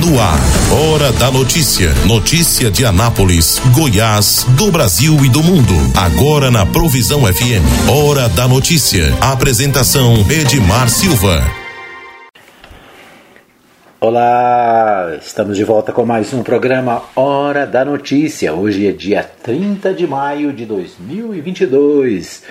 No 0.00 0.20
ar, 0.20 0.40
Hora 0.72 1.12
da 1.12 1.30
Notícia. 1.30 1.92
Notícia 2.04 2.68
de 2.68 2.84
Anápolis, 2.84 3.60
Goiás, 3.72 4.44
do 4.56 4.72
Brasil 4.72 5.24
e 5.24 5.28
do 5.28 5.40
mundo. 5.40 5.72
Agora 5.94 6.50
na 6.50 6.66
Provisão 6.66 7.20
FM. 7.20 7.62
Hora 7.88 8.28
da 8.28 8.48
Notícia. 8.48 9.14
Apresentação 9.20 10.26
Edmar 10.28 10.88
Silva. 10.88 11.44
Olá, 14.00 15.16
estamos 15.22 15.56
de 15.56 15.62
volta 15.62 15.92
com 15.92 16.04
mais 16.04 16.32
um 16.34 16.42
programa 16.42 17.04
Hora 17.14 17.64
da 17.64 17.84
Notícia. 17.84 18.52
Hoje 18.52 18.88
é 18.88 18.92
dia 18.92 19.22
30 19.22 19.94
de 19.94 20.08
maio 20.08 20.52
de 20.52 20.66
2022. 20.66 22.42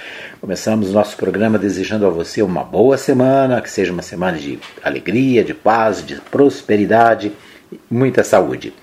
Começamos 0.43 0.89
o 0.89 0.91
nosso 0.91 1.15
programa 1.15 1.57
desejando 1.57 2.05
a 2.05 2.09
você 2.09 2.41
uma 2.41 2.65
boa 2.65 2.97
semana, 2.97 3.61
que 3.61 3.71
seja 3.71 3.93
uma 3.93 4.01
semana 4.01 4.37
de 4.37 4.59
alegria, 4.83 5.41
de 5.41 5.53
paz, 5.53 6.05
de 6.05 6.15
prosperidade 6.15 7.31
e 7.71 7.79
muita 7.89 8.25
saúde. 8.25 8.73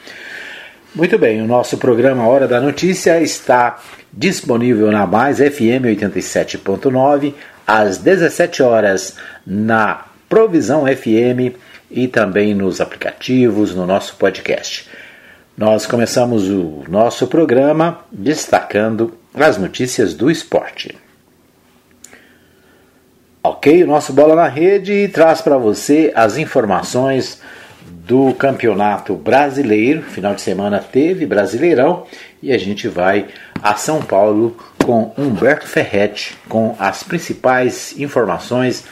Muito 0.94 1.18
bem, 1.18 1.42
o 1.42 1.46
nosso 1.46 1.76
programa 1.76 2.26
Hora 2.26 2.48
da 2.48 2.62
Notícia 2.62 3.20
está 3.20 3.78
disponível 4.10 4.90
na 4.90 5.06
Mais 5.06 5.36
FM 5.36 5.84
87.9 5.84 7.34
às 7.66 7.98
17 7.98 8.62
horas 8.62 9.18
na 9.46 10.06
Provisão 10.30 10.86
FM 10.86 11.54
e 11.90 12.08
também 12.08 12.54
nos 12.54 12.80
aplicativos, 12.80 13.74
no 13.74 13.84
nosso 13.84 14.16
podcast. 14.16 14.88
Nós 15.58 15.84
começamos 15.84 16.48
o 16.48 16.84
nosso 16.88 17.26
programa 17.26 18.00
destacando 18.10 19.12
as 19.34 19.58
notícias 19.58 20.14
do 20.14 20.30
esporte. 20.30 20.96
Ok, 23.42 23.82
o 23.82 23.86
nosso 23.86 24.12
Bola 24.12 24.34
na 24.34 24.48
Rede 24.48 25.08
traz 25.08 25.40
para 25.40 25.56
você 25.56 26.12
as 26.14 26.36
informações 26.36 27.40
do 27.86 28.34
Campeonato 28.34 29.14
Brasileiro. 29.14 30.02
Final 30.02 30.34
de 30.34 30.42
semana 30.42 30.78
teve 30.78 31.24
Brasileirão 31.24 32.04
e 32.42 32.52
a 32.52 32.58
gente 32.58 32.86
vai 32.86 33.28
a 33.62 33.74
São 33.76 34.02
Paulo 34.02 34.54
com 34.84 35.14
Humberto 35.16 35.66
Ferretti 35.66 36.36
com 36.50 36.76
as 36.78 37.02
principais 37.02 37.98
informações 37.98 38.84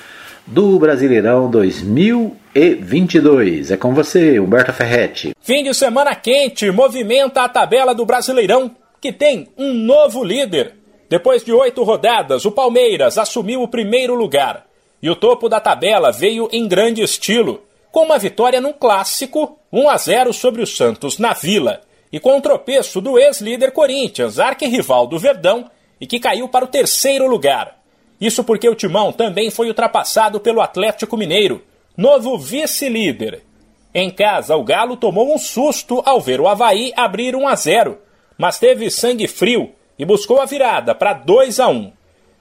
do 0.46 0.78
Brasileirão 0.78 1.50
2022. 1.50 3.70
É 3.70 3.76
com 3.76 3.92
você, 3.92 4.41
Humberto 4.41 4.72
Ferretti. 4.72 5.36
Fim 5.42 5.62
de 5.62 5.74
semana 5.74 6.14
quente 6.14 6.70
movimenta 6.70 7.42
a 7.42 7.50
tabela 7.50 7.94
do 7.94 8.06
Brasileirão, 8.06 8.74
que 8.98 9.12
tem 9.12 9.48
um 9.58 9.74
novo 9.74 10.24
líder. 10.24 10.77
Depois 11.08 11.42
de 11.42 11.52
oito 11.52 11.82
rodadas, 11.82 12.44
o 12.44 12.52
Palmeiras 12.52 13.16
assumiu 13.16 13.62
o 13.62 13.68
primeiro 13.68 14.14
lugar. 14.14 14.66
E 15.02 15.08
o 15.08 15.16
topo 15.16 15.48
da 15.48 15.58
tabela 15.58 16.12
veio 16.12 16.48
em 16.52 16.68
grande 16.68 17.02
estilo, 17.02 17.62
com 17.90 18.04
uma 18.04 18.18
vitória 18.18 18.60
num 18.60 18.72
clássico, 18.72 19.58
1 19.72 19.88
a 19.88 19.96
0 19.96 20.32
sobre 20.34 20.62
o 20.62 20.66
Santos 20.66 21.18
na 21.18 21.32
Vila, 21.32 21.80
e 22.12 22.20
com 22.20 22.36
um 22.36 22.40
tropeço 22.40 23.00
do 23.00 23.18
ex-líder 23.18 23.72
Corinthians, 23.72 24.38
arquirrival 24.38 25.06
do 25.06 25.18
Verdão, 25.18 25.70
e 25.98 26.06
que 26.06 26.20
caiu 26.20 26.46
para 26.48 26.64
o 26.64 26.68
terceiro 26.68 27.26
lugar. 27.26 27.78
Isso 28.20 28.44
porque 28.44 28.68
o 28.68 28.74
Timão 28.74 29.10
também 29.12 29.50
foi 29.50 29.68
ultrapassado 29.68 30.40
pelo 30.40 30.60
Atlético 30.60 31.16
Mineiro, 31.16 31.62
novo 31.96 32.36
vice-líder. 32.36 33.42
Em 33.94 34.10
casa, 34.10 34.56
o 34.56 34.64
Galo 34.64 34.96
tomou 34.96 35.32
um 35.32 35.38
susto 35.38 36.02
ao 36.04 36.20
ver 36.20 36.40
o 36.40 36.48
Havaí 36.48 36.92
abrir 36.94 37.34
1 37.34 37.48
a 37.48 37.54
0, 37.54 37.98
mas 38.36 38.58
teve 38.58 38.90
sangue 38.90 39.26
frio 39.26 39.72
e 39.98 40.04
buscou 40.04 40.41
a 40.41 40.44
virada 40.44 40.94
para 40.94 41.12
2 41.12 41.60
a 41.60 41.68
1. 41.68 41.92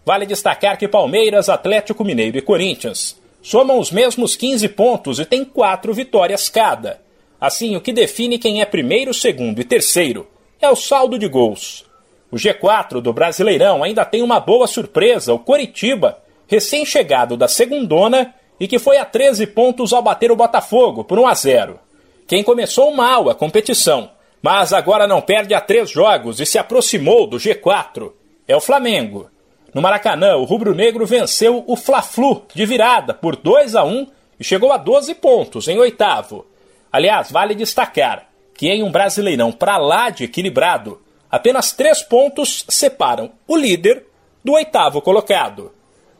Vale 0.06 0.26
destacar 0.26 0.78
que 0.78 0.88
Palmeiras, 0.88 1.50
Atlético 1.50 2.04
Mineiro 2.04 2.38
e 2.38 2.42
Corinthians 2.42 3.20
somam 3.42 3.80
os 3.80 3.92
mesmos 3.92 4.36
15 4.36 4.70
pontos 4.70 5.20
e 5.20 5.26
têm 5.26 5.44
quatro 5.44 5.94
vitórias 5.94 6.50
cada. 6.50 7.02
Assim, 7.40 7.76
o 7.76 7.82
que 7.82 7.94
define 7.94 8.38
quem 8.38 8.62
é 8.62 8.66
primeiro, 8.66 9.14
segundo 9.14 9.60
e 9.60 9.64
terceiro 9.64 10.28
é 10.62 10.70
o 10.70 10.76
saldo 10.76 11.20
de 11.20 11.28
gols. 11.28 11.86
O 12.32 12.36
G4 12.36 13.00
do 13.00 13.14
Brasileirão 13.14 13.84
ainda 13.84 14.04
tem 14.04 14.22
uma 14.22 14.40
boa 14.40 14.68
surpresa, 14.68 15.34
o 15.34 15.40
Coritiba, 15.40 16.18
recém-chegado 16.48 17.38
da 17.38 17.48
segundona 17.48 18.34
e 18.60 18.68
que 18.68 18.80
foi 18.80 18.98
a 18.98 19.06
13 19.06 19.48
pontos 19.48 19.94
ao 19.94 20.02
bater 20.02 20.32
o 20.32 20.36
Botafogo 20.36 21.04
por 21.04 21.20
1 21.20 21.28
a 21.28 21.34
0. 21.34 21.80
Quem 22.28 22.44
começou 22.44 22.94
mal 22.94 23.30
a 23.30 23.36
competição, 23.36 24.10
mas 24.48 24.72
agora 24.72 25.06
não 25.06 25.20
perde 25.20 25.54
a 25.54 25.60
três 25.60 25.90
jogos 25.90 26.40
e 26.40 26.46
se 26.46 26.58
aproximou 26.58 27.28
do 27.28 27.36
G4, 27.36 28.14
é 28.48 28.56
o 28.56 28.62
Flamengo. 28.62 29.30
No 29.74 29.82
Maracanã, 29.82 30.38
o 30.38 30.46
rubro-negro 30.46 31.06
venceu 31.06 31.66
o 31.68 31.76
Fla-Flu 31.76 32.46
de 32.56 32.66
virada 32.66 33.14
por 33.14 33.36
2 33.36 33.76
a 33.76 33.84
1 33.84 34.08
e 34.40 34.46
chegou 34.46 34.72
a 34.72 34.78
12 34.78 35.16
pontos 35.16 35.68
em 35.68 35.78
oitavo. 35.78 36.46
Aliás, 36.90 37.30
vale 37.30 37.56
destacar 37.56 38.30
que 38.54 38.70
em 38.70 38.84
um 38.84 38.90
Brasileirão 38.90 39.52
para 39.52 39.76
lá 39.76 40.10
de 40.10 40.24
equilibrado, 40.24 40.98
Apenas 41.30 41.74
três 41.74 42.02
pontos 42.02 42.64
separam 42.70 43.32
o 43.46 43.58
líder 43.58 44.06
do 44.46 44.54
oitavo 44.54 45.02
colocado. 45.02 45.74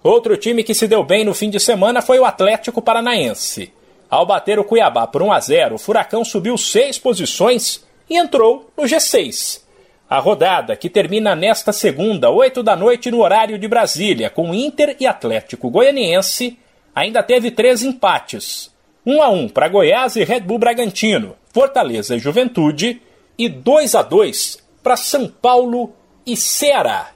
Outro 0.04 0.36
time 0.36 0.66
que 0.66 0.74
se 0.74 0.86
deu 0.86 1.02
bem 1.02 1.24
no 1.24 1.34
fim 1.34 1.50
de 1.50 1.62
semana 1.62 2.02
foi 2.02 2.20
o 2.20 2.26
Atlético 2.26 2.82
Paranaense. 2.82 3.72
Ao 4.10 4.26
bater 4.26 4.60
o 4.60 4.66
Cuiabá 4.66 5.08
por 5.08 5.22
1 5.22 5.32
a 5.32 5.40
0, 5.40 5.76
o 5.76 5.78
Furacão 5.78 6.26
subiu 6.26 6.58
seis 6.58 7.00
posições 7.00 7.87
e 8.10 8.18
entrou 8.18 8.70
no 8.78 8.84
G6. 8.84 9.62
A 10.10 10.20
rodada, 10.20 10.76
que 10.76 10.90
termina 10.90 11.36
nesta 11.36 11.74
segunda, 11.74 12.30
8 12.30 12.64
da 12.64 12.76
noite, 12.76 13.12
no 13.12 13.22
horário 13.22 13.60
de 13.60 13.68
Brasília, 13.68 14.30
com 14.30 14.54
Inter 14.54 14.96
e 15.00 15.06
Atlético 15.06 15.70
Goianiense, 15.70 16.58
ainda 16.96 17.22
teve 17.22 17.52
três 17.52 17.84
empates. 17.84 18.72
1 19.06 19.22
a 19.22 19.30
1 19.30 19.50
para 19.50 19.68
Goiás 19.68 20.16
e 20.16 20.24
Red 20.24 20.42
Bull 20.42 20.60
Bragantino, 20.60 21.36
Fortaleza 21.54 22.16
e 22.16 22.20
Juventude, 22.20 23.02
e 23.38 23.50
2 23.50 23.96
a 23.96 24.02
2 24.02 24.58
para 24.82 24.96
São 24.96 25.28
Paulo 25.28 25.94
e 26.26 26.36
Ceará. 26.36 27.12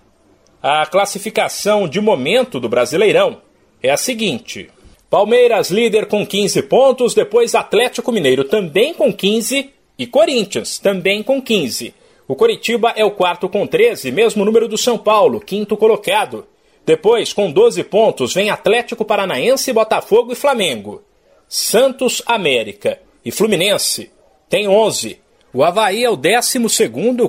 A 0.61 0.85
classificação 0.85 1.87
de 1.87 1.99
momento 1.99 2.59
do 2.59 2.69
Brasileirão 2.69 3.41
é 3.81 3.89
a 3.89 3.97
seguinte: 3.97 4.69
Palmeiras 5.09 5.71
líder 5.71 6.05
com 6.05 6.25
15 6.25 6.61
pontos, 6.63 7.13
depois 7.13 7.55
Atlético 7.55 8.11
Mineiro 8.11 8.43
também 8.43 8.93
com 8.93 9.11
15 9.11 9.69
e 10.01 10.07
Corinthians 10.07 10.79
também 10.79 11.21
com 11.21 11.39
15. 11.39 11.93
O 12.27 12.35
Coritiba 12.35 12.91
é 12.95 13.05
o 13.05 13.11
quarto 13.11 13.47
com 13.47 13.67
13, 13.67 14.11
mesmo 14.11 14.43
número 14.43 14.67
do 14.67 14.75
São 14.75 14.97
Paulo, 14.97 15.39
quinto 15.39 15.77
colocado. 15.77 16.47
Depois, 16.83 17.31
com 17.33 17.51
12 17.51 17.83
pontos, 17.83 18.33
vem 18.33 18.49
Atlético 18.49 19.05
Paranaense, 19.05 19.71
Botafogo 19.71 20.31
e 20.31 20.35
Flamengo. 20.35 21.03
Santos, 21.47 22.23
América 22.25 22.97
e 23.23 23.29
Fluminense 23.29 24.09
tem 24.49 24.67
11. 24.67 25.19
O 25.53 25.63
Havaí 25.63 26.03
é 26.03 26.09
o 26.09 26.15
12 26.15 26.57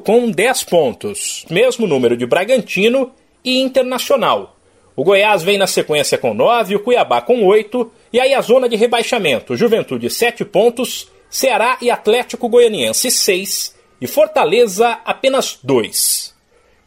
com 0.02 0.30
10 0.30 0.64
pontos, 0.64 1.44
mesmo 1.50 1.86
número 1.86 2.16
de 2.16 2.24
Bragantino 2.24 3.12
e 3.44 3.60
Internacional. 3.60 4.56
O 4.96 5.04
Goiás 5.04 5.42
vem 5.42 5.58
na 5.58 5.66
sequência 5.66 6.16
com 6.16 6.32
9, 6.32 6.76
o 6.76 6.80
Cuiabá 6.80 7.20
com 7.20 7.44
8, 7.44 7.92
e 8.14 8.18
aí 8.18 8.32
a 8.32 8.40
zona 8.40 8.66
de 8.66 8.76
rebaixamento: 8.76 9.56
Juventude 9.56 10.08
7 10.08 10.42
pontos, 10.46 11.11
Ceará 11.32 11.78
e 11.80 11.90
Atlético 11.90 12.48
Goianiense 12.48 13.10
6 13.10 13.74
e 14.00 14.06
Fortaleza 14.06 15.00
apenas 15.04 15.58
2. 15.64 16.32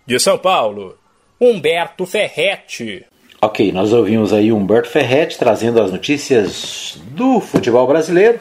De 0.05 0.17
São 0.19 0.37
Paulo, 0.37 0.97
Humberto 1.41 2.05
Ferretti. 2.05 3.05
Ok, 3.41 3.73
nós 3.73 3.91
ouvimos 3.91 4.31
aí 4.31 4.53
Humberto 4.53 4.89
Ferretti 4.89 5.37
trazendo 5.37 5.81
as 5.81 5.91
notícias 5.91 6.97
do 7.11 7.41
futebol 7.41 7.85
brasileiro 7.85 8.39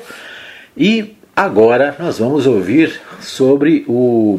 e 0.76 1.16
Agora 1.36 1.96
nós 1.98 2.20
vamos 2.20 2.46
ouvir 2.46 3.00
sobre 3.20 3.84
o 3.88 4.38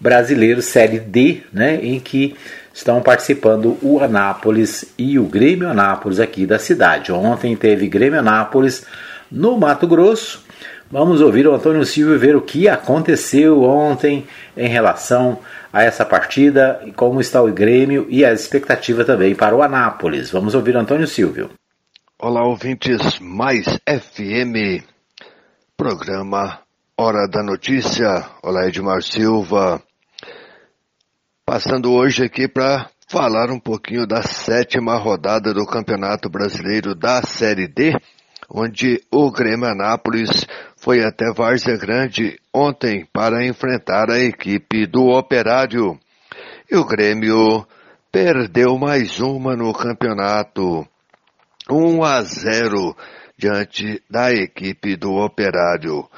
brasileiro 0.00 0.62
Série 0.62 0.98
D, 0.98 1.42
né, 1.52 1.78
em 1.82 2.00
que 2.00 2.34
estão 2.72 3.02
participando 3.02 3.76
o 3.82 4.00
Anápolis 4.00 4.94
e 4.96 5.18
o 5.18 5.24
Grêmio 5.24 5.68
Anápolis 5.68 6.18
aqui 6.18 6.46
da 6.46 6.58
cidade. 6.58 7.12
Ontem 7.12 7.54
teve 7.54 7.86
Grêmio 7.86 8.18
Anápolis 8.18 8.86
no 9.30 9.58
Mato 9.58 9.86
Grosso. 9.86 10.42
Vamos 10.88 11.20
ouvir 11.20 11.48
o 11.48 11.54
Antônio 11.54 11.84
Silva 11.84 12.16
ver 12.16 12.36
o 12.36 12.40
que 12.40 12.68
aconteceu 12.68 13.64
ontem 13.64 14.24
em 14.56 14.68
relação 14.68 15.40
a 15.72 15.82
essa 15.82 16.04
partida, 16.04 16.80
como 16.94 17.20
está 17.20 17.42
o 17.42 17.52
Grêmio 17.52 18.06
e 18.08 18.24
a 18.24 18.32
expectativa 18.32 19.04
também 19.04 19.34
para 19.34 19.56
o 19.56 19.62
Anápolis. 19.62 20.30
Vamos 20.30 20.54
ouvir 20.54 20.76
o 20.76 20.78
Antônio 20.78 21.08
Silvio. 21.08 21.50
Olá, 22.20 22.44
ouvintes 22.44 23.18
mais 23.18 23.66
FM 23.84 24.84
Programa 25.76 26.60
Hora 26.96 27.26
da 27.26 27.42
Notícia. 27.42 28.24
Olá, 28.40 28.68
Edmar 28.68 29.02
Silva. 29.02 29.82
Passando 31.44 31.92
hoje 31.92 32.24
aqui 32.24 32.46
para 32.46 32.88
falar 33.08 33.50
um 33.50 33.58
pouquinho 33.58 34.06
da 34.06 34.22
sétima 34.22 34.96
rodada 34.96 35.52
do 35.52 35.66
Campeonato 35.66 36.30
Brasileiro 36.30 36.94
da 36.94 37.22
Série 37.22 37.66
D, 37.66 37.92
onde 38.48 39.02
o 39.10 39.30
Grêmio 39.30 39.66
Anápolis 39.66 40.46
foi 40.86 41.04
até 41.04 41.32
Várzea 41.32 41.76
Grande 41.76 42.38
ontem 42.54 43.04
para 43.12 43.44
enfrentar 43.44 44.08
a 44.08 44.20
equipe 44.20 44.86
do 44.86 45.06
Operário. 45.08 45.98
E 46.70 46.76
o 46.76 46.84
Grêmio 46.84 47.66
perdeu 48.12 48.78
mais 48.78 49.18
uma 49.18 49.56
no 49.56 49.72
campeonato. 49.72 50.86
1 51.68 52.04
a 52.04 52.22
0 52.22 52.96
diante 53.36 54.00
da 54.08 54.32
equipe 54.32 54.94
do 54.94 55.10
Operário. 55.14 56.08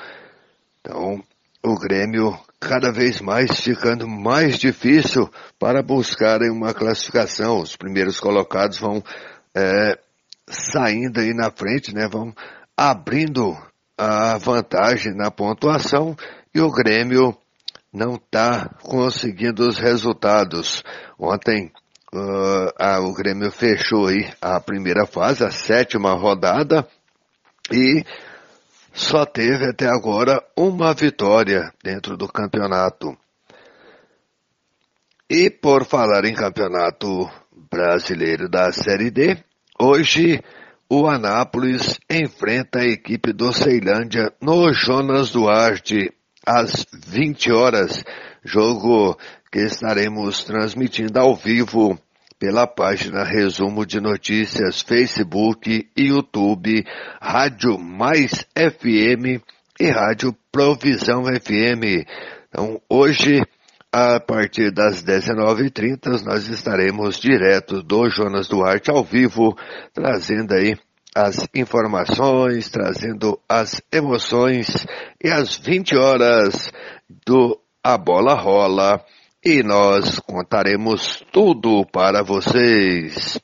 Então, 0.82 1.24
o 1.64 1.78
Grêmio 1.78 2.38
cada 2.60 2.92
vez 2.92 3.22
mais 3.22 3.58
ficando 3.58 4.06
mais 4.06 4.58
difícil 4.58 5.30
para 5.58 5.82
buscarem 5.82 6.50
uma 6.50 6.74
classificação. 6.74 7.62
Os 7.62 7.74
primeiros 7.74 8.20
colocados 8.20 8.78
vão 8.78 9.02
é, 9.56 9.98
saindo 10.46 11.20
aí 11.20 11.32
na 11.32 11.50
frente, 11.50 11.94
né? 11.94 12.06
Vão 12.06 12.34
abrindo 12.76 13.56
a 13.98 14.38
vantagem 14.38 15.12
na 15.12 15.28
pontuação 15.28 16.16
e 16.54 16.60
o 16.60 16.70
Grêmio 16.70 17.36
não 17.92 18.14
está 18.14 18.68
conseguindo 18.82 19.66
os 19.68 19.76
resultados. 19.76 20.84
Ontem 21.18 21.72
uh, 22.14 22.72
a, 22.78 23.00
o 23.00 23.12
Grêmio 23.12 23.50
fechou 23.50 24.06
aí 24.06 24.30
a 24.40 24.60
primeira 24.60 25.04
fase, 25.04 25.44
a 25.44 25.50
sétima 25.50 26.14
rodada, 26.14 26.86
e 27.72 28.04
só 28.92 29.26
teve 29.26 29.66
até 29.66 29.86
agora 29.88 30.42
uma 30.56 30.94
vitória 30.94 31.72
dentro 31.82 32.16
do 32.16 32.28
campeonato. 32.28 33.16
E 35.28 35.50
por 35.50 35.84
falar 35.84 36.24
em 36.24 36.34
campeonato 36.34 37.28
brasileiro 37.70 38.48
da 38.48 38.72
Série 38.72 39.10
D, 39.10 39.36
hoje 39.78 40.42
o 40.90 41.06
Anápolis 41.06 41.99
enfrenta 42.08 42.81
a 42.81 42.87
equipe 42.87 43.32
do 43.32 43.52
Ceilândia 43.52 44.32
no 44.40 44.73
Jonas 44.73 45.31
Duarte 45.31 46.11
às 46.46 46.87
20 47.06 47.52
horas, 47.52 48.02
jogo 48.43 49.19
que 49.52 49.61
estaremos 49.61 50.44
transmitindo 50.44 51.19
ao 51.19 51.37
vivo 51.37 51.99
pela 52.38 52.67
página 52.67 53.23
Resumo 53.23 53.85
de 53.85 54.00
Notícias, 54.00 54.81
Facebook 54.81 55.90
YouTube, 55.96 56.87
Rádio 57.20 57.79
Mais 57.79 58.46
FM 58.56 59.43
e 59.79 59.90
Rádio 59.90 60.35
Provisão 60.50 61.25
FM. 61.25 62.06
Então, 62.49 62.81
hoje, 62.88 63.43
a 63.93 64.20
partir 64.20 64.70
das 64.70 65.02
19h30, 65.02 66.23
nós 66.25 66.46
estaremos 66.49 67.19
direto 67.19 67.82
do 67.82 68.08
Jonas 68.11 68.46
Duarte 68.46 68.90
ao 68.90 69.02
vivo, 69.02 69.56
trazendo 69.94 70.52
aí 70.52 70.76
as 71.14 71.49
informações, 71.55 72.69
trazendo 72.69 73.40
as 73.49 73.82
emoções 73.90 74.87
e 75.23 75.31
às 75.31 75.56
20 75.56 75.96
horas 75.96 76.70
do 77.26 77.58
A 77.82 77.96
Bola 77.96 78.35
Rola 78.35 79.02
e 79.44 79.62
nós 79.62 80.19
contaremos 80.20 81.25
tudo 81.32 81.87
para 81.87 82.23
vocês. 82.23 83.40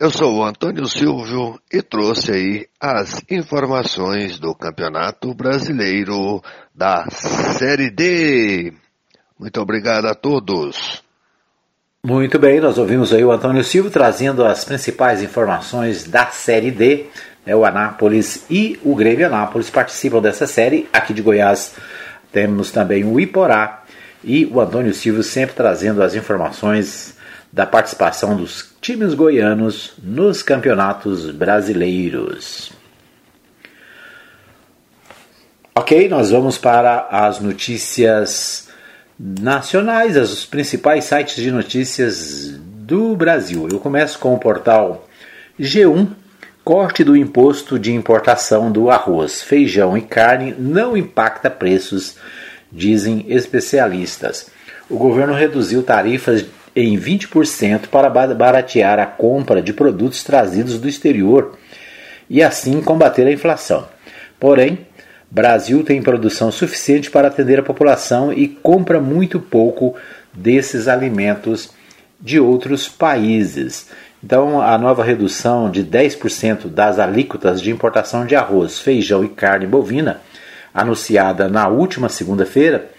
Eu 0.00 0.10
sou 0.10 0.36
o 0.36 0.44
Antônio 0.44 0.86
Silvio 0.86 1.60
e 1.72 1.82
trouxe 1.82 2.32
aí 2.32 2.68
as 2.80 3.20
informações 3.28 4.38
do 4.38 4.54
Campeonato 4.54 5.34
Brasileiro 5.34 6.40
da 6.78 7.10
Série 7.10 7.90
D. 7.90 8.72
Muito 9.36 9.60
obrigado 9.60 10.06
a 10.06 10.14
todos. 10.14 11.02
Muito 12.04 12.38
bem, 12.38 12.60
nós 12.60 12.78
ouvimos 12.78 13.12
aí 13.12 13.24
o 13.24 13.32
Antônio 13.32 13.64
Silvio 13.64 13.90
trazendo 13.90 14.44
as 14.44 14.64
principais 14.64 15.20
informações 15.20 16.04
da 16.04 16.26
Série 16.26 16.70
D. 16.70 17.06
É, 17.44 17.56
o 17.56 17.64
Anápolis 17.64 18.46
e 18.48 18.78
o 18.84 18.94
Grêmio 18.94 19.26
Anápolis 19.26 19.68
participam 19.68 20.20
dessa 20.22 20.46
série. 20.46 20.88
Aqui 20.92 21.12
de 21.12 21.20
Goiás 21.20 21.74
temos 22.30 22.70
também 22.70 23.04
o 23.04 23.18
Iporá 23.18 23.82
e 24.22 24.46
o 24.46 24.60
Antônio 24.60 24.94
Silvio 24.94 25.24
sempre 25.24 25.56
trazendo 25.56 26.00
as 26.00 26.14
informações 26.14 27.16
da 27.52 27.66
participação 27.66 28.36
dos 28.36 28.72
times 28.80 29.14
goianos 29.14 29.94
nos 30.00 30.44
campeonatos 30.44 31.28
brasileiros. 31.32 32.77
Ok, 35.80 36.08
nós 36.08 36.32
vamos 36.32 36.58
para 36.58 37.06
as 37.08 37.38
notícias 37.38 38.68
nacionais, 39.16 40.16
os 40.16 40.44
principais 40.44 41.04
sites 41.04 41.36
de 41.36 41.52
notícias 41.52 42.58
do 42.58 43.14
Brasil. 43.14 43.68
Eu 43.70 43.78
começo 43.78 44.18
com 44.18 44.34
o 44.34 44.38
portal 44.38 45.06
G1. 45.56 46.08
Corte 46.64 47.04
do 47.04 47.16
imposto 47.16 47.78
de 47.78 47.94
importação 47.94 48.72
do 48.72 48.90
arroz, 48.90 49.40
feijão 49.40 49.96
e 49.96 50.02
carne 50.02 50.52
não 50.58 50.96
impacta 50.96 51.48
preços 51.48 52.16
dizem 52.72 53.24
especialistas. 53.28 54.50
O 54.90 54.96
governo 54.96 55.32
reduziu 55.32 55.84
tarifas 55.84 56.44
em 56.74 56.98
20% 56.98 57.86
para 57.86 58.10
baratear 58.10 58.98
a 58.98 59.06
compra 59.06 59.62
de 59.62 59.72
produtos 59.72 60.24
trazidos 60.24 60.80
do 60.80 60.88
exterior 60.88 61.56
e 62.28 62.42
assim 62.42 62.82
combater 62.82 63.28
a 63.28 63.32
inflação. 63.32 63.86
Porém, 64.40 64.87
Brasil 65.30 65.84
tem 65.84 66.02
produção 66.02 66.50
suficiente 66.50 67.10
para 67.10 67.28
atender 67.28 67.58
a 67.58 67.62
população 67.62 68.32
e 68.32 68.48
compra 68.48 69.00
muito 69.00 69.38
pouco 69.38 69.94
desses 70.32 70.88
alimentos 70.88 71.70
de 72.20 72.40
outros 72.40 72.88
países. 72.88 73.88
Então, 74.24 74.60
a 74.60 74.76
nova 74.78 75.04
redução 75.04 75.70
de 75.70 75.84
10% 75.84 76.66
das 76.68 76.98
alíquotas 76.98 77.60
de 77.60 77.70
importação 77.70 78.26
de 78.26 78.34
arroz, 78.34 78.78
feijão 78.78 79.22
e 79.22 79.28
carne 79.28 79.66
bovina 79.66 80.20
anunciada 80.74 81.48
na 81.48 81.68
última 81.68 82.08
segunda-feira, 82.08 82.90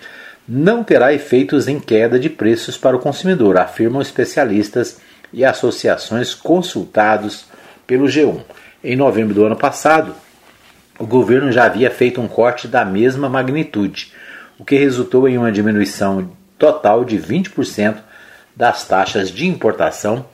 não 0.47 0.83
terá 0.83 1.13
efeitos 1.13 1.67
em 1.67 1.79
queda 1.79 2.19
de 2.19 2.29
preços 2.29 2.77
para 2.77 2.95
o 2.95 2.99
consumidor, 2.99 3.57
afirmam 3.57 4.01
especialistas 4.01 4.99
e 5.33 5.43
associações 5.43 6.33
consultados 6.33 7.45
pelo 7.85 8.05
G1. 8.05 8.39
Em 8.83 8.95
novembro 8.95 9.33
do 9.33 9.45
ano 9.45 9.55
passado, 9.55 10.15
o 10.99 11.07
governo 11.07 11.51
já 11.51 11.63
havia 11.63 11.89
feito 11.89 12.19
um 12.19 12.27
corte 12.27 12.67
da 12.67 12.83
mesma 12.83 13.29
magnitude, 13.29 14.11
o 14.59 14.65
que 14.65 14.75
resultou 14.75 15.27
em 15.27 15.37
uma 15.37 15.51
diminuição 15.51 16.29
total 16.57 17.05
de 17.05 17.17
20% 17.17 17.95
das 18.53 18.85
taxas 18.85 19.31
de 19.31 19.47
importação 19.47 20.25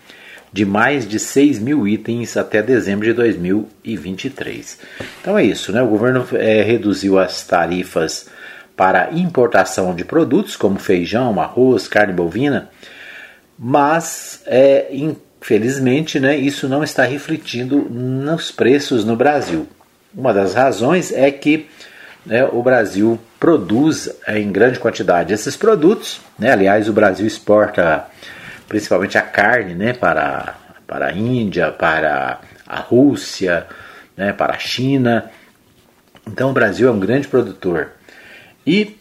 de 0.51 0.65
mais 0.65 1.07
de 1.07 1.19
6 1.19 1.59
mil 1.59 1.88
itens 1.88 2.35
até 2.35 2.63
dezembro 2.63 3.06
de 3.06 3.13
2023. 3.13 4.79
Então 5.21 5.38
é 5.38 5.44
isso, 5.44 5.71
né? 5.71 5.83
O 5.83 5.88
governo 5.88 6.25
é, 6.33 6.62
reduziu 6.63 7.19
as 7.19 7.45
tarifas 7.45 8.27
para 8.75 9.11
importação 9.11 9.94
de 9.94 10.03
produtos 10.03 10.56
como 10.56 10.79
feijão, 10.79 11.39
arroz, 11.39 11.88
carne 11.88 12.13
bovina, 12.13 12.69
mas 13.59 14.41
é, 14.45 14.88
infelizmente 14.91 16.19
né, 16.19 16.35
isso 16.35 16.68
não 16.68 16.83
está 16.83 17.03
refletindo 17.03 17.88
nos 17.89 18.50
preços 18.51 19.06
no 19.06 19.15
Brasil. 19.15 19.68
Uma 20.15 20.33
das 20.33 20.53
razões 20.53 21.12
é 21.12 21.29
que 21.29 21.67
né, 22.25 22.45
o 22.45 22.63
Brasil 22.63 23.19
produz 23.40 24.09
em 24.28 24.51
grande 24.51 24.80
quantidade 24.80 25.33
esses 25.33 25.57
produtos. 25.57 26.21
Né? 26.40 26.51
Aliás, 26.51 26.87
o 26.87 26.94
Brasil 26.94 27.28
exporta 27.28 28.06
principalmente 28.68 29.18
a 29.18 29.21
carne, 29.21 29.75
né, 29.75 29.94
para, 29.94 30.56
para 30.87 31.07
a 31.07 31.13
Índia, 31.13 31.71
para 31.71 32.40
a 32.66 32.80
Rússia, 32.80 33.68
né, 34.18 34.33
para 34.33 34.54
a 34.54 34.59
China. 34.59 35.30
Então 36.25 36.49
o 36.49 36.54
Brasil 36.54 36.87
é 36.87 36.92
um 36.92 36.99
grande 36.99 37.28
produtor 37.28 37.90
e 38.66 38.97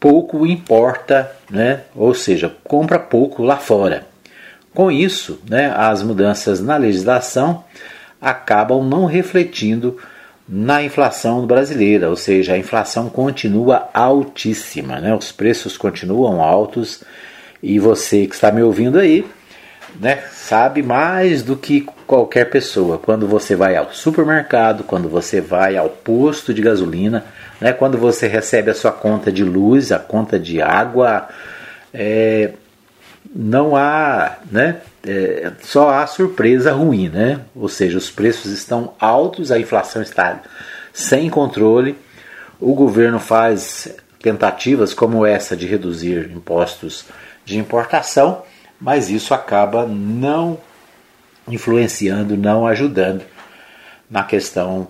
pouco 0.00 0.46
importa, 0.46 1.30
né, 1.50 1.82
ou 1.94 2.14
seja, 2.14 2.54
compra 2.64 2.98
pouco 2.98 3.42
lá 3.42 3.56
fora. 3.56 4.06
Com 4.72 4.90
isso, 4.90 5.40
né, 5.48 5.72
as 5.76 6.02
mudanças 6.02 6.60
na 6.60 6.76
legislação 6.76 7.64
acabam 8.20 8.82
não 8.82 9.04
refletindo 9.04 9.98
na 10.48 10.82
inflação 10.82 11.46
brasileira, 11.46 12.08
ou 12.08 12.16
seja, 12.16 12.54
a 12.54 12.58
inflação 12.58 13.10
continua 13.10 13.90
altíssima, 13.92 14.98
né? 14.98 15.14
os 15.14 15.30
preços 15.30 15.76
continuam 15.76 16.42
altos 16.42 17.04
e 17.62 17.78
você 17.78 18.26
que 18.26 18.34
está 18.34 18.50
me 18.50 18.62
ouvindo 18.62 18.98
aí, 18.98 19.26
né, 20.00 20.22
sabe 20.30 20.82
mais 20.82 21.42
do 21.42 21.56
que 21.56 21.86
qualquer 22.06 22.48
pessoa. 22.50 22.98
Quando 22.98 23.26
você 23.26 23.56
vai 23.56 23.76
ao 23.76 23.92
supermercado, 23.92 24.84
quando 24.84 25.08
você 25.08 25.40
vai 25.40 25.76
ao 25.76 25.88
posto 25.88 26.54
de 26.54 26.62
gasolina, 26.62 27.24
né, 27.60 27.72
quando 27.72 27.98
você 27.98 28.26
recebe 28.26 28.70
a 28.70 28.74
sua 28.74 28.92
conta 28.92 29.32
de 29.32 29.44
luz, 29.44 29.90
a 29.90 29.98
conta 29.98 30.38
de 30.38 30.62
água, 30.62 31.28
é, 31.92 32.52
não 33.34 33.76
há, 33.76 34.38
né, 34.50 34.80
é, 35.06 35.52
só 35.60 35.90
há 35.90 36.06
surpresa 36.06 36.72
ruim, 36.72 37.08
né? 37.08 37.40
Ou 37.54 37.68
seja, 37.68 37.98
os 37.98 38.10
preços 38.10 38.50
estão 38.52 38.94
altos, 38.98 39.52
a 39.52 39.58
inflação 39.58 40.02
está 40.02 40.40
sem 40.92 41.30
controle, 41.30 41.96
o 42.60 42.74
governo 42.74 43.20
faz 43.20 43.94
tentativas 44.20 44.92
como 44.92 45.24
essa 45.24 45.56
de 45.56 45.66
reduzir 45.66 46.30
impostos 46.34 47.04
de 47.44 47.58
importação, 47.58 48.42
mas 48.80 49.08
isso 49.08 49.32
acaba 49.32 49.86
não 49.86 50.58
influenciando, 51.46 52.36
não 52.36 52.66
ajudando 52.66 53.22
na 54.10 54.24
questão 54.24 54.88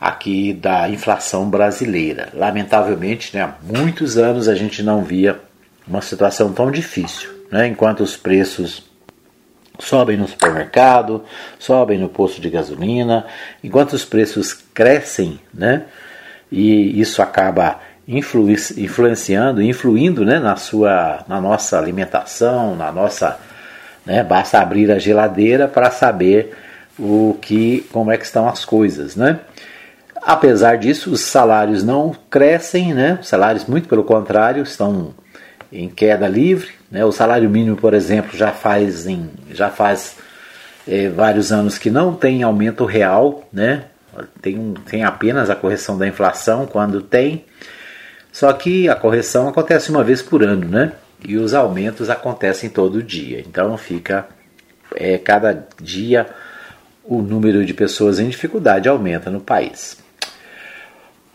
aqui 0.00 0.52
da 0.52 0.88
inflação 0.88 1.48
brasileira. 1.48 2.28
Lamentavelmente, 2.34 3.34
né, 3.34 3.42
há 3.42 3.54
muitos 3.62 4.18
anos 4.18 4.48
a 4.48 4.54
gente 4.54 4.82
não 4.82 5.02
via 5.02 5.40
uma 5.86 6.02
situação 6.02 6.52
tão 6.52 6.70
difícil, 6.70 7.33
né, 7.50 7.66
enquanto 7.66 8.00
os 8.00 8.16
preços 8.16 8.82
sobem 9.78 10.16
no 10.16 10.28
supermercado, 10.28 11.24
sobem 11.58 11.98
no 11.98 12.08
posto 12.08 12.40
de 12.40 12.48
gasolina, 12.48 13.26
enquanto 13.62 13.92
os 13.94 14.04
preços 14.04 14.52
crescem, 14.52 15.40
né? 15.52 15.84
E 16.50 17.00
isso 17.00 17.20
acaba 17.20 17.80
influ 18.06 18.48
influenciando, 18.50 19.62
influindo, 19.62 20.24
né, 20.24 20.38
na 20.38 20.56
sua, 20.56 21.24
na 21.26 21.40
nossa 21.40 21.78
alimentação, 21.78 22.76
na 22.76 22.92
nossa, 22.92 23.38
né? 24.06 24.22
Basta 24.22 24.60
abrir 24.60 24.90
a 24.92 24.98
geladeira 24.98 25.66
para 25.66 25.90
saber 25.90 26.54
o 26.98 27.36
que, 27.40 27.86
como 27.92 28.12
é 28.12 28.16
que 28.16 28.24
estão 28.24 28.48
as 28.48 28.64
coisas, 28.64 29.16
né? 29.16 29.40
Apesar 30.22 30.78
disso, 30.78 31.10
os 31.10 31.20
salários 31.20 31.84
não 31.84 32.14
crescem, 32.30 32.94
né? 32.94 33.18
Os 33.20 33.28
salários, 33.28 33.66
muito 33.66 33.88
pelo 33.88 34.04
contrário, 34.04 34.62
estão 34.62 35.12
em 35.70 35.88
queda 35.88 36.26
livre. 36.26 36.70
Né? 36.94 37.04
O 37.04 37.10
salário 37.10 37.50
mínimo, 37.50 37.76
por 37.76 37.92
exemplo, 37.92 38.38
já 38.38 38.52
faz, 38.52 39.04
em, 39.04 39.28
já 39.50 39.68
faz 39.68 40.16
é, 40.86 41.08
vários 41.08 41.50
anos 41.50 41.76
que 41.76 41.90
não 41.90 42.14
tem 42.14 42.44
aumento 42.44 42.84
real, 42.84 43.48
né? 43.52 43.86
tem, 44.40 44.74
tem 44.88 45.02
apenas 45.02 45.50
a 45.50 45.56
correção 45.56 45.98
da 45.98 46.06
inflação 46.06 46.66
quando 46.66 47.02
tem. 47.02 47.44
Só 48.32 48.52
que 48.52 48.88
a 48.88 48.94
correção 48.94 49.48
acontece 49.48 49.90
uma 49.90 50.04
vez 50.04 50.22
por 50.22 50.44
ano, 50.44 50.68
né? 50.68 50.92
E 51.26 51.36
os 51.36 51.52
aumentos 51.52 52.08
acontecem 52.08 52.70
todo 52.70 53.02
dia. 53.02 53.40
Então 53.40 53.76
fica 53.76 54.28
é, 54.94 55.18
cada 55.18 55.66
dia 55.80 56.28
o 57.02 57.20
número 57.20 57.66
de 57.66 57.74
pessoas 57.74 58.20
em 58.20 58.28
dificuldade 58.28 58.88
aumenta 58.88 59.30
no 59.30 59.40
país. 59.40 59.98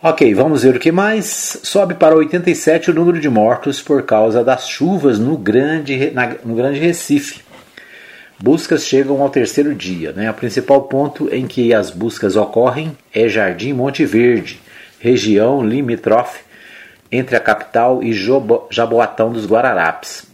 Ok, 0.01 0.33
vamos 0.33 0.63
ver 0.63 0.77
o 0.77 0.79
que 0.79 0.93
mais. 0.93 1.59
Sobe 1.61 1.93
para 1.93 2.15
87 2.15 2.89
o 2.89 2.93
número 2.93 3.19
de 3.19 3.27
mortos 3.27 3.81
por 3.81 4.03
causa 4.03 4.41
das 4.41 4.69
chuvas 4.69 5.19
no 5.19 5.37
Grande, 5.37 6.09
na, 6.11 6.37
no 6.45 6.55
grande 6.55 6.79
Recife. 6.79 7.41
Buscas 8.41 8.85
chegam 8.85 9.21
ao 9.21 9.29
terceiro 9.29 9.75
dia. 9.75 10.13
Né? 10.13 10.31
O 10.31 10.33
principal 10.33 10.83
ponto 10.83 11.27
em 11.35 11.45
que 11.45 11.73
as 11.73 11.91
buscas 11.91 12.37
ocorrem 12.37 12.97
é 13.13 13.27
Jardim 13.27 13.73
Monte 13.73 14.05
Verde, 14.05 14.61
região 15.01 15.61
limítrofe 15.61 16.43
entre 17.11 17.35
a 17.35 17.39
capital 17.41 18.01
e 18.01 18.13
Jaboatão 18.13 19.33
dos 19.33 19.45
Guararapes. 19.45 20.25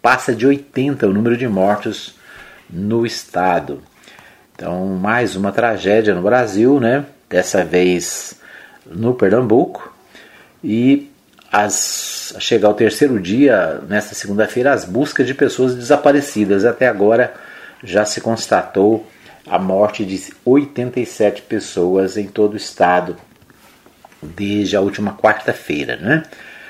Passa 0.00 0.34
de 0.34 0.46
80 0.46 1.06
o 1.06 1.12
número 1.12 1.36
de 1.36 1.46
mortos 1.46 2.14
no 2.70 3.04
estado. 3.04 3.82
Então, 4.54 4.86
mais 4.86 5.36
uma 5.36 5.52
tragédia 5.52 6.14
no 6.14 6.22
Brasil, 6.22 6.80
né? 6.80 7.04
Dessa 7.28 7.62
vez 7.62 8.40
no 8.86 9.14
Pernambuco 9.14 9.92
e 10.62 11.10
as, 11.52 12.34
chegar 12.38 12.68
ao 12.68 12.74
terceiro 12.74 13.18
dia, 13.18 13.80
nesta 13.88 14.14
segunda-feira, 14.14 14.72
as 14.72 14.84
buscas 14.84 15.26
de 15.26 15.34
pessoas 15.34 15.74
desaparecidas. 15.74 16.64
Até 16.64 16.86
agora 16.86 17.34
já 17.82 18.04
se 18.04 18.20
constatou 18.20 19.06
a 19.46 19.58
morte 19.58 20.04
de 20.04 20.32
87 20.44 21.42
pessoas 21.42 22.16
em 22.16 22.26
todo 22.26 22.54
o 22.54 22.56
estado 22.56 23.16
desde 24.22 24.76
a 24.76 24.80
última 24.80 25.16
quarta-feira. 25.16 25.96
Né? 25.96 26.22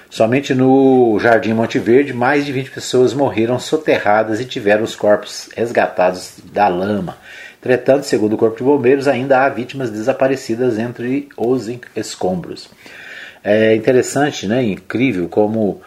Somente 0.09 0.55
no 0.55 1.19
Jardim 1.21 1.53
Monte 1.53 1.79
Verde, 1.79 2.13
mais 2.13 2.47
de 2.47 2.53
20 2.53 2.71
pessoas 2.71 3.13
morreram 3.13 3.59
soterradas 3.59 4.41
e 4.41 4.45
tiveram 4.45 4.83
os 4.83 4.97
corpos 4.97 5.49
resgatados 5.55 6.35
da 6.53 6.69
lama. 6.69 7.19
Entretanto, 7.61 8.07
segundo 8.07 8.33
o 8.33 8.39
Corpo 8.39 8.57
de 8.57 8.65
Bombeiros, 8.65 9.07
ainda 9.07 9.45
há 9.45 9.49
vítimas 9.51 9.91
desaparecidas 9.91 10.79
entre 10.79 11.29
os 11.37 11.69
escombros. 11.95 12.71
É 13.45 13.75
interessante, 13.75 14.47
né, 14.47 14.63
incrível 14.63 15.29
como 15.29 15.83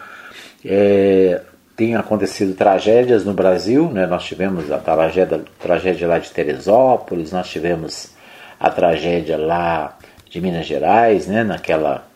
é, 0.64 1.40
tem 1.76 1.96
acontecido 1.96 2.54
tragédias 2.54 3.24
no 3.24 3.34
Brasil. 3.34 3.90
Né? 3.90 4.06
Nós 4.06 4.24
tivemos 4.24 4.70
a 4.70 4.78
tragédia, 4.78 5.42
tragédia 5.60 6.06
lá 6.06 6.18
de 6.20 6.30
Teresópolis, 6.30 7.32
nós 7.32 7.48
tivemos 7.48 8.10
a 8.58 8.70
tragédia 8.70 9.36
lá 9.36 9.98
de 10.30 10.40
Minas 10.40 10.66
Gerais, 10.66 11.26
né? 11.26 11.42
naquela 11.42 12.06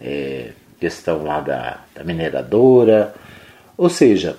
é, 0.00 0.50
questão 0.80 1.22
lá 1.22 1.40
da, 1.40 1.78
da 1.94 2.02
mineradora. 2.02 3.14
Ou 3.76 3.88
seja, 3.88 4.36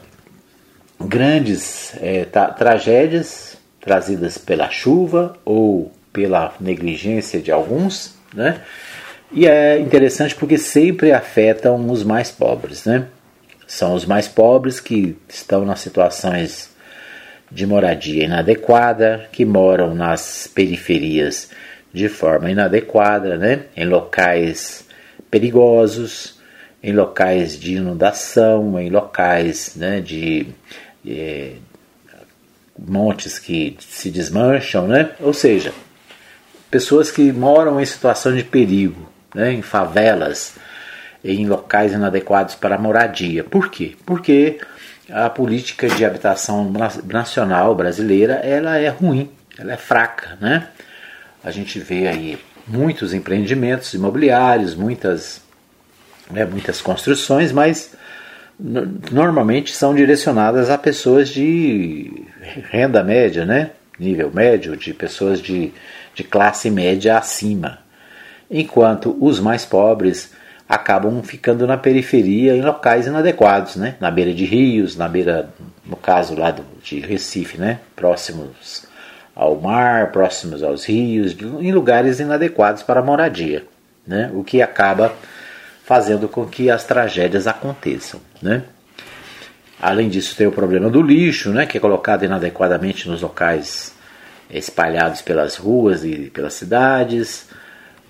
grandes 0.99 1.93
é, 2.01 2.25
tragédias 2.25 3.58
trazidas 3.89 4.37
pela 4.37 4.69
chuva 4.69 5.35
ou 5.43 5.91
pela 6.13 6.53
negligência 6.59 7.41
de 7.41 7.51
alguns, 7.51 8.13
né? 8.31 8.61
E 9.31 9.47
é 9.47 9.79
interessante 9.79 10.35
porque 10.35 10.59
sempre 10.59 11.11
afetam 11.11 11.89
os 11.89 12.03
mais 12.03 12.29
pobres, 12.29 12.85
né? 12.85 13.07
São 13.65 13.95
os 13.95 14.05
mais 14.05 14.27
pobres 14.27 14.79
que 14.79 15.17
estão 15.27 15.65
nas 15.65 15.79
situações 15.79 16.69
de 17.51 17.65
moradia 17.65 18.25
inadequada, 18.25 19.27
que 19.31 19.43
moram 19.43 19.95
nas 19.95 20.45
periferias 20.45 21.49
de 21.91 22.07
forma 22.09 22.51
inadequada, 22.51 23.37
né? 23.37 23.63
Em 23.75 23.85
locais 23.85 24.85
perigosos, 25.31 26.39
em 26.83 26.93
locais 26.93 27.57
de 27.59 27.73
inundação, 27.73 28.79
em 28.79 28.91
locais 28.91 29.73
né, 29.75 29.99
de, 29.99 30.45
eh, 31.07 31.53
montes 32.87 33.39
que 33.39 33.77
se 33.79 34.09
desmancham, 34.09 34.87
né? 34.87 35.11
Ou 35.19 35.33
seja, 35.33 35.73
pessoas 36.69 37.11
que 37.11 37.31
moram 37.31 37.79
em 37.79 37.85
situação 37.85 38.35
de 38.35 38.43
perigo, 38.43 39.09
né? 39.33 39.51
em 39.51 39.61
favelas, 39.61 40.55
em 41.23 41.47
locais 41.47 41.93
inadequados 41.93 42.55
para 42.55 42.77
moradia. 42.77 43.43
Por 43.43 43.69
quê? 43.69 43.95
Porque 44.05 44.59
a 45.11 45.29
política 45.29 45.87
de 45.89 46.05
habitação 46.05 46.71
nacional 47.05 47.75
brasileira 47.75 48.35
ela 48.35 48.77
é 48.77 48.89
ruim, 48.89 49.29
ela 49.57 49.73
é 49.73 49.77
fraca, 49.77 50.37
né? 50.39 50.67
A 51.43 51.51
gente 51.51 51.79
vê 51.79 52.07
aí 52.07 52.37
muitos 52.67 53.13
empreendimentos 53.13 53.93
imobiliários, 53.93 54.75
muitas, 54.75 55.41
né, 56.29 56.45
muitas 56.45 56.81
construções, 56.81 57.51
mas 57.51 57.95
normalmente 58.59 59.73
são 59.73 59.95
direcionadas 59.95 60.69
a 60.69 60.77
pessoas 60.77 61.29
de 61.29 62.25
renda 62.69 63.03
média, 63.03 63.45
né? 63.45 63.71
nível 63.97 64.31
médio, 64.33 64.75
de 64.75 64.93
pessoas 64.93 65.41
de, 65.41 65.71
de 66.13 66.23
classe 66.23 66.69
média 66.69 67.17
acima. 67.17 67.79
Enquanto 68.49 69.15
os 69.19 69.39
mais 69.39 69.65
pobres 69.65 70.33
acabam 70.67 71.21
ficando 71.23 71.65
na 71.65 71.77
periferia 71.77 72.55
em 72.55 72.61
locais 72.61 73.07
inadequados, 73.07 73.75
né? 73.75 73.95
na 73.99 74.11
beira 74.11 74.33
de 74.33 74.45
rios, 74.45 74.95
na 74.95 75.07
beira, 75.07 75.49
no 75.85 75.95
caso 75.95 76.35
lá 76.35 76.51
do, 76.51 76.63
de 76.83 76.99
Recife, 76.99 77.57
né? 77.57 77.79
próximos 77.95 78.87
ao 79.35 79.55
mar, 79.55 80.11
próximos 80.11 80.63
aos 80.63 80.83
rios, 80.83 81.35
em 81.61 81.71
lugares 81.71 82.19
inadequados 82.19 82.83
para 82.83 83.01
moradia, 83.01 83.63
né? 84.05 84.29
o 84.33 84.43
que 84.43 84.61
acaba 84.61 85.13
fazendo 85.89 86.29
com 86.29 86.45
que 86.45 86.69
as 86.69 86.83
tragédias 86.83 87.47
aconteçam. 87.47 88.21
Né? 88.43 88.61
Além 89.81 90.07
disso, 90.07 90.35
tem 90.35 90.45
o 90.45 90.51
problema 90.51 90.87
do 90.87 91.01
lixo, 91.01 91.49
né, 91.49 91.65
que 91.65 91.79
é 91.79 91.81
colocado 91.81 92.23
inadequadamente 92.23 93.09
nos 93.09 93.23
locais 93.23 93.95
espalhados 94.51 95.23
pelas 95.23 95.55
ruas 95.55 96.05
e 96.05 96.29
pelas 96.29 96.53
cidades. 96.53 97.47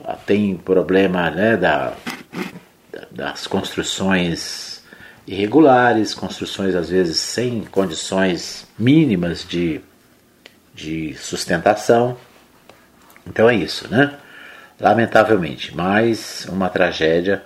Ah, 0.03 0.17
tem 0.17 0.57
problema 0.57 1.31
né, 1.31 1.55
da, 1.55 1.93
das 3.09 3.47
construções 3.47 4.83
irregulares, 5.25 6.13
construções 6.13 6.75
às 6.75 6.89
vezes 6.89 7.17
sem 7.17 7.61
condições 7.61 8.67
mínimas 8.77 9.47
de, 9.47 9.79
de 10.75 11.15
sustentação. 11.15 12.17
Então 13.25 13.49
é 13.49 13.55
isso, 13.55 13.87
né? 13.89 14.17
Lamentavelmente, 14.77 15.73
mais 15.73 16.45
uma 16.49 16.67
tragédia 16.67 17.41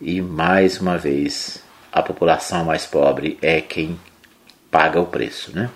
e 0.00 0.20
mais 0.20 0.80
uma 0.80 0.98
vez, 0.98 1.62
a 1.92 2.02
população 2.02 2.64
mais 2.64 2.86
pobre 2.86 3.38
é 3.40 3.60
quem 3.60 3.98
paga 4.70 5.00
o 5.00 5.06
preço, 5.06 5.54
né? 5.54 5.70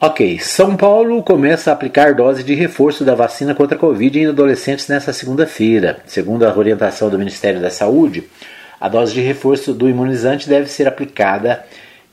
Ok, 0.00 0.38
São 0.38 0.76
Paulo 0.76 1.22
começa 1.22 1.70
a 1.70 1.72
aplicar 1.72 2.14
dose 2.14 2.42
de 2.42 2.52
reforço 2.52 3.04
da 3.04 3.14
vacina 3.14 3.54
contra 3.54 3.76
a 3.76 3.80
Covid 3.80 4.18
em 4.18 4.26
adolescentes 4.26 4.86
nesta 4.86 5.12
segunda-feira. 5.12 6.00
Segundo 6.04 6.44
a 6.44 6.54
orientação 6.54 7.08
do 7.08 7.18
Ministério 7.18 7.60
da 7.60 7.70
Saúde, 7.70 8.24
a 8.78 8.88
dose 8.88 9.14
de 9.14 9.22
reforço 9.22 9.72
do 9.72 9.88
imunizante 9.88 10.46
deve 10.46 10.68
ser 10.68 10.86
aplicada 10.86 11.64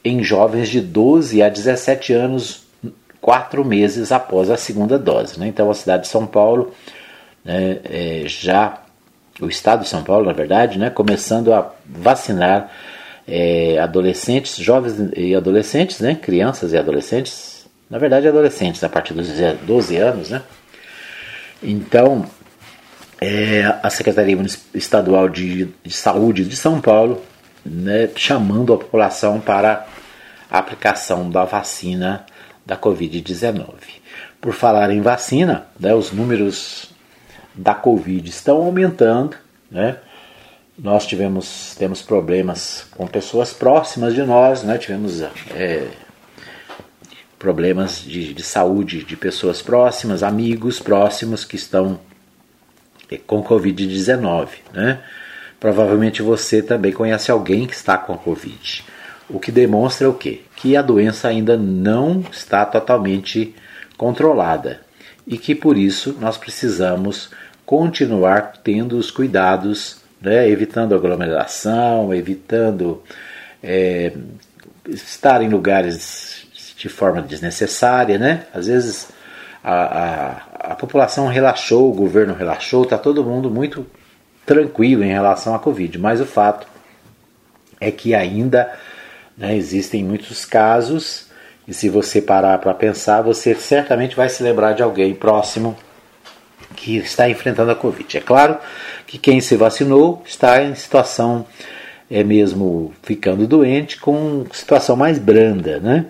em 0.05 0.23
jovens 0.23 0.69
de 0.69 0.79
12 0.79 1.41
a 1.43 1.49
17 1.49 2.13
anos, 2.13 2.63
quatro 3.19 3.65
meses 3.65 4.11
após 4.11 4.49
a 4.49 4.55
segunda 4.55 4.97
dose. 4.97 5.37
Né? 5.37 5.47
Então, 5.47 5.69
a 5.69 5.73
cidade 5.73 6.03
de 6.03 6.09
São 6.09 6.25
Paulo 6.25 6.71
né, 7.43 7.79
é, 7.83 8.23
já 8.25 8.80
o 9.41 9.49
estado 9.49 9.81
de 9.81 9.89
São 9.89 10.03
Paulo, 10.03 10.25
na 10.25 10.33
verdade, 10.33 10.77
né, 10.77 10.89
começando 10.89 11.51
a 11.51 11.73
vacinar 11.85 12.71
é, 13.27 13.79
adolescentes, 13.79 14.55
jovens 14.57 14.95
e 15.17 15.35
adolescentes, 15.35 15.99
né, 15.99 16.15
crianças 16.15 16.73
e 16.73 16.77
adolescentes, 16.77 17.67
na 17.89 17.97
verdade 17.97 18.27
adolescentes 18.27 18.83
a 18.83 18.89
partir 18.89 19.13
dos 19.13 19.27
12 19.63 19.97
anos, 19.97 20.29
né. 20.29 20.43
Então, 21.63 22.25
é, 23.19 23.63
a 23.83 23.89
Secretaria 23.89 24.37
Estadual 24.73 25.27
de, 25.27 25.69
de, 25.83 25.93
Saúde 25.93 26.45
de 26.45 26.55
São 26.55 26.79
Paulo, 26.79 27.21
né, 27.65 28.09
chamando 28.15 28.73
a 28.73 28.77
população 28.77 29.39
para 29.39 29.87
a 30.49 30.57
aplicação 30.57 31.29
da 31.29 31.45
vacina 31.45 32.25
da 32.65 32.77
Covid-19. 32.77 33.65
Por 34.39 34.53
falar 34.53 34.91
em 34.91 35.01
vacina, 35.01 35.65
né, 35.79 35.93
os 35.93 36.11
números 36.11 36.90
da 37.53 37.73
Covid 37.73 38.29
estão 38.29 38.57
aumentando, 38.57 39.35
né? 39.69 39.97
Nós 40.77 41.05
tivemos 41.05 41.75
temos 41.77 42.01
problemas 42.01 42.87
com 42.91 43.05
pessoas 43.05 43.53
próximas 43.53 44.13
de 44.15 44.23
nós, 44.23 44.63
né? 44.63 44.77
Tivemos 44.77 45.21
é, 45.21 45.87
problemas 47.37 48.01
de, 48.01 48.33
de 48.33 48.43
saúde 48.43 49.03
de 49.03 49.15
pessoas 49.15 49.61
próximas, 49.61 50.23
amigos 50.23 50.79
próximos 50.79 51.43
que 51.43 51.55
estão 51.55 51.99
é, 53.09 53.17
com 53.17 53.43
Covid-19, 53.43 54.47
né? 54.73 55.01
Provavelmente 55.59 56.21
você 56.23 56.61
também 56.61 56.91
conhece 56.91 57.29
alguém 57.29 57.67
que 57.67 57.75
está 57.75 57.97
com 57.97 58.13
a 58.13 58.17
Covid. 58.17 58.83
O 59.29 59.39
que 59.39 59.51
demonstra 59.51 60.09
o 60.09 60.13
quê? 60.13 60.41
Que 60.55 60.75
a 60.75 60.81
doença 60.81 61.27
ainda 61.27 61.55
não 61.55 62.23
está 62.31 62.65
totalmente 62.65 63.53
controlada 63.97 64.81
e 65.27 65.37
que 65.37 65.53
por 65.53 65.77
isso 65.77 66.17
nós 66.19 66.37
precisamos 66.37 67.29
continuar 67.71 68.55
tendo 68.61 68.97
os 68.97 69.09
cuidados, 69.09 70.01
né, 70.21 70.45
evitando 70.49 70.93
aglomeração, 70.93 72.13
evitando 72.13 73.01
é, 73.63 74.11
estar 74.89 75.41
em 75.41 75.47
lugares 75.47 76.45
de 76.75 76.89
forma 76.89 77.21
desnecessária, 77.21 78.17
né? 78.17 78.43
Às 78.53 78.67
vezes 78.67 79.07
a, 79.63 79.73
a, 79.73 80.71
a 80.71 80.75
população 80.75 81.27
relaxou, 81.27 81.89
o 81.89 81.95
governo 81.95 82.33
relaxou, 82.33 82.83
está 82.83 82.97
todo 82.97 83.23
mundo 83.23 83.49
muito 83.49 83.87
tranquilo 84.45 85.05
em 85.05 85.13
relação 85.13 85.55
à 85.55 85.59
Covid, 85.59 85.97
mas 85.97 86.19
o 86.19 86.25
fato 86.25 86.67
é 87.79 87.89
que 87.89 88.13
ainda 88.13 88.69
né, 89.37 89.55
existem 89.55 90.03
muitos 90.03 90.43
casos 90.43 91.27
e 91.65 91.73
se 91.73 91.87
você 91.87 92.21
parar 92.21 92.57
para 92.57 92.73
pensar, 92.73 93.21
você 93.21 93.55
certamente 93.55 94.13
vai 94.13 94.27
se 94.27 94.43
lembrar 94.43 94.73
de 94.73 94.83
alguém 94.83 95.15
próximo 95.15 95.77
que 96.75 96.97
está 96.97 97.29
enfrentando 97.29 97.71
a 97.71 97.75
Covid. 97.75 98.17
É 98.17 98.21
claro 98.21 98.57
que 99.05 99.17
quem 99.17 99.41
se 99.41 99.55
vacinou 99.55 100.21
está 100.25 100.63
em 100.63 100.73
situação 100.75 101.45
é 102.09 102.23
mesmo 102.23 102.93
ficando 103.01 103.47
doente 103.47 103.97
com 103.97 104.45
situação 104.51 104.97
mais 104.97 105.17
branda, 105.17 105.79
né? 105.79 106.07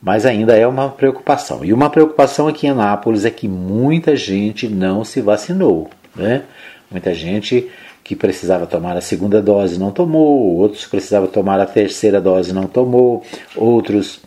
Mas 0.00 0.26
ainda 0.26 0.54
é 0.54 0.66
uma 0.66 0.90
preocupação. 0.90 1.64
E 1.64 1.72
uma 1.72 1.88
preocupação 1.88 2.46
aqui 2.46 2.66
em 2.66 2.70
Anápolis 2.70 3.24
é 3.24 3.30
que 3.30 3.48
muita 3.48 4.14
gente 4.14 4.68
não 4.68 5.04
se 5.04 5.22
vacinou, 5.22 5.90
né? 6.14 6.42
Muita 6.90 7.14
gente 7.14 7.70
que 8.04 8.14
precisava 8.14 8.66
tomar 8.66 8.96
a 8.96 9.00
segunda 9.00 9.42
dose 9.42 9.80
não 9.80 9.90
tomou, 9.90 10.58
outros 10.58 10.86
precisavam 10.86 11.28
tomar 11.28 11.58
a 11.58 11.66
terceira 11.66 12.20
dose 12.20 12.52
não 12.52 12.66
tomou, 12.68 13.24
outros 13.56 14.20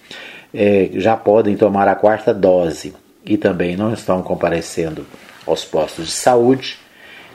é, 0.53 0.89
já 0.95 1.15
podem 1.15 1.55
tomar 1.55 1.87
a 1.87 1.95
quarta 1.95 2.33
dose 2.33 2.93
e 3.23 3.37
também 3.37 3.77
não 3.77 3.93
estão 3.93 4.21
comparecendo 4.21 5.05
aos 5.49 5.65
postos 5.65 6.07
de 6.07 6.11
saúde. 6.11 6.77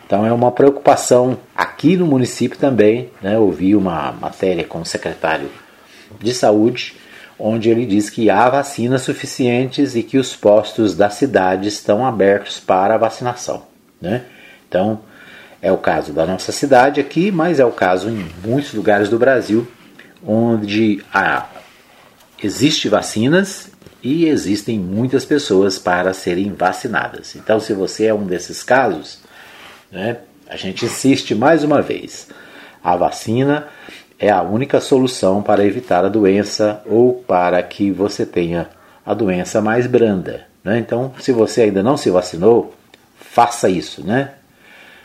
Então 0.07 0.25
é 0.25 0.33
uma 0.33 0.53
preocupação 0.53 1.39
aqui 1.55 1.97
no 1.97 2.07
município 2.07 2.59
também. 2.59 3.11
Né? 3.23 3.39
Ouvi 3.39 3.75
uma 3.75 4.13
matéria 4.13 4.65
com 4.65 4.81
o 4.81 4.87
secretário 4.87 5.51
de 6.21 6.35
saúde, 6.35 6.95
onde 7.39 7.69
ele 7.69 7.85
diz 7.87 8.11
que 8.11 8.31
há 8.31 8.49
vacinas 8.49 9.03
suficientes 9.03 9.97
e 9.97 10.03
que 10.03 10.19
os 10.19 10.37
postos 10.37 10.97
da 10.97 11.11
cidade 11.11 11.69
estão 11.69 12.07
abertos 12.07 12.61
para 12.61 12.95
a 12.95 12.99
vacinação. 12.99 13.63
Né? 14.01 14.25
Então 14.69 15.01
é 15.61 15.73
o 15.73 15.79
caso 15.79 16.13
da 16.13 16.27
nossa 16.27 16.53
cidade 16.53 17.01
aqui, 17.01 17.33
mas 17.33 17.59
é 17.59 17.65
o 17.65 17.73
caso 17.73 18.09
em 18.09 18.27
muitos 18.45 18.75
lugares 18.75 19.09
do 19.09 19.19
Brasil, 19.19 19.67
onde 20.27 21.03
há 21.13 21.47
Existem 22.45 22.91
vacinas 22.91 23.71
e 24.05 24.27
existem 24.27 24.79
muitas 24.79 25.25
pessoas 25.25 25.79
para 25.79 26.13
serem 26.13 26.53
vacinadas. 26.53 27.35
Então, 27.35 27.59
se 27.59 27.73
você 27.73 28.05
é 28.05 28.15
um 28.15 28.27
desses 28.27 28.63
casos, 28.63 29.19
né, 29.91 30.19
a 30.47 30.57
gente 30.57 30.85
insiste 30.85 31.35
mais 31.35 31.65
uma 31.65 31.81
vez: 31.81 32.29
a 32.83 32.95
vacina 32.95 33.67
é 34.19 34.31
a 34.31 34.43
única 34.43 34.81
solução 34.81 35.43
para 35.43 35.65
evitar 35.65 36.05
a 36.05 36.11
doença 36.11 36.83
ou 36.85 37.15
para 37.15 37.63
que 37.63 37.91
você 37.91 38.27
tenha 38.27 38.69
a 39.05 39.15
doença 39.15 39.61
mais 39.63 39.87
branda. 39.87 40.47
Né? 40.63 40.79
Então, 40.79 41.13
se 41.19 41.33
você 41.33 41.63
ainda 41.63 41.83
não 41.83 41.97
se 41.97 42.11
vacinou, 42.11 42.75
faça 43.17 43.69
isso, 43.69 44.07
né? 44.07 44.33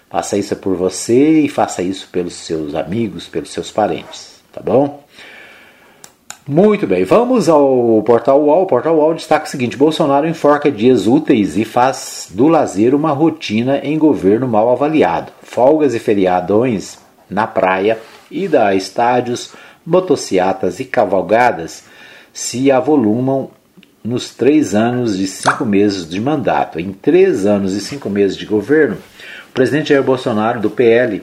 Faça 0.10 0.38
isso 0.38 0.56
por 0.56 0.76
você 0.76 1.42
e 1.42 1.50
faça 1.50 1.84
isso 1.84 2.08
pelos 2.12 2.34
seus 2.34 2.74
amigos, 2.74 3.28
pelos 3.28 3.52
seus 3.52 3.70
parentes, 3.70 4.42
tá 4.52 4.60
bom? 4.60 5.04
Muito 6.48 6.88
bem, 6.88 7.04
vamos 7.04 7.48
ao 7.48 8.02
Portal 8.04 8.42
UOL. 8.42 8.64
O 8.64 8.66
Portal 8.66 8.96
UOL 8.96 9.14
destaca 9.14 9.46
o 9.46 9.50
seguinte: 9.50 9.78
Bolsonaro 9.78 10.28
enforca 10.28 10.72
dias 10.72 11.06
úteis 11.06 11.58
e 11.58 11.64
faz 11.64 12.28
do 12.32 12.48
lazer 12.48 12.96
uma 12.96 13.12
rotina 13.12 13.80
em 13.84 13.98
governo 13.98 14.48
mal 14.48 14.72
avaliado. 14.72 15.32
Folgas 15.44 15.94
e 15.94 16.00
feriadões 16.00 16.98
na 17.30 17.46
praia, 17.46 18.00
ida 18.32 18.66
a 18.66 18.74
estádios, 18.74 19.54
motociatas 19.86 20.80
e 20.80 20.86
cavalgadas 20.86 21.84
se 22.34 22.72
avolumam 22.72 23.52
nos 24.04 24.34
três 24.34 24.74
anos 24.74 25.20
e 25.20 25.28
cinco 25.28 25.66
meses 25.66 26.08
de 26.08 26.20
mandato. 26.20 26.80
Em 26.80 26.92
três 26.92 27.46
anos 27.46 27.74
e 27.74 27.82
cinco 27.82 28.10
meses 28.10 28.36
de 28.36 28.46
governo, 28.46 28.98
o 29.50 29.54
presidente 29.54 29.90
Jair 29.90 30.04
Bolsonaro, 30.04 30.60
do 30.60 30.70
PL, 30.70 31.22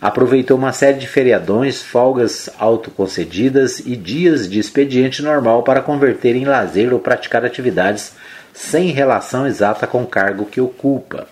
aproveitou 0.00 0.56
uma 0.56 0.72
série 0.72 0.98
de 0.98 1.06
feriadões, 1.06 1.82
folgas 1.82 2.50
autoconcedidas 2.58 3.80
e 3.80 3.96
dias 3.96 4.48
de 4.48 4.58
expediente 4.58 5.22
normal 5.22 5.62
para 5.62 5.80
converter 5.80 6.36
em 6.36 6.44
lazer 6.44 6.92
ou 6.92 6.98
praticar 6.98 7.44
atividades 7.44 8.12
sem 8.52 8.90
relação 8.90 9.46
exata 9.46 9.86
com 9.86 10.02
o 10.02 10.06
cargo 10.06 10.46
que 10.46 10.60
ocupa. 10.60 11.26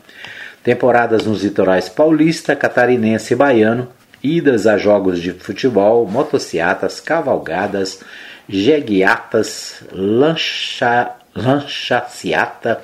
Temporadas 0.62 1.24
nos 1.26 1.42
litorais 1.42 1.88
paulista, 1.88 2.56
catarinense 2.56 3.34
e 3.34 3.36
baiano, 3.36 3.88
idas 4.22 4.66
a 4.66 4.78
jogos 4.78 5.20
de 5.20 5.32
futebol, 5.32 6.06
motociatas, 6.06 7.00
cavalgadas, 7.00 8.00
jeguiatas, 8.48 9.82
lancha, 9.92 11.10
lanchaciata, 11.34 12.82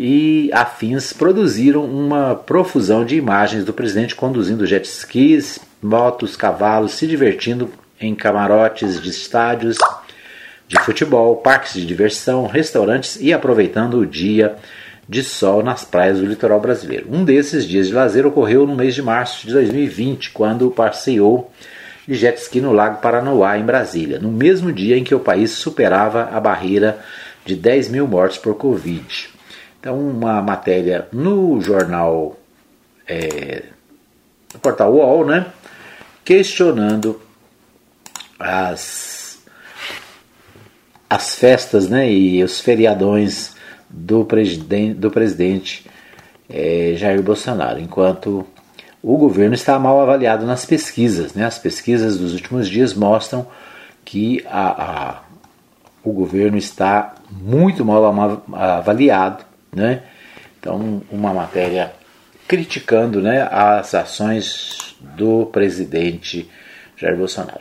e 0.00 0.48
afins 0.52 1.12
produziram 1.12 1.84
uma 1.84 2.36
profusão 2.36 3.04
de 3.04 3.16
imagens 3.16 3.64
do 3.64 3.72
presidente 3.72 4.14
conduzindo 4.14 4.64
jet 4.64 4.86
skis, 4.86 5.58
motos, 5.82 6.36
cavalos, 6.36 6.92
se 6.92 7.04
divertindo 7.04 7.68
em 8.00 8.14
camarotes 8.14 9.02
de 9.02 9.10
estádios 9.10 9.76
de 10.68 10.78
futebol, 10.84 11.34
parques 11.36 11.74
de 11.74 11.84
diversão, 11.84 12.46
restaurantes 12.46 13.18
e 13.20 13.32
aproveitando 13.32 13.98
o 13.98 14.06
dia 14.06 14.54
de 15.08 15.24
sol 15.24 15.64
nas 15.64 15.82
praias 15.82 16.18
do 16.18 16.26
litoral 16.26 16.60
brasileiro. 16.60 17.08
Um 17.10 17.24
desses 17.24 17.66
dias 17.66 17.88
de 17.88 17.94
lazer 17.94 18.24
ocorreu 18.24 18.66
no 18.68 18.76
mês 18.76 18.94
de 18.94 19.02
março 19.02 19.48
de 19.48 19.52
2020, 19.52 20.30
quando 20.30 20.70
passeou 20.70 21.50
de 22.06 22.14
jet 22.14 22.38
ski 22.38 22.60
no 22.60 22.72
Lago 22.72 23.00
Paranoá, 23.00 23.58
em 23.58 23.64
Brasília, 23.64 24.20
no 24.20 24.30
mesmo 24.30 24.72
dia 24.72 24.96
em 24.96 25.02
que 25.02 25.14
o 25.14 25.20
país 25.20 25.50
superava 25.50 26.28
a 26.32 26.38
barreira 26.38 27.00
de 27.44 27.56
10 27.56 27.88
mil 27.88 28.06
mortes 28.06 28.38
por 28.38 28.54
Covid. 28.54 29.37
Então, 29.80 29.96
uma 29.96 30.42
matéria 30.42 31.06
no 31.12 31.60
jornal, 31.60 32.36
é, 33.06 33.62
no 34.52 34.58
portal 34.58 34.92
UOL, 34.92 35.24
né, 35.24 35.46
questionando 36.24 37.20
as, 38.38 39.40
as 41.08 41.36
festas 41.36 41.88
né, 41.88 42.10
e 42.10 42.42
os 42.42 42.60
feriadões 42.60 43.54
do, 43.88 44.24
presidente, 44.24 44.94
do 44.94 45.10
presidente 45.12 45.88
é, 46.50 46.94
Jair 46.96 47.22
Bolsonaro, 47.22 47.78
enquanto 47.78 48.44
o 49.00 49.16
governo 49.16 49.54
está 49.54 49.78
mal 49.78 50.00
avaliado 50.00 50.44
nas 50.44 50.64
pesquisas. 50.64 51.34
Né? 51.34 51.44
As 51.44 51.58
pesquisas 51.58 52.18
dos 52.18 52.34
últimos 52.34 52.68
dias 52.68 52.94
mostram 52.94 53.46
que 54.04 54.44
a, 54.50 54.68
a, 54.68 55.22
o 56.02 56.12
governo 56.12 56.58
está 56.58 57.14
muito 57.30 57.84
mal 57.84 58.04
avaliado 58.52 59.47
né? 59.74 60.02
Então, 60.58 61.02
uma 61.10 61.32
matéria 61.32 61.92
criticando 62.46 63.20
né, 63.20 63.46
as 63.50 63.94
ações 63.94 64.96
do 65.00 65.46
presidente 65.46 66.50
Jair 66.96 67.16
Bolsonaro. 67.16 67.60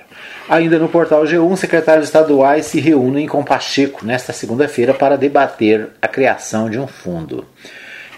Ainda 0.50 0.80
no 0.80 0.90
portal 0.90 1.24
G1, 1.24 1.56
secretários 1.58 2.08
estaduais 2.08 2.66
se 2.66 2.80
reúnem 2.80 3.28
com 3.28 3.44
Pacheco 3.44 4.06
nesta 4.06 4.34
segunda-feira 4.34 4.94
para 4.94 5.18
debater 5.18 5.90
a 6.02 6.08
criação 6.08 6.70
de 6.70 6.80
um 6.80 6.88
fundo. 6.88 7.46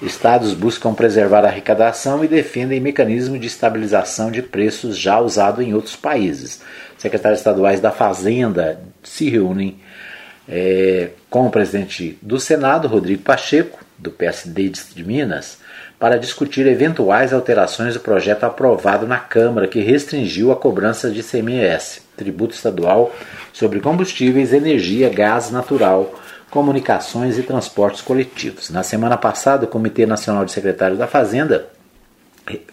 Estados 0.01 0.53
buscam 0.53 0.93
preservar 0.93 1.43
a 1.43 1.49
arrecadação 1.49 2.23
e 2.23 2.27
defendem 2.27 2.79
mecanismo 2.79 3.37
de 3.37 3.47
estabilização 3.47 4.31
de 4.31 4.41
preços 4.41 4.97
já 4.97 5.19
usado 5.19 5.61
em 5.61 5.73
outros 5.73 5.97
países. 5.97 6.61
Secretários 6.97 7.41
estaduais 7.41 7.81
da 7.81 7.91
Fazenda 7.91 8.79
se 9.03 9.29
reúnem 9.29 9.77
é, 10.49 11.09
com 11.29 11.45
o 11.45 11.51
presidente 11.51 12.17
do 12.21 12.39
Senado, 12.39 12.87
Rodrigo 12.87 13.21
Pacheco, 13.21 13.79
do 13.97 14.09
PSD 14.09 14.69
de 14.69 15.03
Minas, 15.03 15.59
para 15.99 16.17
discutir 16.17 16.65
eventuais 16.65 17.33
alterações 17.33 17.93
do 17.93 17.99
projeto 17.99 18.45
aprovado 18.45 19.05
na 19.05 19.19
Câmara 19.19 19.67
que 19.67 19.81
restringiu 19.81 20.51
a 20.51 20.55
cobrança 20.55 21.11
de 21.11 21.21
CMS, 21.21 22.01
tributo 22.17 22.55
estadual, 22.55 23.13
sobre 23.53 23.79
combustíveis, 23.79 24.53
energia, 24.53 25.09
gás 25.09 25.51
natural, 25.51 26.15
comunicações 26.49 27.37
e 27.37 27.43
transportes 27.43 28.01
coletivos. 28.01 28.69
Na 28.69 28.81
semana 28.81 29.17
passada, 29.17 29.65
o 29.65 29.67
Comitê 29.67 30.05
Nacional 30.05 30.45
de 30.45 30.51
Secretários 30.51 30.97
da 30.97 31.05
Fazenda, 31.05 31.67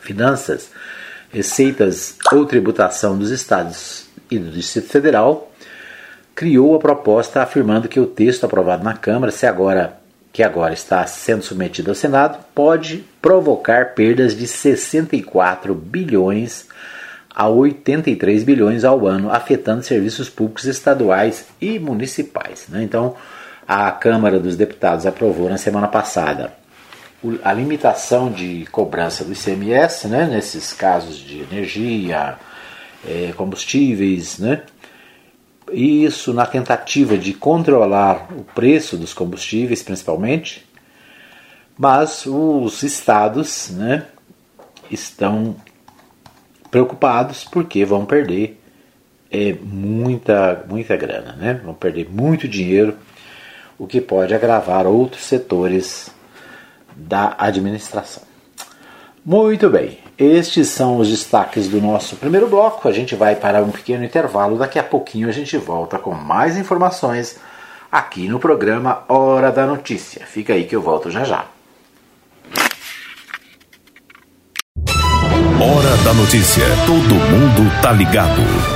Finanças, 0.01 0.71
Receitas 1.31 2.17
ou 2.33 2.47
Tributação 2.47 3.19
dos 3.19 3.31
Estados 3.31 4.07
e 4.31 4.39
do 4.39 4.51
Distrito 4.51 4.89
Federal 4.89 5.51
criou 6.37 6.77
a 6.77 6.79
proposta 6.79 7.42
afirmando 7.42 7.88
que 7.88 7.99
o 7.99 8.07
texto 8.07 8.44
aprovado 8.44 8.85
na 8.85 8.92
Câmara, 8.92 9.33
se 9.33 9.46
agora 9.46 9.99
que 10.33 10.42
agora 10.42 10.75
está 10.75 11.07
sendo 11.07 11.42
submetido 11.42 11.90
ao 11.90 11.94
Senado, 11.94 12.38
pode 12.55 13.03
provocar 13.22 13.94
perdas 13.94 14.37
de 14.37 14.46
64 14.46 15.75
bilhões 15.75 16.68
a 17.35 17.49
83 17.49 18.44
bilhões 18.44 18.85
ao 18.85 19.07
ano, 19.07 19.31
afetando 19.31 19.83
serviços 19.83 20.29
públicos 20.29 20.66
estaduais 20.66 21.46
e 21.59 21.79
municipais. 21.79 22.66
Né? 22.68 22.83
Então, 22.83 23.14
a 23.66 23.90
Câmara 23.90 24.38
dos 24.38 24.57
Deputados 24.57 25.07
aprovou 25.07 25.49
na 25.49 25.57
semana 25.57 25.88
passada 25.88 26.53
a 27.42 27.53
limitação 27.55 28.31
de 28.31 28.66
cobrança 28.70 29.25
do 29.25 29.33
ICMS, 29.33 30.07
né, 30.07 30.27
nesses 30.27 30.72
casos 30.72 31.16
de 31.16 31.40
energia, 31.40 32.37
é, 33.09 33.33
combustíveis, 33.37 34.38
né, 34.38 34.62
isso 35.72 36.33
na 36.33 36.46
tentativa 36.46 37.16
de 37.18 37.33
controlar 37.33 38.29
o 38.33 38.44
preço 38.44 38.96
dos 38.96 39.12
combustíveis, 39.12 39.83
principalmente, 39.83 40.66
mas 41.79 42.24
os 42.26 42.83
estados 42.83 43.70
né, 43.70 44.05
estão 44.90 45.57
preocupados 46.70 47.44
porque 47.44 47.85
vão 47.85 48.05
perder 48.05 48.61
é, 49.31 49.52
muita, 49.52 50.64
muita 50.68 50.96
grana, 50.96 51.33
né? 51.35 51.61
vão 51.64 51.74
perder 51.74 52.09
muito 52.11 52.48
dinheiro, 52.48 52.96
o 53.79 53.87
que 53.87 54.00
pode 54.00 54.35
agravar 54.35 54.87
outros 54.87 55.22
setores 55.22 56.11
da 56.94 57.35
administração. 57.38 58.22
Muito 59.24 59.68
bem, 59.68 59.98
estes 60.18 60.68
são 60.68 60.96
os 60.98 61.09
destaques 61.09 61.68
do 61.68 61.81
nosso 61.81 62.16
primeiro 62.16 62.48
bloco. 62.48 62.88
A 62.88 62.92
gente 62.92 63.14
vai 63.14 63.37
para 63.37 63.62
um 63.62 63.70
pequeno 63.70 64.05
intervalo. 64.05 64.59
Daqui 64.59 64.79
a 64.79 64.83
pouquinho 64.83 65.29
a 65.29 65.33
gente 65.33 65.57
volta 65.59 65.98
com 65.98 66.12
mais 66.12 66.57
informações 66.57 67.38
aqui 67.92 68.29
no 68.29 68.38
programa 68.38 69.05
Hora 69.09 69.52
da 69.52 69.66
Notícia. 69.66 70.24
Fica 70.26 70.55
aí 70.55 70.64
que 70.64 70.74
eu 70.74 70.81
volto 70.81 71.11
já 71.11 71.24
já. 71.24 71.44
Hora 75.59 75.96
da 76.05 76.14
Notícia. 76.14 76.64
Todo 76.87 77.14
mundo 77.14 77.83
tá 77.83 77.92
ligado. 77.92 78.76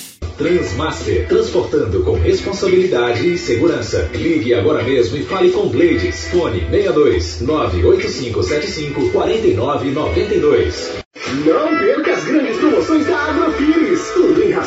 Transmaster, 0.41 1.27
transportando 1.27 2.01
com 2.01 2.13
responsabilidade 2.13 3.31
e 3.31 3.37
segurança. 3.37 4.09
Ligue 4.11 4.55
agora 4.55 4.83
mesmo 4.83 5.15
e 5.15 5.21
fale 5.23 5.51
com 5.51 5.69
Blades. 5.69 6.29
Fone 6.29 6.61
62 6.61 7.41
98575 7.41 9.11
4992. 9.11 10.93
Não 11.45 11.77
perca 11.77 12.13
as 12.13 12.23
grandes 12.23 12.50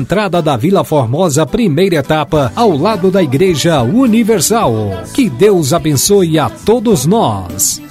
entrada 0.00 0.40
da 0.40 0.56
Vila 0.56 0.82
Formosa, 0.82 1.44
primeira 1.44 1.96
etapa, 1.96 2.50
ao 2.56 2.74
lado 2.76 3.10
da 3.10 3.22
Igreja 3.22 3.82
Universal. 3.82 5.04
Que 5.12 5.28
Deus 5.28 5.74
abençoe 5.74 6.38
a 6.38 6.48
todos 6.48 7.04
nós. 7.04 7.82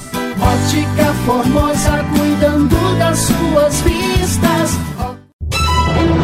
Ótica 0.41 1.13
Formosa, 1.25 2.03
cuidando 2.17 2.97
das 2.97 3.19
suas 3.19 3.81
vistas. 3.81 4.79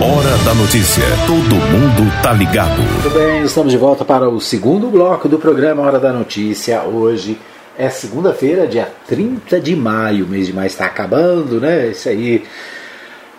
Hora 0.01 0.37
da 0.43 0.53
Notícia. 0.55 1.03
Todo 1.27 1.55
mundo 1.55 2.21
tá 2.23 2.33
ligado. 2.33 2.81
Muito 2.81 3.13
bem, 3.13 3.43
estamos 3.43 3.71
de 3.71 3.77
volta 3.77 4.03
para 4.03 4.27
o 4.27 4.41
segundo 4.41 4.87
bloco 4.87 5.29
do 5.29 5.37
programa 5.37 5.83
Hora 5.83 5.99
da 5.99 6.11
Notícia. 6.11 6.81
Hoje 6.81 7.37
é 7.77 7.89
segunda-feira, 7.89 8.65
dia 8.65 8.89
30 9.07 9.59
de 9.59 9.75
maio. 9.75 10.25
O 10.25 10.27
mês 10.27 10.47
de 10.47 10.53
maio 10.53 10.67
está 10.67 10.85
acabando, 10.85 11.61
né? 11.61 11.89
Isso 11.89 12.09
aí. 12.09 12.43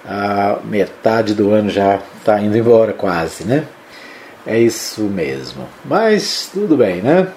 A 0.09 0.59
metade 0.64 1.35
do 1.35 1.51
ano 1.51 1.69
já 1.69 2.01
está 2.19 2.40
indo 2.40 2.57
embora 2.57 2.92
quase, 2.92 3.45
né? 3.45 3.66
É 4.47 4.59
isso 4.59 5.03
mesmo. 5.03 5.66
Mas 5.85 6.49
tudo 6.53 6.77
bem, 6.77 7.03
né? 7.03 7.29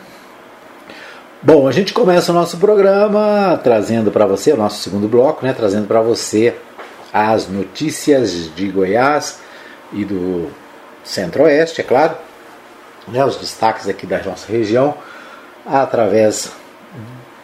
Bom, 1.42 1.68
a 1.68 1.72
gente 1.72 1.94
começa 1.94 2.32
o 2.32 2.36
nosso 2.36 2.58
programa 2.58 3.60
trazendo 3.64 4.12
para 4.12 4.26
você, 4.28 4.52
o 4.52 4.58
nosso 4.58 4.84
segundo 4.84 5.08
bloco, 5.08 5.46
né? 5.46 5.54
Trazendo 5.54 5.88
para 5.88 6.02
você 6.02 6.56
as 7.12 7.48
notícias 7.48 8.54
de 8.54 8.68
Goiás 8.70 9.40
e 9.92 10.06
do 10.06 10.52
Centro-Oeste, 11.04 11.82
é 11.82 11.84
claro, 11.84 12.16
né? 13.08 13.26
Os 13.26 13.38
destaques 13.38 13.88
aqui 13.88 14.06
da 14.06 14.22
nossa 14.22 14.52
região 14.52 14.96
através 15.66 16.52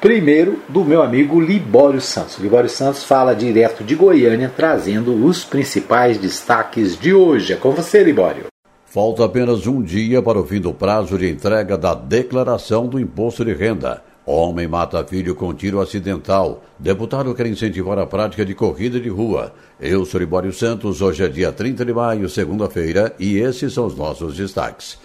primeiro 0.05 0.59
do 0.69 0.85
meu 0.85 1.01
amigo 1.01 1.41
Libório 1.41 1.99
Santos. 1.99 2.37
Libório 2.37 2.69
Santos 2.69 3.03
fala 3.03 3.33
direto 3.33 3.83
de 3.83 3.95
Goiânia, 3.95 4.53
trazendo 4.55 5.25
os 5.25 5.43
principais 5.43 6.19
destaques 6.19 6.95
de 6.95 7.11
hoje. 7.11 7.53
É 7.53 7.55
com 7.55 7.71
você, 7.71 8.03
Libório. 8.03 8.45
Falta 8.85 9.25
apenas 9.25 9.65
um 9.65 9.81
dia 9.81 10.21
para 10.21 10.39
o 10.39 10.45
fim 10.45 10.61
do 10.61 10.71
prazo 10.71 11.17
de 11.17 11.27
entrega 11.27 11.75
da 11.75 11.95
declaração 11.95 12.85
do 12.85 12.99
imposto 12.99 13.43
de 13.43 13.55
renda. 13.55 14.03
Homem 14.23 14.67
mata 14.67 15.03
filho 15.03 15.33
com 15.33 15.51
tiro 15.55 15.81
acidental. 15.81 16.63
Deputado 16.77 17.33
quer 17.33 17.47
incentivar 17.47 17.97
a 17.97 18.05
prática 18.05 18.45
de 18.45 18.53
corrida 18.53 18.99
de 18.99 19.09
rua. 19.09 19.55
Eu 19.81 20.05
sou 20.05 20.19
Libório 20.19 20.53
Santos, 20.53 21.01
hoje 21.01 21.23
é 21.23 21.27
dia 21.27 21.51
30 21.51 21.83
de 21.83 21.93
maio, 21.95 22.29
segunda-feira, 22.29 23.15
e 23.19 23.39
esses 23.39 23.73
são 23.73 23.87
os 23.87 23.95
nossos 23.95 24.35
destaques. 24.37 24.99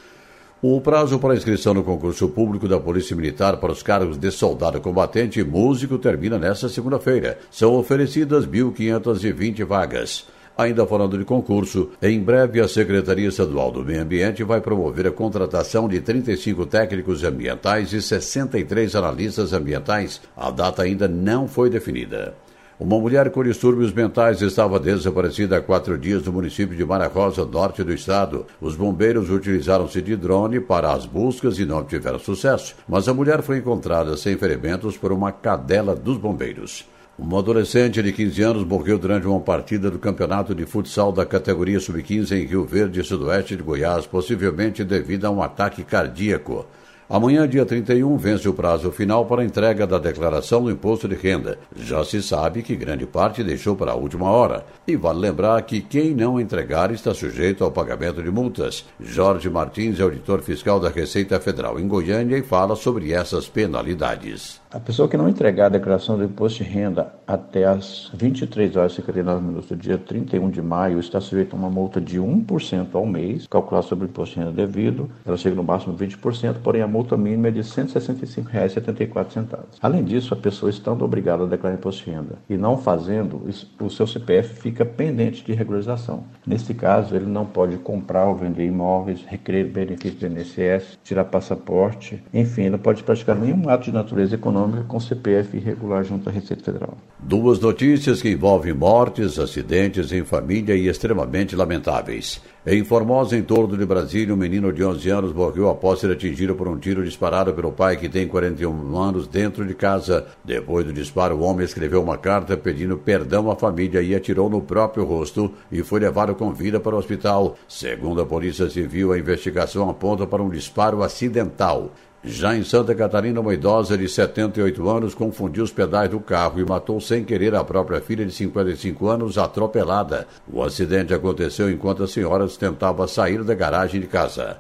O 0.63 0.79
prazo 0.79 1.19
para 1.19 1.35
inscrição 1.35 1.73
no 1.73 1.83
concurso 1.83 2.29
público 2.29 2.69
da 2.69 2.79
Polícia 2.79 3.17
Militar 3.17 3.57
para 3.57 3.73
os 3.73 3.83
cargos 3.83 4.19
de 4.19 4.31
soldado 4.31 4.79
combatente 4.79 5.41
e 5.41 5.45
músico 5.45 5.97
termina 5.97 6.39
nesta 6.39 6.69
segunda-feira. 6.69 7.39
São 7.51 7.77
oferecidas 7.77 8.47
1.520 8.47 9.65
vagas. 9.65 10.27
Ainda 10.59 10.87
falando 10.87 11.17
de 11.17 11.25
concurso, 11.25 11.93
em 12.03 12.21
breve 12.21 12.61
a 12.61 12.69
Secretaria 12.69 13.29
Estadual 13.29 13.73
do 13.73 13.83
Meio 13.83 14.03
Ambiente 14.03 14.45
vai 14.45 14.61
promover 14.61 15.07
a 15.07 15.11
contratação 15.11 15.89
de 15.89 15.99
35 16.03 16.67
técnicos 16.67 17.25
ambientais 17.25 17.95
e 17.95 18.03
63 18.03 18.95
analistas 18.95 19.55
ambientais. 19.55 20.21
A 20.37 20.51
data 20.51 20.83
ainda 20.83 21.09
não 21.09 21.49
foi 21.49 21.71
definida. 21.71 22.35
Uma 22.81 22.99
mulher 22.99 23.29
com 23.31 23.45
distúrbios 23.45 23.93
mentais 23.93 24.41
estava 24.41 24.81
desaparecida 24.81 25.59
há 25.59 25.61
quatro 25.61 25.99
dias 25.99 26.25
no 26.25 26.33
município 26.33 26.75
de 26.75 26.83
Mara 26.83 27.09
Rosa, 27.09 27.45
norte 27.45 27.85
do 27.85 27.93
estado. 27.93 28.47
Os 28.59 28.75
bombeiros 28.75 29.29
utilizaram-se 29.29 30.01
de 30.01 30.17
drone 30.17 30.61
para 30.61 30.91
as 30.91 31.05
buscas 31.05 31.59
e 31.59 31.67
não 31.67 31.85
tiveram 31.85 32.19
sucesso, 32.19 32.75
mas 32.89 33.07
a 33.07 33.13
mulher 33.13 33.43
foi 33.43 33.59
encontrada 33.59 34.17
sem 34.17 34.35
ferimentos 34.39 34.97
por 34.97 35.13
uma 35.13 35.31
cadela 35.31 35.95
dos 35.95 36.17
bombeiros. 36.17 36.87
Um 37.19 37.37
adolescente 37.37 38.03
de 38.03 38.13
15 38.15 38.43
anos 38.43 38.65
morreu 38.65 38.99
durante 38.99 39.27
uma 39.27 39.41
partida 39.41 39.91
do 39.91 39.99
campeonato 39.99 40.55
de 40.55 40.65
futsal 40.65 41.13
da 41.13 41.27
categoria 41.27 41.79
sub-15 41.79 42.33
em 42.33 42.47
Rio 42.47 42.65
Verde, 42.65 43.05
sudoeste 43.05 43.57
de 43.57 43.63
Goiás, 43.63 44.07
possivelmente 44.07 44.85
devido 44.85 45.27
a 45.27 45.31
um 45.31 45.43
ataque 45.43 45.85
cardíaco. 45.85 46.65
Amanhã, 47.13 47.49
dia 47.49 47.67
31, 47.67 48.17
vence 48.17 48.49
o 48.49 48.55
prazo 48.55 48.93
final 48.93 49.27
para 49.27 49.45
entrega 49.45 49.85
da 49.85 49.99
declaração 49.99 50.63
do 50.63 50.71
imposto 50.71 51.09
de 51.09 51.17
renda. 51.17 51.59
Já 51.75 52.05
se 52.05 52.23
sabe 52.23 52.63
que 52.63 52.77
grande 52.77 53.05
parte 53.05 53.43
deixou 53.43 53.75
para 53.75 53.91
a 53.91 53.97
última 53.97 54.31
hora. 54.31 54.65
E 54.87 54.95
vale 54.95 55.19
lembrar 55.19 55.61
que 55.63 55.81
quem 55.81 56.15
não 56.15 56.41
entregar 56.41 56.93
está 56.93 57.13
sujeito 57.13 57.65
ao 57.65 57.73
pagamento 57.73 58.23
de 58.23 58.31
multas. 58.31 58.87
Jorge 59.01 59.51
Martins 59.51 59.99
é 59.99 60.05
auditor 60.05 60.41
fiscal 60.41 60.79
da 60.79 60.89
Receita 60.89 61.41
Federal 61.41 61.81
em 61.81 61.89
Goiânia 61.89 62.39
e 62.39 62.45
fala 62.45 62.77
sobre 62.77 63.13
essas 63.13 63.49
penalidades. 63.49 64.60
A 64.73 64.79
pessoa 64.79 65.09
que 65.09 65.17
não 65.17 65.29
entregar 65.29 65.67
a 65.67 65.71
declaração 65.71 66.17
do 66.17 66.23
imposto 66.23 66.63
de 66.63 66.71
renda 66.71 67.13
até 67.27 67.65
as 67.65 68.09
23 68.15 68.77
horas 68.77 68.93
e 68.93 68.97
59 68.97 69.45
minutos 69.45 69.69
do 69.69 69.75
dia 69.75 69.99
31 69.99 70.49
de 70.49 70.63
maio 70.63 71.01
está 71.01 71.21
sujeita 71.21 71.57
a 71.57 71.59
uma 71.59 71.69
multa 71.69 72.01
de 72.01 72.21
1% 72.21 72.87
ao 72.93 73.05
mês, 73.05 73.49
calculada 73.49 73.85
sobre 73.85 74.07
o 74.07 74.09
imposto 74.09 74.37
de 74.37 74.41
renda 74.43 74.53
devido. 74.53 75.11
Ela 75.27 75.37
chega 75.37 75.57
no 75.57 75.65
máximo 75.65 75.97
20%, 75.97 76.59
porém 76.63 76.83
a 76.83 76.87
multa 76.87 77.17
mínima 77.17 77.49
é 77.49 77.51
de 77.51 77.63
R$ 77.63 77.65
165,74. 77.65 79.59
Além 79.83 80.05
disso, 80.05 80.35
a 80.35 80.37
pessoa 80.37 80.71
estando 80.71 81.05
obrigada 81.05 81.43
a 81.43 81.47
declarar 81.49 81.75
imposto 81.75 82.05
de 82.05 82.13
renda 82.13 82.39
e 82.49 82.57
não 82.57 82.79
fazendo, 82.79 83.43
o 83.81 83.91
seu 83.91 84.07
CPF 84.07 84.55
fica 84.55 84.85
pendente 84.85 85.45
de 85.45 85.53
regularização. 85.53 86.23
Nesse 86.47 86.75
caso, 86.75 87.17
ele 87.17 87.27
não 87.27 87.45
pode 87.45 87.77
comprar 87.79 88.29
ou 88.29 88.37
vender 88.37 88.67
imóveis, 88.67 89.25
requerer 89.27 89.67
benefícios 89.67 90.21
do 90.21 90.29
INSS, 90.29 90.97
tirar 91.03 91.25
passaporte, 91.25 92.23
enfim, 92.33 92.69
não 92.69 92.79
pode 92.79 93.03
praticar 93.03 93.35
nenhum 93.35 93.69
ato 93.69 93.87
de 93.87 93.93
natureza 93.93 94.37
econômica 94.37 94.60
econômica 94.61 94.85
com 94.87 95.01
CPF 95.01 95.57
irregular 95.57 96.05
junto 96.05 96.29
à 96.29 96.33
Receita 96.33 96.63
Federal. 96.63 96.97
Duas 97.19 97.59
notícias 97.59 98.21
que 98.21 98.31
envolvem 98.31 98.73
mortes, 98.73 99.39
acidentes 99.39 100.13
em 100.13 100.25
família 100.25 100.75
e 100.75 100.89
extremamente 100.89 101.57
lamentáveis. 101.57 102.41
Em 102.67 102.85
Formosa, 102.85 103.37
em 103.37 103.43
torno 103.43 103.75
de 103.77 103.87
Brasília, 103.87 104.35
um 104.35 104.37
menino 104.37 104.71
de 104.71 104.85
11 104.85 105.09
anos 105.09 105.33
morreu 105.33 105.71
após 105.71 105.99
ser 105.99 106.11
atingido 106.11 106.55
por 106.55 106.69
um 106.69 106.77
tiro 106.77 107.03
disparado 107.03 107.55
pelo 107.55 107.73
pai 107.73 107.97
que 107.97 108.09
tem 108.09 108.29
41 108.29 108.99
anos 108.99 109.27
dentro 109.27 109.67
de 109.67 109.75
casa. 109.75 110.27
Depois 110.45 110.85
do 110.85 110.93
disparo, 110.93 111.37
o 111.37 111.41
homem 111.41 111.65
escreveu 111.65 112.03
uma 112.03 112.19
carta 112.19 112.59
pedindo 112.59 112.99
perdão 112.99 113.51
à 113.51 113.57
família 113.57 114.03
e 114.03 114.15
atirou 114.15 114.51
no 114.51 114.61
próprio 114.61 115.05
rosto 115.05 115.51
e 115.73 115.83
foi 115.83 116.01
levado 116.01 116.35
com 116.35 116.53
vida 116.53 116.79
para 116.79 116.95
o 116.95 116.99
hospital. 116.99 117.57
Segundo 117.67 118.21
a 118.21 118.27
Polícia 118.27 118.69
Civil, 118.69 119.13
a 119.13 119.19
investigação 119.19 119.89
aponta 119.89 120.27
para 120.27 120.43
um 120.43 120.51
disparo 120.51 121.03
acidental. 121.03 121.91
Já 122.23 122.55
em 122.55 122.63
Santa 122.63 122.95
Catarina, 122.95 123.41
uma 123.41 123.55
idosa 123.55 123.97
de 123.97 124.07
78 124.07 124.87
anos 124.91 125.15
confundiu 125.15 125.65
os 125.65 125.73
pedais 125.73 126.11
do 126.11 126.21
carro 126.21 126.61
e 126.61 126.65
matou 126.67 127.01
sem 127.01 127.25
querer 127.25 127.55
a 127.55 127.65
própria 127.65 127.99
filha 127.99 128.27
de 128.27 128.33
55 128.33 129.09
anos 129.09 129.39
atropelada. 129.39 130.29
O 130.47 130.63
acidente 130.63 131.15
aconteceu 131.15 131.71
enquanto 131.71 132.03
a 132.03 132.09
senhora 132.09 132.47
tentava 132.49 133.09
sair 133.09 133.43
da 133.43 133.55
garagem 133.55 134.03
de 134.03 134.07
casa. 134.07 134.59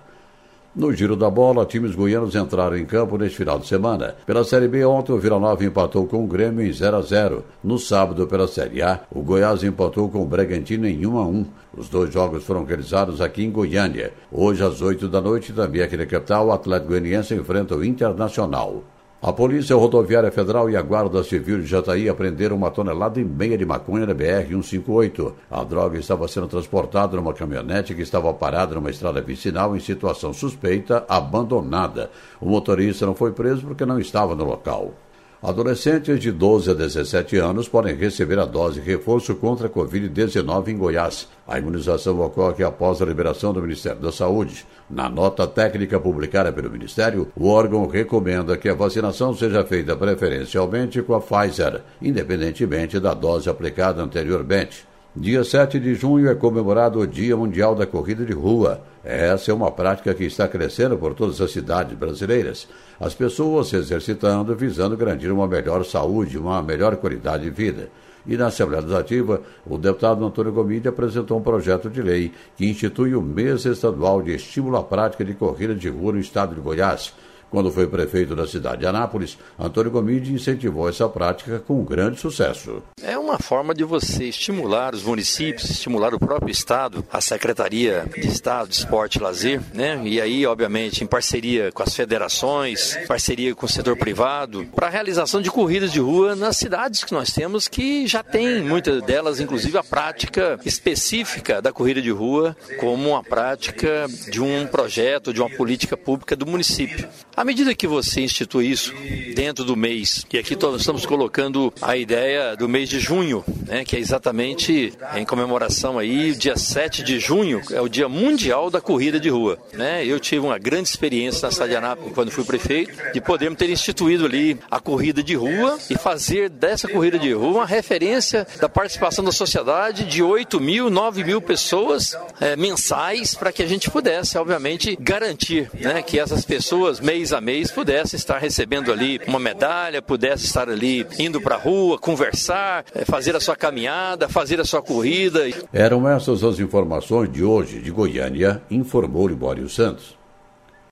No 0.73 0.93
giro 0.93 1.17
da 1.17 1.29
bola, 1.29 1.67
times 1.67 1.97
goianos 1.97 2.37
entraram 2.37 2.77
em 2.77 2.87
campo 2.87 3.19
neste 3.19 3.39
final 3.39 3.59
de 3.59 3.67
semana. 3.67 4.15
Pela 4.25 4.45
Série 4.45 4.69
B, 4.69 4.85
ontem 4.85 5.11
o 5.11 5.19
Vila 5.19 5.41
Nova 5.41 5.65
empatou 5.65 6.07
com 6.07 6.23
o 6.23 6.29
Grêmio 6.29 6.65
em 6.65 6.73
0 6.73 6.97
a 6.97 7.03
0. 7.03 7.45
No 7.65 7.77
sábado, 7.77 8.25
pela 8.29 8.47
Série 8.47 8.81
A, 8.81 9.01
o 9.11 9.21
Goiás 9.21 9.65
empatou 9.65 10.09
com 10.09 10.23
o 10.23 10.27
Bragantino 10.27 10.87
em 10.87 11.05
1 11.05 11.19
a 11.19 11.27
1. 11.27 11.47
Os 11.77 11.89
dois 11.89 12.13
jogos 12.13 12.45
foram 12.45 12.65
realizados 12.65 13.21
aqui 13.21 13.43
em 13.45 13.51
Goiânia. 13.51 14.13
Hoje, 14.31 14.63
às 14.63 14.81
8 14.81 15.09
da 15.09 15.21
noite, 15.21 15.53
também 15.53 15.83
aqui 15.83 15.97
na 15.97 16.07
capital, 16.07 16.47
o 16.47 16.53
Atlético 16.53 16.91
Goianiense 16.91 17.35
enfrenta 17.35 17.75
o 17.75 17.85
Internacional. 17.85 18.85
A 19.23 19.35
Polícia 19.35 19.77
Rodoviária 19.77 20.33
Federal 20.33 20.71
e 20.71 20.77
a 20.77 20.81
Guarda 20.81 21.23
Civil 21.23 21.61
de 21.61 21.67
Jataí 21.67 22.09
apreenderam 22.09 22.57
uma 22.57 22.71
tonelada 22.71 23.21
e 23.21 23.25
meia 23.25 23.59
de 23.59 23.67
maconha 23.67 24.07
na 24.07 24.15
BR-158. 24.15 25.35
A 25.51 25.63
droga 25.63 25.99
estava 25.99 26.27
sendo 26.27 26.49
transportada 26.49 27.19
numa 27.19 27.35
caminhonete 27.35 27.95
que 27.95 28.01
estava 28.01 28.33
parada 28.33 28.77
numa 28.77 28.89
estrada 28.89 29.21
vicinal 29.21 29.77
em 29.77 29.81
situação 29.81 30.33
suspeita, 30.33 31.05
abandonada. 31.07 32.11
O 32.41 32.49
motorista 32.49 33.05
não 33.05 33.15
foi 33.15 33.33
preso 33.33 33.67
porque 33.67 33.85
não 33.85 34.01
estava 34.01 34.35
no 34.35 34.45
local. 34.45 34.95
Adolescentes 35.43 36.21
de 36.21 36.31
12 36.31 36.71
a 36.71 36.75
17 36.75 37.39
anos 37.39 37.67
podem 37.67 37.97
receber 37.97 38.39
a 38.39 38.45
dose 38.45 38.79
reforço 38.79 39.35
contra 39.35 39.69
a 39.69 39.71
Covid-19 39.71 40.69
em 40.69 40.77
Goiás. 40.77 41.29
A 41.49 41.59
imunização 41.59 42.21
ocorre 42.21 42.63
após 42.63 43.01
a 43.01 43.07
liberação 43.07 43.51
do 43.51 43.63
Ministério 43.63 44.03
da 44.03 44.13
Saúde. 44.13 44.67
Na 44.91 45.09
nota 45.09 45.47
técnica 45.47 45.99
publicada 45.99 46.53
pelo 46.53 46.69
Ministério, 46.69 47.33
o 47.35 47.49
órgão 47.49 47.87
recomenda 47.87 48.55
que 48.59 48.69
a 48.69 48.75
vacinação 48.75 49.35
seja 49.35 49.65
feita 49.65 49.97
preferencialmente 49.97 51.01
com 51.01 51.15
a 51.15 51.21
Pfizer, 51.23 51.81
independentemente 52.03 53.01
da 53.01 53.15
dose 53.15 53.49
aplicada 53.49 54.03
anteriormente. 54.03 54.90
Dia 55.15 55.43
7 55.43 55.81
de 55.81 55.93
junho 55.97 56.31
é 56.31 56.37
comemorado 56.37 57.01
o 57.01 57.07
Dia 57.07 57.37
Mundial 57.37 57.75
da 57.75 57.85
Corrida 57.85 58.25
de 58.25 58.33
Rua. 58.33 58.81
Essa 59.03 59.51
é 59.51 59.55
uma 59.55 59.69
prática 59.69 60.15
que 60.15 60.23
está 60.23 60.47
crescendo 60.47 60.97
por 60.97 61.15
todas 61.15 61.41
as 61.41 61.51
cidades 61.51 61.99
brasileiras. 61.99 62.69
As 63.01 63.13
pessoas 63.13 63.67
se 63.67 63.77
exercitando 63.77 64.55
visando 64.55 64.97
garantir 64.97 65.33
uma 65.33 65.49
melhor 65.49 65.85
saúde, 65.85 66.39
uma 66.39 66.63
melhor 66.63 66.95
qualidade 66.95 67.43
de 67.43 67.51
vida. 67.51 67.91
E 68.25 68.37
na 68.37 68.47
Assembleia 68.47 68.83
Legislativa, 68.83 69.43
o 69.67 69.77
deputado 69.77 70.25
Antônio 70.25 70.53
Gomide 70.53 70.87
apresentou 70.87 71.39
um 71.39 71.43
projeto 71.43 71.91
de 71.91 72.01
lei 72.01 72.33
que 72.57 72.71
institui 72.71 73.13
o 73.13 73.21
mês 73.21 73.65
estadual 73.65 74.23
de 74.23 74.33
estímulo 74.37 74.77
à 74.77 74.85
prática 74.85 75.25
de 75.25 75.35
corrida 75.35 75.75
de 75.75 75.89
rua 75.89 76.13
no 76.13 76.21
estado 76.21 76.55
de 76.55 76.61
Goiás. 76.61 77.13
Quando 77.51 77.73
foi 77.73 77.87
prefeito 77.87 78.37
da 78.37 78.47
cidade 78.47 78.81
de 78.81 78.87
Anápolis, 78.87 79.37
Antônio 79.59 79.91
Gomide 79.91 80.33
incentivou 80.33 80.89
essa 80.89 81.09
prática 81.09 81.59
com 81.59 81.83
grande 81.85 82.21
sucesso. 82.21 82.83
É 83.03 83.19
uma 83.19 83.39
forma 83.39 83.75
de 83.75 83.83
você 83.83 84.25
estimular 84.27 84.95
os 84.95 85.03
municípios, 85.03 85.69
estimular 85.69 86.15
o 86.15 86.19
próprio 86.21 86.53
Estado, 86.53 87.05
a 87.13 87.21
Secretaria 87.21 88.05
de 88.15 88.29
Estado 88.29 88.69
de 88.69 88.77
Esporte 88.77 89.19
e 89.19 89.23
Lazer, 89.23 89.61
né? 89.75 90.01
E 90.05 90.21
aí, 90.21 90.47
obviamente, 90.47 91.03
em 91.03 91.07
parceria 91.07 91.73
com 91.73 91.83
as 91.83 91.95
federações, 91.95 92.97
parceria 93.09 93.55
com 93.55 93.67
o 93.67 93.69
setor 93.69 93.97
privado, 93.97 94.65
para 94.75 94.87
a 94.87 94.91
realização 94.91 95.43
de 95.43 95.51
corridas 95.51 95.93
de 95.93 95.99
rua 95.99 96.37
nas 96.37 96.57
cidades 96.57 97.03
que 97.03 97.13
nós 97.13 97.33
temos, 97.33 97.67
que 97.67 98.07
já 98.07 98.23
tem 98.23 98.63
muitas 98.63 99.03
delas, 99.03 99.41
inclusive, 99.41 99.77
a 99.77 99.83
prática 99.83 100.59
específica 100.65 101.61
da 101.61 101.73
corrida 101.73 102.01
de 102.01 102.11
rua 102.11 102.57
como 102.79 103.11
uma 103.11 103.25
prática 103.25 104.07
de 104.31 104.41
um 104.41 104.67
projeto, 104.67 105.33
de 105.33 105.41
uma 105.41 105.51
política 105.51 105.97
pública 105.97 106.37
do 106.37 106.47
município. 106.47 107.09
À 107.41 107.45
medida 107.45 107.75
que 107.75 107.87
você 107.87 108.21
institui 108.21 108.71
isso 108.71 108.93
dentro 109.35 109.65
do 109.65 109.75
mês, 109.75 110.27
e 110.31 110.37
aqui 110.37 110.55
nós 110.61 110.79
estamos 110.79 111.07
colocando 111.07 111.73
a 111.81 111.97
ideia 111.97 112.55
do 112.55 112.69
mês 112.69 112.87
de 112.87 113.01
junho, 113.01 113.43
né, 113.67 113.83
que 113.83 113.97
é 113.97 113.99
exatamente 113.99 114.93
em 115.15 115.25
comemoração 115.25 115.99
aí, 115.99 116.35
dia 116.35 116.55
7 116.59 117.03
de 117.03 117.19
junho 117.19 117.63
é 117.71 117.81
o 117.81 117.89
Dia 117.89 118.11
Mundial 118.11 118.69
da 118.69 118.79
Corrida 118.79 119.19
de 119.19 119.31
Rua. 119.31 119.59
Né? 119.73 120.05
Eu 120.05 120.21
tive 120.21 120.45
uma 120.45 120.59
grande 120.59 120.91
experiência 120.91 121.47
na 121.47 121.51
cidade 121.51 121.71
de 121.71 121.77
Anápolis, 121.79 122.13
quando 122.13 122.31
fui 122.31 122.45
prefeito, 122.45 122.93
de 123.15 123.23
podermos 123.23 123.59
ter 123.59 123.71
instituído 123.71 124.27
ali 124.27 124.59
a 124.71 124.79
corrida 124.79 125.23
de 125.23 125.35
rua 125.35 125.79
e 125.89 125.97
fazer 125.97 126.51
dessa 126.51 126.89
corrida 126.89 127.19
de 127.19 127.33
rua 127.33 127.61
uma 127.61 127.67
referência 127.67 128.47
da 128.61 128.69
participação 128.69 129.25
da 129.25 129.33
sociedade 129.33 130.05
de 130.05 130.23
8 130.23 130.61
mil, 130.61 130.91
9 130.91 131.25
mil 131.25 131.41
pessoas 131.41 132.15
é, 132.39 132.55
mensais 132.55 133.35
para 133.35 133.51
que 133.51 133.63
a 133.63 133.67
gente 133.67 133.91
pudesse, 133.91 134.37
obviamente, 134.37 134.95
garantir 135.01 135.71
né, 135.73 136.03
que 136.03 136.19
essas 136.19 136.45
pessoas, 136.45 137.01
mês 137.01 137.30
mês 137.31 137.33
a 137.33 137.41
mês 137.41 137.71
pudesse 137.71 138.17
estar 138.17 138.39
recebendo 138.39 138.93
ali 138.93 139.21
uma 139.27 139.39
medalha, 139.39 140.03
pudesse 140.03 140.47
estar 140.47 140.69
ali 140.69 141.07
indo 141.19 141.41
para 141.41 141.55
a 141.55 141.59
rua, 141.59 141.99
conversar, 141.99 142.85
eh, 142.95 143.05
fazer 143.05 143.37
a 143.37 143.41
sua 143.41 143.55
caminhada, 143.55 144.29
fazer 144.29 144.61
a 144.61 144.65
sua 144.65 144.83
corrida. 144.83 145.43
Eram 145.73 146.09
essas 146.09 146.43
as 146.43 146.59
informações 146.59 147.31
de 147.31 147.45
hoje 147.45 147.81
de 147.81 147.91
Goiânia, 147.91 148.63
informou 148.71 149.29
Libório 149.29 149.69
Santos. 149.69 150.19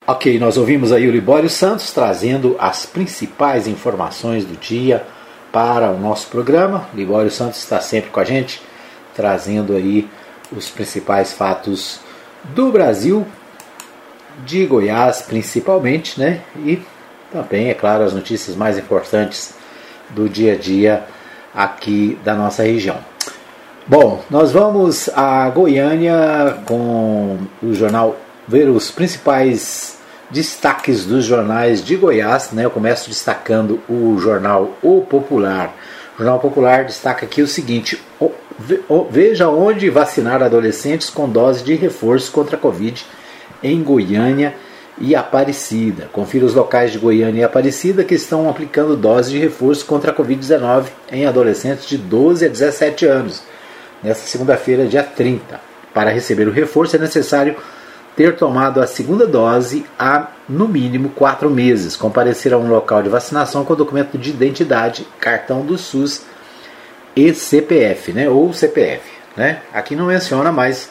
Ok, 0.07 0.39
nós 0.39 0.57
ouvimos 0.57 0.91
aí 0.91 1.07
o 1.07 1.11
Libório 1.11 1.49
Santos 1.49 1.91
trazendo 1.91 2.55
as 2.59 2.85
principais 2.85 3.67
informações 3.67 4.45
do 4.45 4.55
dia 4.55 5.03
para 5.51 5.91
o 5.91 5.99
nosso 5.99 6.27
programa. 6.29 6.87
Libório 6.93 7.29
Santos 7.29 7.59
está 7.59 7.81
sempre 7.81 8.11
com 8.11 8.19
a 8.19 8.23
gente, 8.23 8.61
trazendo 9.15 9.73
aí 9.73 10.07
os 10.51 10.69
principais 10.69 11.33
fatos 11.33 11.99
do 12.55 12.71
Brasil 12.71 13.25
de 14.45 14.65
Goiás 14.65 15.21
principalmente, 15.21 16.19
né? 16.19 16.41
E 16.57 16.81
também, 17.31 17.69
é 17.69 17.73
claro, 17.73 18.03
as 18.03 18.13
notícias 18.13 18.55
mais 18.55 18.77
importantes 18.77 19.53
do 20.09 20.27
dia 20.27 20.53
a 20.53 20.55
dia 20.55 21.03
aqui 21.53 22.17
da 22.23 22.33
nossa 22.33 22.63
região. 22.63 22.97
Bom, 23.87 24.23
nós 24.29 24.51
vamos 24.51 25.09
a 25.15 25.49
Goiânia 25.49 26.57
com 26.65 27.37
o 27.61 27.73
jornal 27.73 28.15
ver 28.47 28.69
os 28.69 28.91
principais 28.91 29.97
destaques 30.29 31.05
dos 31.05 31.25
jornais 31.25 31.83
de 31.83 31.95
Goiás, 31.95 32.51
né? 32.51 32.65
Eu 32.65 32.69
começo 32.69 33.09
destacando 33.09 33.79
o 33.89 34.17
jornal 34.19 34.77
O 34.81 35.01
Popular. 35.01 35.73
O 36.15 36.19
Jornal 36.19 36.39
Popular 36.39 36.85
destaca 36.85 37.25
aqui 37.25 37.41
o 37.41 37.47
seguinte: 37.47 37.99
veja 39.09 39.49
onde 39.49 39.89
vacinar 39.89 40.43
adolescentes 40.43 41.09
com 41.09 41.29
dose 41.29 41.63
de 41.63 41.73
reforço 41.75 42.31
contra 42.31 42.57
a 42.57 42.59
Covid 42.59 43.05
em 43.63 43.81
Goiânia 43.83 44.55
e 44.99 45.15
Aparecida. 45.15 46.09
Confira 46.11 46.45
os 46.45 46.53
locais 46.53 46.91
de 46.91 46.99
Goiânia 46.99 47.41
e 47.41 47.43
Aparecida 47.43 48.03
que 48.03 48.15
estão 48.15 48.49
aplicando 48.49 48.95
doses 48.95 49.31
de 49.31 49.39
reforço 49.39 49.85
contra 49.85 50.11
a 50.11 50.15
Covid-19 50.15 50.85
em 51.11 51.25
adolescentes 51.25 51.87
de 51.87 51.97
12 51.97 52.45
a 52.45 52.49
17 52.49 53.05
anos, 53.05 53.43
nesta 54.03 54.25
segunda-feira, 54.25 54.85
dia 54.85 55.03
30. 55.03 55.59
Para 55.93 56.11
receber 56.11 56.47
o 56.47 56.51
reforço 56.51 56.95
é 56.95 56.99
necessário 56.99 57.55
ter 58.15 58.35
tomado 58.35 58.81
a 58.81 58.87
segunda 58.87 59.25
dose 59.25 59.85
há 59.97 60.27
no 60.47 60.67
mínimo 60.67 61.09
quatro 61.09 61.49
meses, 61.49 61.95
comparecer 61.95 62.53
a 62.53 62.57
um 62.57 62.67
local 62.67 63.01
de 63.01 63.07
vacinação 63.07 63.63
com 63.63 63.75
documento 63.75 64.17
de 64.17 64.31
identidade, 64.31 65.07
cartão 65.19 65.65
do 65.65 65.77
SUS 65.77 66.23
e 67.15 67.33
CPF, 67.33 68.11
né? 68.11 68.29
Ou 68.29 68.51
CPF, 68.53 69.09
né? 69.37 69.61
Aqui 69.73 69.95
não 69.95 70.07
menciona, 70.07 70.51
mas 70.51 70.89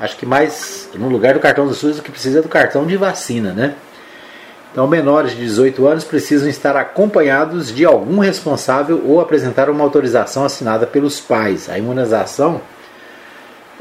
acho 0.00 0.16
que 0.16 0.24
mais 0.24 0.88
no 0.94 1.08
lugar 1.08 1.34
do 1.34 1.40
cartão 1.40 1.66
do 1.66 1.74
SUS 1.74 1.98
o 1.98 2.02
que 2.02 2.10
precisa 2.10 2.38
é 2.38 2.42
do 2.42 2.48
cartão 2.48 2.86
de 2.86 2.96
vacina, 2.96 3.52
né? 3.52 3.74
Então, 4.72 4.86
menores 4.86 5.32
de 5.32 5.38
18 5.38 5.86
anos 5.86 6.04
precisam 6.04 6.48
estar 6.48 6.76
acompanhados 6.76 7.74
de 7.74 7.84
algum 7.84 8.20
responsável 8.20 9.02
ou 9.04 9.20
apresentar 9.20 9.68
uma 9.68 9.82
autorização 9.82 10.44
assinada 10.44 10.86
pelos 10.86 11.20
pais. 11.20 11.68
A 11.68 11.76
imunização 11.76 12.60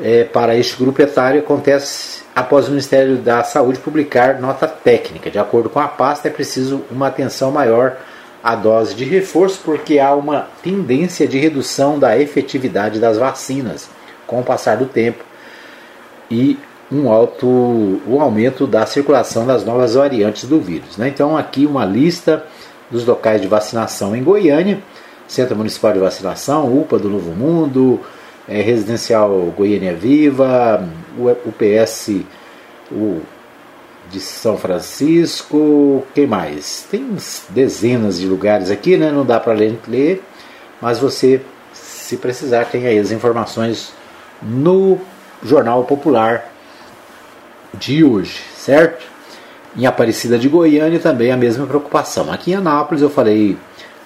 é, 0.02 0.24
para 0.24 0.56
este 0.56 0.76
grupo 0.76 1.00
etário 1.00 1.42
acontece 1.42 2.24
após 2.36 2.68
o 2.68 2.72
Ministério 2.72 3.18
da 3.18 3.44
Saúde 3.44 3.78
publicar 3.78 4.42
nota 4.42 4.68
técnica. 4.68 5.30
De 5.30 5.38
acordo 5.38 5.70
com 5.70 5.80
a 5.80 5.88
pasta, 5.88 6.28
é 6.28 6.32
preciso 6.32 6.84
uma 6.90 7.08
atenção 7.08 7.52
maior 7.52 7.98
à 8.44 8.56
dose 8.56 8.96
de 8.96 9.06
reforço, 9.06 9.62
porque 9.64 10.00
há 10.00 10.16
uma 10.16 10.48
tendência 10.64 11.28
de 11.28 11.38
redução 11.38 12.00
da 12.00 12.18
efetividade 12.18 13.00
das 13.00 13.16
vacinas 13.16 13.88
com 14.26 14.40
o 14.40 14.44
passar 14.44 14.78
do 14.78 14.88
tempo 14.88 15.29
e 16.30 16.58
um 16.92 17.12
alto 17.12 17.48
o 17.48 18.20
aumento 18.20 18.66
da 18.66 18.86
circulação 18.86 19.46
das 19.46 19.64
novas 19.64 19.94
variantes 19.94 20.48
do 20.48 20.60
vírus. 20.60 20.98
Né? 20.98 21.10
Então 21.10 21.38
aqui 21.38 21.66
uma 21.66 21.86
lista 21.86 22.44
dos 22.90 23.06
locais 23.06 23.42
de 23.42 23.48
vacinação 23.48 24.16
em 24.16 24.24
Goiânia, 24.24 24.82
Centro 25.28 25.56
Municipal 25.56 25.94
de 25.94 26.00
Vacinação, 26.00 26.76
UPA 26.76 26.98
do 26.98 27.10
Novo 27.10 27.32
Mundo, 27.32 28.00
é, 28.48 28.62
Residencial 28.62 29.30
Goiânia 29.56 29.94
Viva, 29.94 30.84
UPS 31.46 32.24
o 32.92 33.22
de 34.10 34.20
São 34.20 34.58
Francisco, 34.58 36.04
quem 36.16 36.26
mais? 36.26 36.88
Tem 36.90 37.16
dezenas 37.50 38.20
de 38.20 38.26
lugares 38.26 38.72
aqui, 38.72 38.98
né? 38.98 39.12
Não 39.12 39.24
dá 39.24 39.40
para 39.40 39.54
ler, 39.54 40.24
mas 40.82 40.98
você, 40.98 41.42
se 41.72 42.18
precisar, 42.18 42.66
tem 42.66 42.88
aí 42.88 42.98
as 42.98 43.12
informações 43.12 43.94
no 44.42 45.00
Jornal 45.44 45.84
Popular 45.84 46.46
de 47.74 48.04
hoje, 48.04 48.42
certo? 48.56 49.06
Em 49.78 49.86
Aparecida 49.86 50.38
de 50.38 50.50
Goiânia 50.50 51.00
também 51.00 51.32
a 51.32 51.38
mesma 51.38 51.66
preocupação. 51.66 52.32
Aqui 52.32 52.52
em 52.52 52.56
Anápolis 52.56 53.02
eu 53.02 53.10
falei 53.10 53.58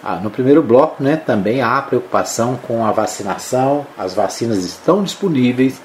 ah, 0.04 0.18
no 0.18 0.30
primeiro 0.30 0.62
bloco, 0.62 1.02
né, 1.02 1.16
também 1.16 1.62
há 1.62 1.82
preocupação 1.82 2.60
com 2.68 2.86
a 2.86 2.92
vacinação, 2.92 3.88
as 3.98 4.14
vacinas 4.14 4.66
estão 4.66 5.02
disponíveis, 5.02 5.82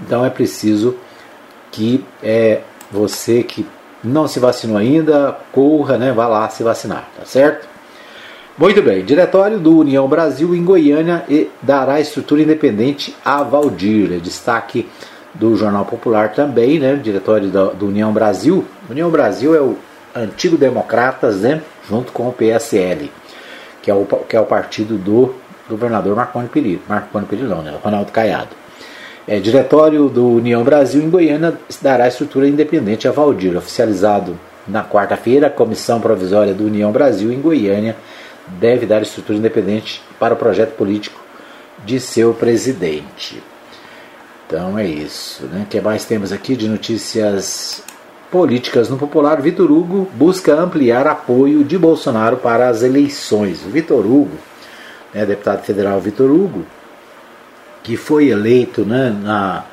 então 0.00 0.24
é 0.24 0.28
preciso 0.28 0.96
que 1.72 2.04
é, 2.22 2.60
você 2.92 3.42
que 3.42 3.66
não 4.02 4.28
se 4.28 4.38
vacinou 4.38 4.76
ainda, 4.76 5.38
corra, 5.50 5.96
né, 5.96 6.12
vá 6.12 6.28
lá 6.28 6.48
se 6.50 6.62
vacinar, 6.62 7.08
tá 7.18 7.24
certo? 7.24 7.73
Muito 8.56 8.82
bem, 8.82 9.04
Diretório 9.04 9.58
do 9.58 9.78
União 9.78 10.06
Brasil 10.06 10.54
em 10.54 10.64
Goiânia 10.64 11.24
e 11.28 11.50
dará 11.60 12.00
estrutura 12.00 12.42
independente 12.42 13.14
a 13.24 13.42
Valdir. 13.42 14.12
É 14.12 14.18
destaque 14.18 14.88
do 15.34 15.56
Jornal 15.56 15.84
Popular 15.84 16.32
também, 16.32 16.78
né? 16.78 16.94
Diretório 16.94 17.48
do, 17.48 17.74
do 17.74 17.86
União 17.88 18.12
Brasil. 18.12 18.64
União 18.88 19.10
Brasil 19.10 19.54
é 19.56 19.60
o 19.60 19.76
antigo 20.14 20.56
Democratas, 20.56 21.40
né? 21.40 21.62
Junto 21.88 22.12
com 22.12 22.28
o 22.28 22.32
PSL 22.32 23.10
que 23.84 23.90
é 23.90 23.94
o, 23.94 24.06
que 24.06 24.34
é 24.34 24.40
o 24.40 24.46
partido 24.46 24.96
do 24.96 25.34
governador 25.68 26.16
Marconi 26.16 26.48
Perillo. 26.48 26.80
Marconi 26.88 27.26
Perillo 27.26 27.50
não, 27.50 27.62
né? 27.62 27.78
Ronaldo 27.82 28.10
Caiado. 28.10 28.48
É, 29.28 29.38
diretório 29.38 30.08
do 30.08 30.26
União 30.26 30.64
Brasil 30.64 31.02
em 31.02 31.10
Goiânia 31.10 31.54
dará 31.82 32.08
estrutura 32.08 32.48
independente 32.48 33.06
a 33.06 33.12
Valdir. 33.12 33.54
Oficializado 33.56 34.38
na 34.66 34.82
quarta-feira, 34.82 35.48
a 35.48 35.50
Comissão 35.50 36.00
Provisória 36.00 36.54
do 36.54 36.64
União 36.64 36.90
Brasil 36.90 37.30
em 37.30 37.40
Goiânia 37.40 37.94
deve 38.46 38.86
dar 38.86 39.02
estrutura 39.02 39.38
independente 39.38 40.02
para 40.18 40.34
o 40.34 40.36
projeto 40.36 40.74
político 40.76 41.20
de 41.84 42.00
seu 42.00 42.34
presidente. 42.34 43.42
Então 44.46 44.78
é 44.78 44.86
isso. 44.86 45.44
Né? 45.46 45.62
O 45.62 45.66
que 45.66 45.80
mais 45.80 46.04
temos 46.04 46.32
aqui 46.32 46.56
de 46.56 46.68
notícias 46.68 47.82
políticas 48.30 48.88
no 48.88 48.98
Popular, 48.98 49.40
Vitor 49.40 49.70
Hugo 49.70 50.10
busca 50.14 50.54
ampliar 50.54 51.06
apoio 51.06 51.62
de 51.62 51.78
Bolsonaro 51.78 52.36
para 52.36 52.68
as 52.68 52.82
eleições. 52.82 53.64
O 53.64 53.68
Vitor 53.68 54.04
Hugo, 54.04 54.36
né, 55.12 55.24
deputado 55.24 55.62
federal 55.62 56.00
Vitor 56.00 56.30
Hugo, 56.30 56.66
que 57.82 57.96
foi 57.96 58.28
eleito 58.28 58.84
né, 58.84 59.16
na, 59.22 59.64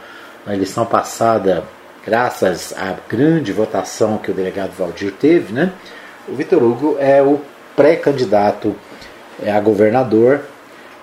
na 0.46 0.54
eleição 0.54 0.86
passada, 0.86 1.64
graças 2.06 2.74
à 2.78 2.96
grande 3.10 3.52
votação 3.52 4.20
que 4.20 4.30
o 4.30 4.34
delegado 4.34 4.72
Valdir 4.78 5.12
teve, 5.14 5.52
né, 5.52 5.72
o 6.28 6.36
Vitor 6.36 6.62
Hugo 6.62 6.98
é 7.00 7.22
o 7.22 7.42
pré-candidato 7.82 8.76
é, 9.42 9.52
a 9.52 9.60
governador 9.60 10.42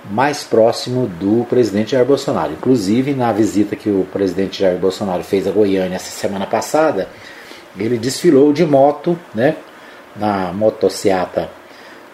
mais 0.08 0.44
próximo 0.44 1.08
do 1.08 1.44
presidente 1.50 1.90
Jair 1.90 2.06
Bolsonaro. 2.06 2.52
Inclusive, 2.52 3.14
na 3.14 3.32
visita 3.32 3.74
que 3.74 3.90
o 3.90 4.06
presidente 4.12 4.60
Jair 4.60 4.78
Bolsonaro 4.78 5.24
fez 5.24 5.48
a 5.48 5.50
Goiânia 5.50 5.96
essa 5.96 6.10
semana 6.10 6.46
passada, 6.46 7.08
ele 7.76 7.98
desfilou 7.98 8.52
de 8.52 8.64
moto, 8.64 9.18
né, 9.34 9.56
na 10.14 10.52
motociata 10.52 11.50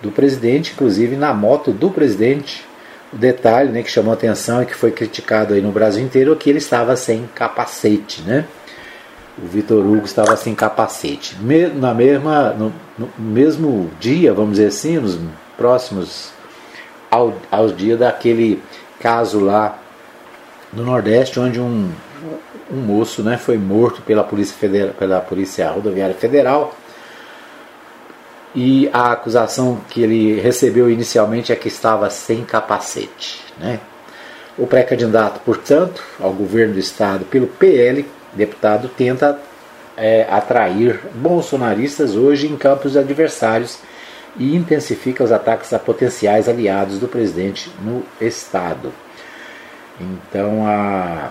do 0.01 0.11
presidente, 0.11 0.73
inclusive 0.73 1.15
na 1.15 1.35
moto 1.35 1.71
do 1.71 1.91
presidente. 1.91 2.65
O 3.13 3.17
detalhe 3.17 3.71
né, 3.71 3.83
que 3.83 3.91
chamou 3.91 4.15
atenção 4.15 4.63
e 4.63 4.67
que 4.67 4.75
foi 4.75 4.93
criticado 4.93 5.53
aí 5.53 5.61
no 5.61 5.73
Brasil 5.73 6.03
inteiro 6.03 6.33
é 6.33 6.37
que 6.37 6.49
ele 6.49 6.59
estava 6.59 6.97
sem 6.97 7.29
capacete, 7.35 8.23
né? 8.23 8.47
O 9.37 9.47
Vitor 9.47 9.85
Hugo 9.85 10.05
estava 10.05 10.37
sem 10.37 10.55
capacete. 10.55 11.37
Na 11.75 11.93
mesma, 11.93 12.51
no, 12.51 12.73
no 12.99 13.09
mesmo 13.19 13.91
dia, 13.99 14.33
vamos 14.33 14.53
dizer 14.53 14.69
assim, 14.69 14.99
nos 14.99 15.19
próximos 15.57 16.31
ao, 17.11 17.35
aos 17.51 17.77
dias 17.77 17.99
daquele 17.99 18.63
caso 19.01 19.41
lá 19.41 19.79
no 20.73 20.85
Nordeste, 20.85 21.41
onde 21.41 21.61
um 21.61 21.91
um 22.71 22.77
moço 22.77 23.23
né, 23.23 23.37
foi 23.37 23.59
morto 23.59 24.03
pela 24.03 24.25
Polícia, 24.25 24.57
Federal, 24.57 24.95
pela 24.95 25.21
Polícia 25.21 25.71
Rodoviária 25.71 26.15
Federal. 26.15 26.75
E 28.55 28.89
a 28.93 29.13
acusação 29.13 29.81
que 29.89 30.03
ele 30.03 30.41
recebeu 30.41 30.89
inicialmente 30.89 31.53
é 31.53 31.57
que 31.57 31.69
estava 31.69 32.09
sem 32.09 32.45
capacete. 32.45 33.43
Né? 33.59 33.81
O 34.57 34.67
pré-candidato, 34.67 35.41
portanto, 35.41 36.03
ao 36.21 36.33
governo 36.33 36.75
do 36.75 36.79
Estado 36.79 37.25
pelo 37.25 37.49
PL, 37.49 38.07
deputado, 38.35 38.89
tenta 38.89 39.39
é, 39.97 40.27
atrair 40.31 41.01
bolsonaristas 41.15 42.17
hoje 42.17 42.47
em 42.47 42.57
campos 42.57 42.97
adversários 42.97 43.79
e 44.37 44.55
intensifica 44.55 45.23
os 45.23 45.31
ataques 45.31 45.73
a 45.73 45.79
potenciais 45.79 46.49
aliados 46.49 46.99
do 46.99 47.07
presidente 47.07 47.71
no 47.83 48.03
Estado. 48.21 48.93
Então, 50.01 50.67
a 50.67 51.31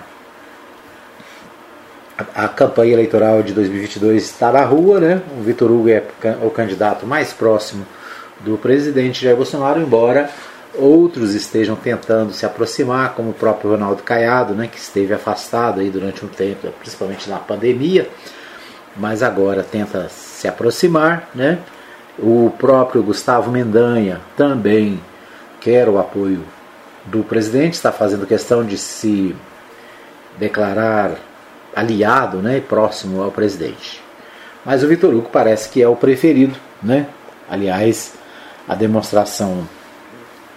a, 2.36 2.48
campanha 2.48 2.94
eleitoral 2.94 3.42
de 3.42 3.54
2022 3.54 4.24
está 4.24 4.52
na 4.52 4.64
rua, 4.64 5.00
né? 5.00 5.22
O 5.38 5.42
Vitor 5.42 5.72
Hugo 5.72 5.90
é 5.90 6.04
o 6.42 6.50
candidato 6.50 7.06
mais 7.06 7.34
próximo 7.34 7.86
do 8.42 8.58
presidente 8.58 9.24
Jair 9.24 9.36
Bolsonaro, 9.36 9.82
embora 9.82 10.30
outros 10.74 11.34
estejam 11.34 11.76
tentando 11.76 12.34
se 12.34 12.46
aproximar, 12.46 13.14
como 13.14 13.30
o 13.32 13.34
próprio 13.34 13.72
Ronaldo 13.72 14.04
Caiado, 14.04 14.54
né, 14.54 14.68
que 14.68 14.78
esteve 14.78 15.14
afastado 15.14 15.80
aí 15.80 15.90
durante 15.90 16.26
um 16.26 16.28
tempo, 16.28 16.68
principalmente 16.80 17.30
na 17.30 17.38
pandemia, 17.38 18.10
mas 18.96 19.24
agora 19.24 19.64
tenta 19.64 20.10
se 20.10 20.48
aproximar, 20.48 21.30
né? 21.34 21.60
O 22.20 22.52
próprio 22.60 23.02
Gustavo 23.02 23.52
Mendanha 23.52 24.22
também 24.38 25.02
quer 25.60 25.90
o 25.90 25.98
apoio 25.98 26.44
do 27.06 27.24
presidente, 27.24 27.74
está 27.74 27.92
fazendo 27.92 28.28
questão 28.28 28.64
de 28.64 28.78
se 28.78 29.36
declarar 30.38 31.16
aliado 31.76 32.38
né, 32.38 32.60
próximo 32.62 33.22
ao 33.22 33.32
presidente. 33.32 34.02
Mas 34.64 34.84
o 34.84 34.88
Vitor 34.88 35.14
Hugo 35.14 35.30
parece 35.32 35.70
que 35.70 35.82
é 35.82 35.88
o 35.88 35.96
preferido. 35.96 36.56
Né? 36.82 37.08
Aliás, 37.50 38.14
a 38.68 38.76
demonstração 38.76 39.68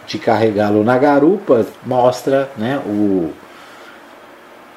de 0.07 0.19
carregá-lo 0.19 0.85
na 0.85 0.97
garupa 0.99 1.67
mostra 1.85 2.51
né, 2.57 2.81
o, 2.87 3.31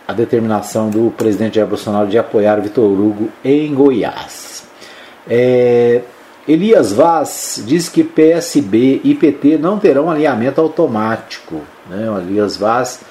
a 0.08 0.14
determinação 0.14 0.90
do 0.90 1.12
presidente 1.12 1.56
Jair 1.56 1.68
Bolsonaro 1.68 2.08
de 2.08 2.18
apoiar 2.18 2.60
Vitor 2.62 2.86
Hugo 2.86 3.30
em 3.44 3.74
Goiás. 3.74 4.64
É, 5.30 6.02
Elias 6.48 6.92
Vaz 6.92 7.64
diz 7.66 7.88
que 7.88 8.04
PSB 8.04 9.02
e 9.04 9.14
PT 9.14 9.58
não 9.58 9.78
terão 9.78 10.10
alinhamento 10.10 10.60
automático. 10.60 11.62
Né? 11.88 12.10
O 12.10 12.18
Elias 12.18 12.58
Vaz 12.58 13.02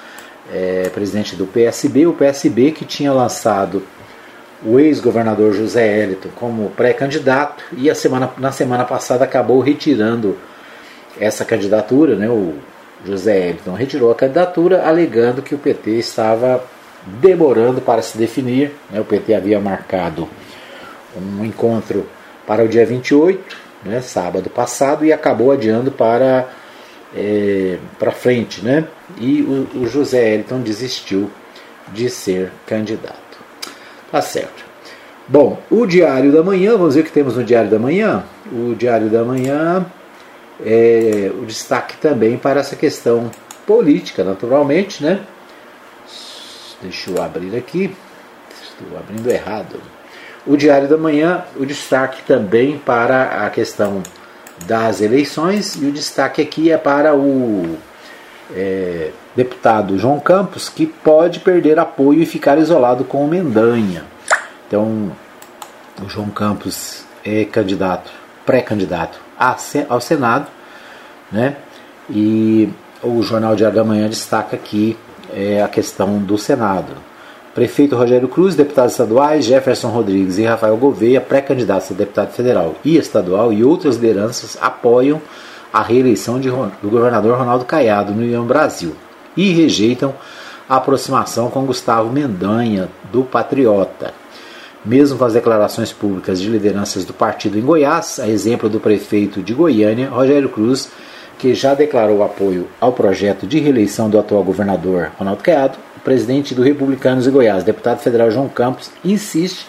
é, 0.51 0.89
presidente 0.89 1.35
do 1.35 1.45
PSB, 1.45 2.07
o 2.07 2.13
PSB 2.13 2.71
que 2.71 2.83
tinha 2.83 3.13
lançado 3.13 3.83
o 4.65 4.77
ex-governador 4.77 5.53
José 5.53 5.87
Hélito 5.87 6.27
como 6.35 6.69
pré-candidato 6.71 7.63
e 7.77 7.93
semana, 7.95 8.29
na 8.37 8.51
semana 8.51 8.83
passada 8.83 9.23
acabou 9.23 9.61
retirando 9.61 10.37
essa 11.19 11.45
candidatura, 11.45 12.15
né, 12.15 12.29
o 12.29 12.55
José 13.05 13.49
Hélito 13.49 13.71
retirou 13.71 14.11
a 14.11 14.15
candidatura 14.15 14.87
alegando 14.87 15.41
que 15.41 15.55
o 15.55 15.57
PT 15.57 15.91
estava 15.91 16.63
demorando 17.05 17.81
para 17.81 18.01
se 18.01 18.17
definir. 18.17 18.71
Né, 18.89 18.99
o 18.99 19.05
PT 19.05 19.33
havia 19.33 19.59
marcado 19.59 20.27
um 21.15 21.45
encontro 21.45 22.05
para 22.45 22.63
o 22.63 22.67
dia 22.67 22.85
28, 22.85 23.57
né, 23.85 24.01
sábado 24.01 24.49
passado, 24.49 25.05
e 25.05 25.13
acabou 25.13 25.51
adiando 25.51 25.91
para, 25.91 26.49
é, 27.15 27.77
para 27.97 28.11
frente. 28.11 28.63
Né, 28.63 28.85
e 29.17 29.41
o, 29.41 29.83
o 29.83 29.87
José 29.87 30.33
Hélito 30.33 30.55
desistiu 30.55 31.29
de 31.93 32.09
ser 32.09 32.51
candidato. 32.65 33.17
Tá 34.11 34.21
certo. 34.21 34.69
Bom, 35.27 35.59
o 35.69 35.85
Diário 35.85 36.31
da 36.31 36.41
Manhã, 36.41 36.71
vamos 36.71 36.95
ver 36.95 37.01
o 37.01 37.03
que 37.03 37.11
temos 37.11 37.35
no 37.35 37.43
Diário 37.43 37.69
da 37.69 37.77
Manhã. 37.77 38.23
O 38.51 38.73
Diário 38.73 39.09
da 39.09 39.23
Manhã, 39.23 39.85
é, 40.65 41.31
o 41.33 41.45
destaque 41.45 41.97
também 41.97 42.37
para 42.37 42.59
essa 42.59 42.75
questão 42.75 43.31
política, 43.65 44.23
naturalmente, 44.23 45.03
né? 45.03 45.21
Deixa 46.81 47.11
eu 47.11 47.21
abrir 47.21 47.55
aqui, 47.55 47.95
estou 48.61 48.97
abrindo 48.97 49.29
errado. 49.29 49.79
O 50.47 50.55
Diário 50.55 50.87
da 50.87 50.97
Manhã, 50.97 51.43
o 51.55 51.65
destaque 51.65 52.23
também 52.23 52.77
para 52.77 53.45
a 53.45 53.49
questão 53.49 54.01
das 54.65 55.01
eleições, 55.01 55.75
e 55.75 55.85
o 55.85 55.91
destaque 55.91 56.41
aqui 56.41 56.71
é 56.71 56.77
para 56.77 57.15
o 57.15 57.77
é, 58.55 59.11
deputado 59.35 59.97
João 59.97 60.19
Campos, 60.19 60.69
que 60.69 60.85
pode 60.85 61.39
perder 61.39 61.77
apoio 61.79 62.21
e 62.21 62.25
ficar 62.25 62.57
isolado 62.57 63.03
com 63.03 63.23
o 63.23 63.27
Mendanha. 63.27 64.03
Então, 64.67 65.11
o 66.01 66.09
João 66.09 66.29
Campos 66.29 67.03
é 67.23 67.43
candidato, 67.45 68.09
pré-candidato 68.45 69.28
ao 69.39 70.01
Senado, 70.01 70.47
né? 71.31 71.55
E 72.09 72.69
o 73.01 73.21
Jornal 73.21 73.55
Diário 73.55 73.77
da 73.77 73.83
Manhã 73.83 74.09
destaca 74.09 74.55
aqui 74.55 74.97
é, 75.33 75.61
a 75.61 75.67
questão 75.67 76.17
do 76.19 76.37
Senado. 76.37 76.91
Prefeito 77.53 77.95
Rogério 77.95 78.27
Cruz, 78.27 78.55
deputados 78.55 78.93
estaduais 78.93 79.45
Jefferson 79.45 79.89
Rodrigues 79.89 80.37
e 80.37 80.45
Rafael 80.45 80.77
Gouveia, 80.77 81.19
pré-candidatos 81.19 81.91
a 81.91 81.93
deputado 81.93 82.31
federal 82.31 82.75
e 82.85 82.97
estadual 82.97 83.51
e 83.51 83.63
outras 83.63 83.95
lideranças 83.95 84.57
apoiam 84.61 85.21
a 85.71 85.81
reeleição 85.81 86.39
de, 86.39 86.49
do 86.49 86.89
governador 86.89 87.37
Ronaldo 87.37 87.65
Caiado 87.65 88.13
no 88.13 88.21
União 88.21 88.45
Brasil 88.45 88.95
e 89.35 89.51
rejeitam 89.51 90.13
a 90.67 90.75
aproximação 90.77 91.49
com 91.49 91.65
Gustavo 91.65 92.11
Mendanha, 92.11 92.89
do 93.11 93.23
Patriota. 93.23 94.13
Mesmo 94.85 95.17
com 95.17 95.25
as 95.25 95.33
declarações 95.33 95.91
públicas 95.91 96.39
de 96.39 96.49
lideranças 96.49 97.03
do 97.03 97.13
partido 97.13 97.57
em 97.57 97.61
Goiás, 97.61 98.19
a 98.19 98.29
exemplo 98.29 98.69
do 98.69 98.79
prefeito 98.79 99.41
de 99.41 99.53
Goiânia, 99.53 100.09
Rogério 100.09 100.47
Cruz, 100.47 100.89
que 101.37 101.53
já 101.53 101.73
declarou 101.73 102.23
apoio 102.23 102.67
ao 102.79 102.93
projeto 102.93 103.45
de 103.45 103.59
reeleição 103.59 104.09
do 104.09 104.17
atual 104.17 104.43
governador 104.43 105.11
Ronaldo 105.17 105.43
Caiado, 105.43 105.77
o 105.97 105.99
presidente 105.99 106.55
do 106.55 106.61
Republicanos 106.61 107.25
de 107.25 107.29
Goiás, 107.29 107.63
deputado 107.63 107.99
federal 107.99 108.31
João 108.31 108.47
Campos, 108.47 108.89
insiste 109.03 109.65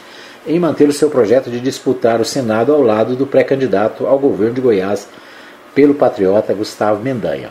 em 0.46 0.58
manter 0.58 0.88
o 0.88 0.92
seu 0.92 1.11
projeto 1.11 1.50
de 1.50 1.61
disputar 1.61 2.20
o 2.20 2.24
Senado 2.24 2.72
ao 2.72 2.80
lado 2.80 3.16
do 3.16 3.26
pré-candidato 3.26 4.06
ao 4.06 4.18
governo 4.18 4.54
de 4.54 4.61
Goiás, 4.61 5.08
pelo 5.74 5.94
patriota 5.94 6.54
Gustavo 6.54 7.02
Mendanha. 7.02 7.50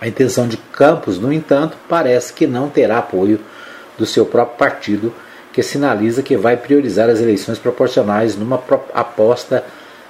A 0.00 0.08
intenção 0.08 0.48
de 0.48 0.56
Campos, 0.56 1.18
no 1.18 1.32
entanto, 1.32 1.76
parece 1.88 2.32
que 2.32 2.46
não 2.46 2.68
terá 2.68 2.98
apoio 2.98 3.40
do 3.96 4.04
seu 4.04 4.26
próprio 4.26 4.58
partido, 4.58 5.14
que 5.52 5.62
sinaliza 5.62 6.22
que 6.22 6.36
vai 6.36 6.56
priorizar 6.56 7.10
as 7.10 7.20
eleições 7.20 7.58
proporcionais 7.58 8.36
numa 8.36 8.62
aposta 8.94 9.64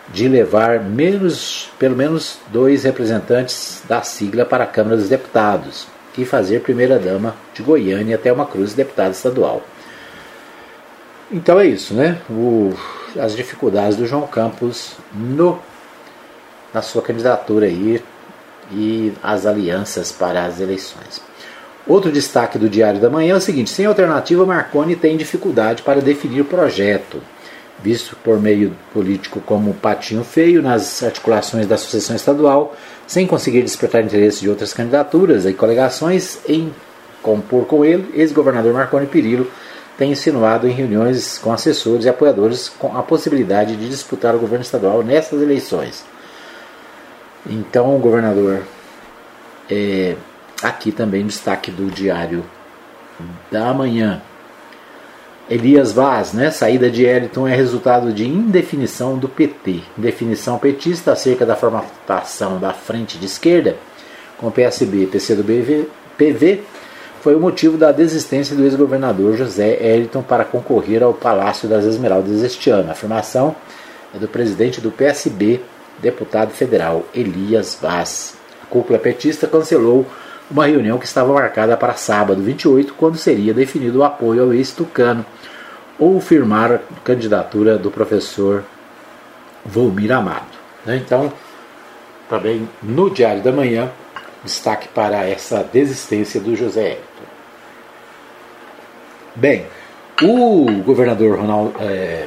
de 0.08 0.28
levar 0.28 0.80
menos, 0.80 1.70
pelo 1.78 1.96
menos 1.96 2.38
dois 2.48 2.84
representantes 2.84 3.82
da 3.88 4.02
sigla 4.02 4.44
para 4.44 4.64
a 4.64 4.66
Câmara 4.66 4.96
dos 4.96 5.08
Deputados 5.08 5.86
e 6.16 6.24
fazer 6.24 6.60
primeira-dama 6.60 7.34
de 7.54 7.62
Goiânia 7.62 8.16
até 8.16 8.32
uma 8.32 8.46
cruz 8.46 8.70
de 8.70 8.76
deputado 8.76 9.12
estadual. 9.12 9.62
Então 11.30 11.58
é 11.58 11.66
isso, 11.66 11.94
né? 11.94 12.20
O, 12.28 12.74
as 13.18 13.34
dificuldades 13.34 13.96
do 13.96 14.06
João 14.06 14.26
Campos 14.26 14.92
no 15.14 15.58
na 16.72 16.80
sua 16.80 17.02
candidatura 17.02 17.66
aí 17.66 18.02
e 18.70 19.12
as 19.22 19.44
alianças 19.44 20.10
para 20.10 20.44
as 20.44 20.60
eleições. 20.60 21.20
Outro 21.86 22.12
destaque 22.12 22.58
do 22.58 22.68
Diário 22.68 23.00
da 23.00 23.10
Manhã 23.10 23.34
é 23.34 23.36
o 23.36 23.40
seguinte: 23.40 23.70
sem 23.70 23.86
alternativa, 23.86 24.46
Marconi 24.46 24.94
tem 24.94 25.16
dificuldade 25.16 25.82
para 25.82 26.00
definir 26.00 26.40
o 26.40 26.44
projeto, 26.44 27.20
visto 27.82 28.16
por 28.22 28.40
meio 28.40 28.72
político 28.92 29.40
como 29.40 29.74
patinho 29.74 30.22
feio 30.22 30.62
nas 30.62 31.02
articulações 31.02 31.66
da 31.66 31.74
Associação 31.74 32.14
Estadual, 32.14 32.76
sem 33.06 33.26
conseguir 33.26 33.62
despertar 33.62 34.04
interesse 34.04 34.40
de 34.40 34.48
outras 34.48 34.72
candidaturas 34.72 35.44
e 35.44 35.52
coligações 35.52 36.38
em 36.48 36.72
compor 37.22 37.66
com 37.66 37.84
ele, 37.84 38.10
ex-governador 38.14 38.72
Marconi 38.72 39.06
Perillo 39.06 39.48
tem 39.96 40.10
insinuado 40.12 40.66
em 40.66 40.72
reuniões 40.72 41.38
com 41.38 41.52
assessores 41.52 42.04
e 42.04 42.08
apoiadores 42.08 42.68
com 42.68 42.96
a 42.96 43.02
possibilidade 43.02 43.76
de 43.76 43.88
disputar 43.88 44.34
o 44.34 44.38
governo 44.38 44.64
estadual 44.64 45.02
nessas 45.02 45.40
eleições. 45.40 46.04
Então, 47.46 47.94
o 47.94 47.98
governador, 47.98 48.62
é, 49.70 50.16
aqui 50.62 50.92
também 50.92 51.26
destaque 51.26 51.70
do 51.70 51.90
Diário 51.90 52.44
da 53.50 53.72
Manhã. 53.72 54.22
Elias 55.50 55.92
Vaz, 55.92 56.32
né? 56.32 56.50
Saída 56.50 56.90
de 56.90 57.04
Eliton 57.04 57.46
é 57.46 57.54
resultado 57.54 58.12
de 58.12 58.26
indefinição 58.26 59.18
do 59.18 59.28
PT. 59.28 59.80
Indefinição 59.98 60.58
petista 60.58 61.12
acerca 61.12 61.44
da 61.44 61.56
formatação 61.56 62.58
da 62.58 62.72
frente 62.72 63.18
de 63.18 63.26
esquerda 63.26 63.76
com 64.38 64.50
PSB 64.50 65.02
e 65.02 65.06
PCdoB 65.06 65.88
PV 66.16 66.62
foi 67.20 67.36
o 67.36 67.40
motivo 67.40 67.76
da 67.76 67.92
desistência 67.92 68.56
do 68.56 68.64
ex-governador 68.64 69.36
José 69.36 69.78
Eliton 69.80 70.22
para 70.22 70.44
concorrer 70.44 71.02
ao 71.02 71.14
Palácio 71.14 71.68
das 71.68 71.84
Esmeraldas 71.84 72.42
este 72.42 72.70
ano. 72.70 72.88
A 72.88 72.92
afirmação 72.92 73.54
é 74.14 74.18
do 74.18 74.26
presidente 74.26 74.80
do 74.80 74.90
PSB, 74.90 75.60
deputado 76.00 76.50
federal 76.50 77.04
Elias 77.14 77.78
Vaz. 77.80 78.34
A 78.62 78.66
cúpula 78.66 78.98
petista 78.98 79.46
cancelou 79.46 80.06
uma 80.52 80.66
reunião 80.66 80.98
que 80.98 81.06
estava 81.06 81.32
marcada 81.32 81.76
para 81.76 81.94
sábado 81.94 82.42
28, 82.42 82.94
quando 82.94 83.16
seria 83.16 83.54
definido 83.54 84.00
o 84.00 84.04
apoio 84.04 84.42
ao 84.42 84.52
ex-tucano 84.52 85.24
ou 85.98 86.20
firmar 86.20 86.72
a 86.72 86.78
candidatura 87.02 87.78
do 87.78 87.90
professor 87.90 88.62
Volmir 89.64 90.12
Amado. 90.12 90.46
Né? 90.84 90.96
Então, 90.96 91.32
também 92.28 92.68
no 92.82 93.08
Diário 93.08 93.42
da 93.42 93.50
Manhã, 93.50 93.90
destaque 94.44 94.88
para 94.88 95.24
essa 95.24 95.62
desistência 95.62 96.40
do 96.40 96.54
José 96.54 96.82
Hélito. 96.82 97.02
Bem, 99.34 99.66
o 100.22 100.82
governador 100.82 101.38
Ronaldo, 101.38 101.74
é, 101.80 102.26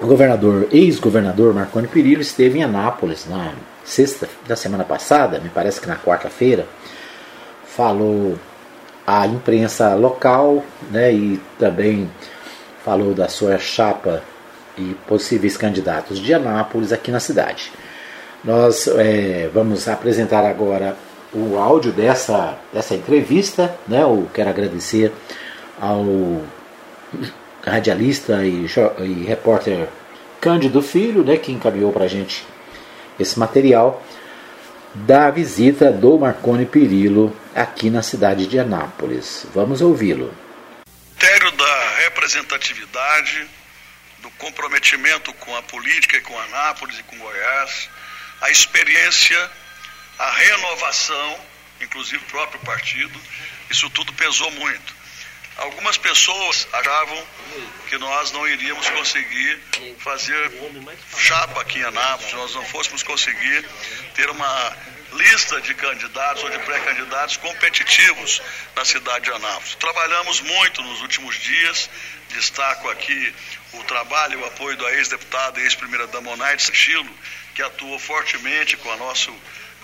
o 0.00 0.06
governador, 0.06 0.68
ex-governador 0.70 1.52
Marconi 1.52 1.88
Perillo 1.88 2.20
esteve 2.20 2.58
em 2.58 2.62
Anápolis 2.62 3.26
na 3.28 3.52
sexta 3.84 4.28
da 4.46 4.54
semana 4.54 4.84
passada, 4.84 5.40
me 5.40 5.48
parece 5.48 5.80
que 5.80 5.88
na 5.88 5.96
quarta-feira, 5.96 6.66
falou 7.78 8.36
à 9.06 9.24
imprensa 9.24 9.94
local, 9.94 10.64
né, 10.90 11.12
e 11.12 11.40
também 11.60 12.10
falou 12.84 13.14
da 13.14 13.28
sua 13.28 13.56
chapa 13.56 14.20
e 14.76 14.96
possíveis 15.06 15.56
candidatos 15.56 16.18
de 16.18 16.34
Anápolis 16.34 16.92
aqui 16.92 17.12
na 17.12 17.20
cidade. 17.20 17.70
Nós 18.42 18.88
é, 18.88 19.48
vamos 19.54 19.86
apresentar 19.86 20.44
agora 20.44 20.96
o 21.32 21.56
áudio 21.56 21.92
dessa, 21.92 22.58
dessa 22.72 22.96
entrevista, 22.96 23.72
né? 23.86 24.02
Eu 24.02 24.28
quero 24.34 24.50
agradecer 24.50 25.12
ao 25.80 26.04
radialista 27.64 28.44
e, 28.44 28.66
e 29.04 29.24
repórter 29.24 29.86
Cândido 30.40 30.82
Filho, 30.82 31.22
né, 31.22 31.36
que 31.36 31.52
encaminhou 31.52 31.92
para 31.92 32.06
a 32.06 32.08
gente 32.08 32.44
esse 33.20 33.38
material 33.38 34.02
da 34.94 35.30
visita 35.30 35.92
do 35.92 36.18
Marconi 36.18 36.66
Perillo 36.66 37.36
aqui 37.54 37.90
na 37.90 38.02
cidade 38.02 38.46
de 38.46 38.58
Anápolis. 38.58 39.46
Vamos 39.54 39.80
ouvi-lo. 39.80 40.34
Critério 41.16 41.50
da 41.52 41.88
representatividade, 42.04 43.46
do 44.18 44.30
comprometimento 44.32 45.32
com 45.34 45.54
a 45.56 45.62
política 45.62 46.16
e 46.16 46.20
com 46.20 46.38
Anápolis 46.38 46.98
e 46.98 47.02
com 47.02 47.18
Goiás, 47.18 47.88
a 48.40 48.50
experiência, 48.50 49.50
a 50.18 50.30
renovação, 50.30 51.38
inclusive 51.80 52.22
o 52.22 52.30
próprio 52.30 52.60
partido, 52.60 53.20
isso 53.70 53.88
tudo 53.90 54.12
pesou 54.12 54.50
muito. 54.52 54.97
Algumas 55.58 55.98
pessoas 55.98 56.68
achavam 56.72 57.26
que 57.88 57.98
nós 57.98 58.30
não 58.30 58.46
iríamos 58.46 58.88
conseguir 58.90 59.58
fazer 59.98 60.52
chapa 61.16 61.60
aqui 61.60 61.80
em 61.80 61.82
Anápolis, 61.82 62.32
nós 62.32 62.54
não 62.54 62.64
fôssemos 62.64 63.02
conseguir 63.02 63.68
ter 64.14 64.30
uma 64.30 64.76
lista 65.12 65.60
de 65.60 65.74
candidatos 65.74 66.44
ou 66.44 66.50
de 66.50 66.58
pré-candidatos 66.60 67.38
competitivos 67.38 68.40
na 68.76 68.84
cidade 68.84 69.24
de 69.24 69.32
Anápolis. 69.32 69.74
Trabalhamos 69.74 70.40
muito 70.42 70.80
nos 70.82 71.00
últimos 71.00 71.34
dias, 71.36 71.90
destaco 72.28 72.88
aqui 72.90 73.34
o 73.72 73.82
trabalho 73.84 74.38
e 74.38 74.42
o 74.42 74.46
apoio 74.46 74.76
da 74.76 74.92
ex-deputada 74.92 75.60
e 75.60 75.64
ex-primeira-dama 75.64 76.30
Onaide 76.30 76.62
Chilo, 76.72 77.10
que 77.54 77.62
atuou 77.62 77.98
fortemente 77.98 78.76
com 78.76 78.92
a, 78.92 78.96
nossa, 78.96 79.32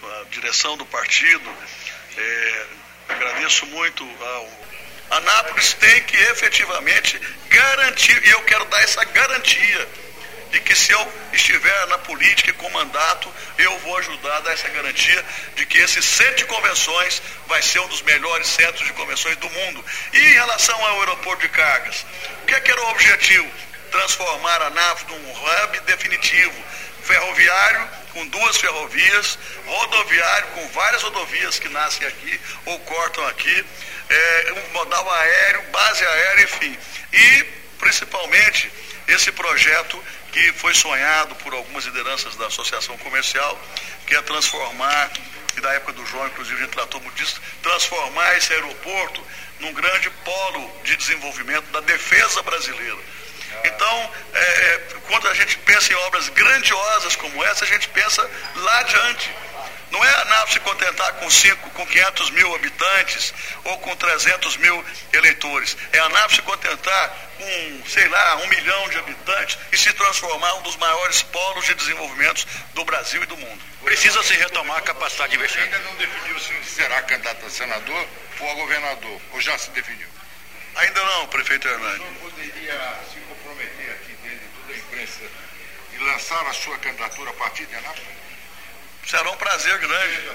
com 0.01 0.07
a 0.07 0.25
direção 0.31 0.77
do 0.77 0.87
partido. 0.87 1.51
É, 2.17 2.67
agradeço 3.09 3.67
muito 3.67 4.05
ao 4.05 4.64
Anápolis 5.11 5.75
tem 5.75 6.03
que 6.05 6.17
efetivamente 6.17 7.21
garantir, 7.49 8.27
e 8.27 8.31
eu 8.31 8.43
quero 8.43 8.65
dar 8.67 8.83
essa 8.83 9.05
garantia 9.05 9.89
de 10.51 10.61
que 10.61 10.75
se 10.75 10.93
eu 10.93 11.13
estiver 11.33 11.87
na 11.89 11.99
política 11.99 12.53
com 12.53 12.71
mandato, 12.71 13.33
eu 13.59 13.77
vou 13.81 13.99
ajudar 13.99 14.37
a 14.37 14.41
dar 14.41 14.53
essa 14.53 14.69
garantia 14.69 15.25
de 15.57 15.67
que 15.67 15.79
esse 15.79 16.01
centro 16.01 16.37
de 16.37 16.45
convenções 16.45 17.21
vai 17.49 17.61
ser 17.61 17.81
um 17.81 17.89
dos 17.89 18.03
melhores 18.03 18.47
centros 18.47 18.87
de 18.87 18.93
convenções 18.93 19.37
do 19.37 19.51
mundo. 19.51 19.85
E 20.13 20.19
em 20.19 20.33
relação 20.35 20.85
ao 20.85 21.01
aeroporto 21.01 21.43
de 21.43 21.49
cargas, 21.49 22.07
o 22.43 22.47
que, 22.47 22.55
é 22.55 22.61
que 22.61 22.71
era 22.71 22.81
o 22.81 22.91
objetivo? 22.91 23.51
Transformar 23.91 24.63
a 24.63 24.71
NAF 24.71 25.05
num 25.09 25.33
hub 25.33 25.81
definitivo, 25.81 26.65
ferroviário 27.03 28.04
com 28.15 28.27
duas 28.29 28.57
ferrovias, 28.57 29.39
rodoviário 29.67 30.49
com 30.49 30.69
várias 30.69 31.03
rodovias 31.03 31.59
que 31.59 31.69
nascem 31.69 32.07
aqui 32.07 32.41
ou 32.65 32.79
cortam 32.81 33.27
aqui, 33.27 33.67
é, 34.09 34.53
um 34.53 34.73
modal 34.73 35.11
aéreo, 35.11 35.63
base 35.71 36.07
aérea, 36.07 36.45
enfim. 36.45 36.79
E, 37.13 37.45
principalmente, 37.79 38.71
esse 39.09 39.31
projeto 39.33 40.03
que 40.33 40.53
foi 40.55 40.75
sonhado 40.75 41.35
por 41.37 41.53
algumas 41.53 41.85
lideranças 41.85 42.37
da 42.37 42.47
Associação 42.47 42.97
Comercial, 42.99 43.61
que 44.07 44.17
é 44.17 44.23
transformar, 44.23 45.13
e 45.57 45.61
da 45.61 45.73
época 45.75 45.93
do 45.93 46.07
João, 46.07 46.27
inclusive, 46.27 46.57
a 46.57 46.65
gente 46.65 46.73
tratou 46.73 47.01
muito 47.01 47.15
disso, 47.17 47.41
transformar 47.63 48.37
esse 48.37 48.53
aeroporto 48.53 49.25
num 49.61 49.73
grande 49.73 50.11
polo 50.25 50.81
de 50.85 50.97
desenvolvimento 50.97 51.67
da 51.71 51.81
defesa 51.81 52.43
brasileira. 52.43 52.99
Então, 53.65 54.11
é, 54.35 54.41
é 54.41 54.79
quando 55.07 55.29
a 55.29 55.35
gente 55.35 55.59
pensa 55.59 55.93
em 55.93 55.97
obras 55.97 56.29
grandiosas 56.31 57.17
como 57.17 57.45
essa, 57.45 57.65
a 57.65 57.69
gente 57.69 57.89
pensa 57.89 58.29
lá 58.57 58.79
adiante. 58.81 59.31
Não 59.95 60.05
é 60.05 60.25
NAP 60.25 60.53
se 60.53 60.61
contentar 60.61 61.13
com, 61.15 61.31
cinco, 61.31 61.71
com 61.71 61.87
500 61.87 62.31
mil 62.31 62.53
habitantes 62.53 63.33
ou 63.63 63.79
com 63.79 63.95
300 63.95 64.57
mil 64.57 64.85
eleitores. 65.13 65.77
É 65.93 66.01
a 66.01 66.09
NAP 66.09 66.33
se 66.33 66.43
contentar 66.43 67.17
com, 67.39 67.89
sei 67.89 68.09
lá, 68.09 68.37
um 68.39 68.49
milhão 68.49 68.89
de 68.89 68.99
habitantes 68.99 69.57
e 69.71 69.79
se 69.79 69.93
transformar 69.93 70.55
um 70.55 70.63
dos 70.63 70.77
maiores 70.79 71.23
polos 71.23 71.65
de 71.65 71.75
desenvolvimento 71.75 72.45
do 72.75 72.85
Brasil 72.85 73.23
e 73.23 73.27
do 73.27 73.37
mundo. 73.37 73.63
Precisa 73.85 74.21
se 74.25 74.35
retomar 74.35 74.79
a 74.79 74.83
capacidade 74.83 75.31
de 75.31 75.37
investimento. 75.37 75.77
Ainda 75.77 75.89
não 75.89 75.95
definiu 75.97 76.41
se 76.41 76.65
será 76.65 77.01
candidato 77.03 77.47
a 77.47 77.51
senador 77.51 78.09
ou 78.41 78.51
a 78.51 78.55
governador, 78.55 79.21
ou 79.33 79.41
já 79.41 79.57
se 79.59 79.71
definiu? 79.71 80.09
Ainda 80.77 81.05
não, 81.05 81.27
prefeito 81.29 81.69
Hernani. 81.69 81.99
Não 81.99 82.15
poderia 82.15 83.01
se 83.13 83.21
comprometer 83.21 83.91
aqui 83.93 84.17
dentro 84.23 84.39
de 84.39 84.61
toda 84.61 84.73
a 84.73 84.77
imprensa 84.77 85.21
e 85.93 85.99
lançar 85.99 86.47
a 86.47 86.53
sua 86.53 86.79
candidatura 86.79 87.31
a 87.31 87.35
partir 87.35 87.67
de 87.67 87.75
Anápolis? 87.77 88.25
Será 89.07 89.31
um 89.31 89.37
prazer 89.37 89.79
grande. 89.79 90.31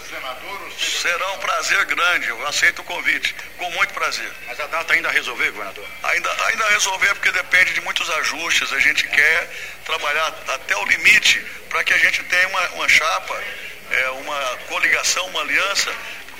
Será 0.80 1.32
um 1.34 1.40
prazer 1.40 1.86
grande. 1.86 2.28
Eu 2.28 2.48
aceito 2.48 2.80
o 2.80 2.86
convite. 2.86 3.36
Com 3.58 3.70
muito 3.72 3.94
prazer. 3.94 4.32
Mas 4.48 4.60
a 4.60 4.68
data 4.68 4.94
ainda 4.94 5.10
a 5.10 5.12
resolver, 5.12 5.50
governador? 5.52 5.86
Ainda, 6.04 6.46
ainda 6.46 6.66
a 6.66 6.70
resolver, 6.70 7.14
porque 7.16 7.32
depende 7.32 7.74
de 7.74 7.82
muitos 7.82 8.10
ajustes. 8.12 8.72
A 8.72 8.80
gente 8.80 9.08
quer 9.08 9.50
trabalhar 9.86 10.28
até 10.50 10.78
o 10.78 10.86
limite 10.86 11.40
para 11.68 11.84
que 11.84 11.94
a 11.94 11.98
gente 11.98 12.24
tenha 12.26 12.48
uma, 12.48 12.70
uma 12.70 12.88
chapa, 12.88 13.44
é, 13.90 14.10
uma 14.12 14.58
coligação, 14.68 15.26
uma 15.28 15.42
aliança, 15.42 15.92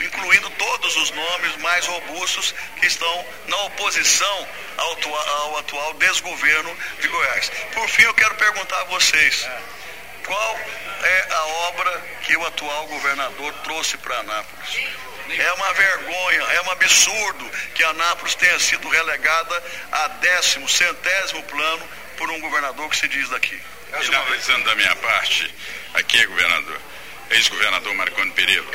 incluindo 0.02 0.50
todos 0.52 0.96
os 0.98 1.12
nomes 1.12 1.56
mais 1.58 1.86
robustos 1.86 2.54
que 2.80 2.88
estão 2.88 3.26
na 3.48 3.58
oposição 3.64 4.48
ao, 4.78 4.98
ao 5.16 5.58
atual 5.58 5.94
desgoverno 5.96 6.78
de 7.02 7.08
Goiás. 7.08 7.52
Por 7.74 7.88
fim, 7.90 8.04
eu 8.04 8.14
quero 8.14 8.36
perguntar 8.36 8.82
a 8.82 8.86
vocês. 8.86 9.48
Qual 10.26 10.60
é 11.04 11.28
a 11.32 11.46
obra 11.70 12.02
que 12.24 12.38
o 12.38 12.46
atual 12.46 12.88
governador 12.88 13.54
trouxe 13.64 13.98
para 13.98 14.20
Anápolis? 14.20 14.78
É 15.38 15.54
uma 15.54 15.74
vergonha, 15.74 16.42
é 16.42 16.62
um 16.62 16.72
absurdo 16.72 17.52
que 17.76 17.84
Anápolis 17.84 18.36
tenha 18.36 18.60
sido 18.60 18.88
relegada 18.90 19.64
a 19.92 20.08
décimo, 20.08 20.68
centésimo 20.68 21.44
plano 21.44 21.88
por 22.18 22.30
um 22.32 22.40
governador 22.40 22.90
que 22.90 22.98
se 22.98 23.08
diz 23.08 23.30
daqui. 23.30 23.60
Finalizando 24.02 24.66
da 24.66 24.76
minha 24.76 24.96
parte, 24.98 25.54
aqui, 25.96 26.24
governador, 26.28 26.80
ex-governador 27.32 27.94
Marconi 27.96 28.32
Perillo, 28.32 28.72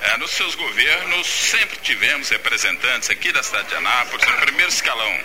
é, 0.00 0.16
nos 0.16 0.30
seus 0.30 0.54
governos 0.54 1.26
sempre 1.26 1.76
tivemos 1.78 2.28
representantes 2.28 3.10
aqui 3.10 3.32
da 3.32 3.42
cidade 3.42 3.68
de 3.68 3.74
Anápolis, 3.74 4.26
no 4.26 4.36
primeiro 4.38 4.70
escalão. 4.70 5.20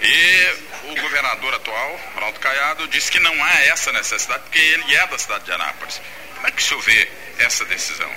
E 0.00 0.56
o 0.90 1.00
governador 1.00 1.54
atual, 1.54 2.00
Ronaldo 2.14 2.40
Caiado, 2.40 2.88
disse 2.88 3.10
que 3.10 3.20
não 3.20 3.44
há 3.44 3.54
essa 3.64 3.92
necessidade, 3.92 4.42
porque 4.44 4.58
ele 4.58 4.94
é 4.94 5.06
da 5.06 5.18
cidade 5.18 5.44
de 5.44 5.52
Anápolis. 5.52 6.00
Como 6.34 6.46
é 6.46 6.50
que 6.50 6.62
o 6.62 6.64
senhor 6.64 6.82
vê 6.82 7.08
essa 7.38 7.64
decisão? 7.64 8.10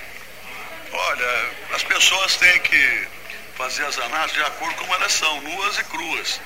Olha, 0.92 1.52
as 1.74 1.84
pessoas 1.84 2.36
têm 2.38 2.60
que 2.60 3.08
fazer 3.56 3.86
as 3.86 4.00
análises 4.00 4.38
de 4.38 4.44
acordo 4.44 4.76
com 4.76 4.82
como 4.82 4.96
elas 4.96 5.12
são, 5.12 5.42
nuas 5.42 5.78
e 5.78 5.84
cruas. 5.84 6.40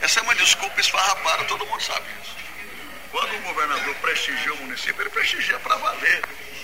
Essa 0.00 0.20
é 0.20 0.22
uma 0.22 0.34
desculpa 0.34 0.80
esfarrapada, 0.80 1.44
todo 1.44 1.66
mundo 1.66 1.82
sabe 1.82 2.06
isso. 2.22 2.36
Quando 3.10 3.34
o 3.36 3.40
governador 3.40 3.94
prestigia 3.96 4.52
o 4.52 4.56
município, 4.58 5.02
ele 5.02 5.10
prestigia 5.10 5.58
para 5.60 5.76
valer. 5.76 6.22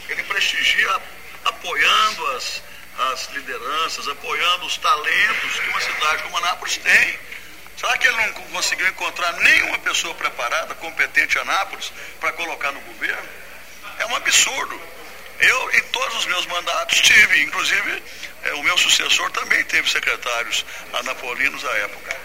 Ele 0.09 0.22
prestigia 0.24 1.00
apoiando 1.44 2.26
as, 2.32 2.62
as 3.12 3.28
lideranças, 3.30 4.09
apoiando 4.09 4.66
os 4.66 4.76
talentos 4.78 5.61
que 5.61 5.68
uma 5.68 5.80
cidade 5.80 6.22
como 6.22 6.36
Anápolis 6.38 6.76
tem. 6.78 7.18
Será 7.76 7.98
que 7.98 8.07
ele 8.07 8.16
não 8.16 8.32
conseguiu 8.32 8.86
encontrar 8.88 9.32
nenhuma 9.34 9.78
pessoa 9.80 10.14
preparada, 10.14 10.74
competente 10.76 11.36
em 11.36 11.40
Anápolis, 11.40 11.92
para 12.20 12.32
colocar 12.32 12.72
no 12.72 12.80
governo? 12.82 13.28
É 13.98 14.07
um 14.07 14.16
absurdo. 14.16 14.80
Eu, 15.40 15.70
em 15.72 15.82
todos 15.84 16.18
os 16.18 16.26
meus 16.26 16.46
mandatos, 16.46 17.00
tive, 17.00 17.42
inclusive, 17.42 18.02
é, 18.44 18.55
o 18.55 18.62
meu 18.62 18.78
sucessor 18.78 19.30
também 19.32 19.64
teve 19.64 19.90
secretários 19.90 20.64
anapolinos 20.92 21.64
à 21.64 21.72
época. 21.78 22.16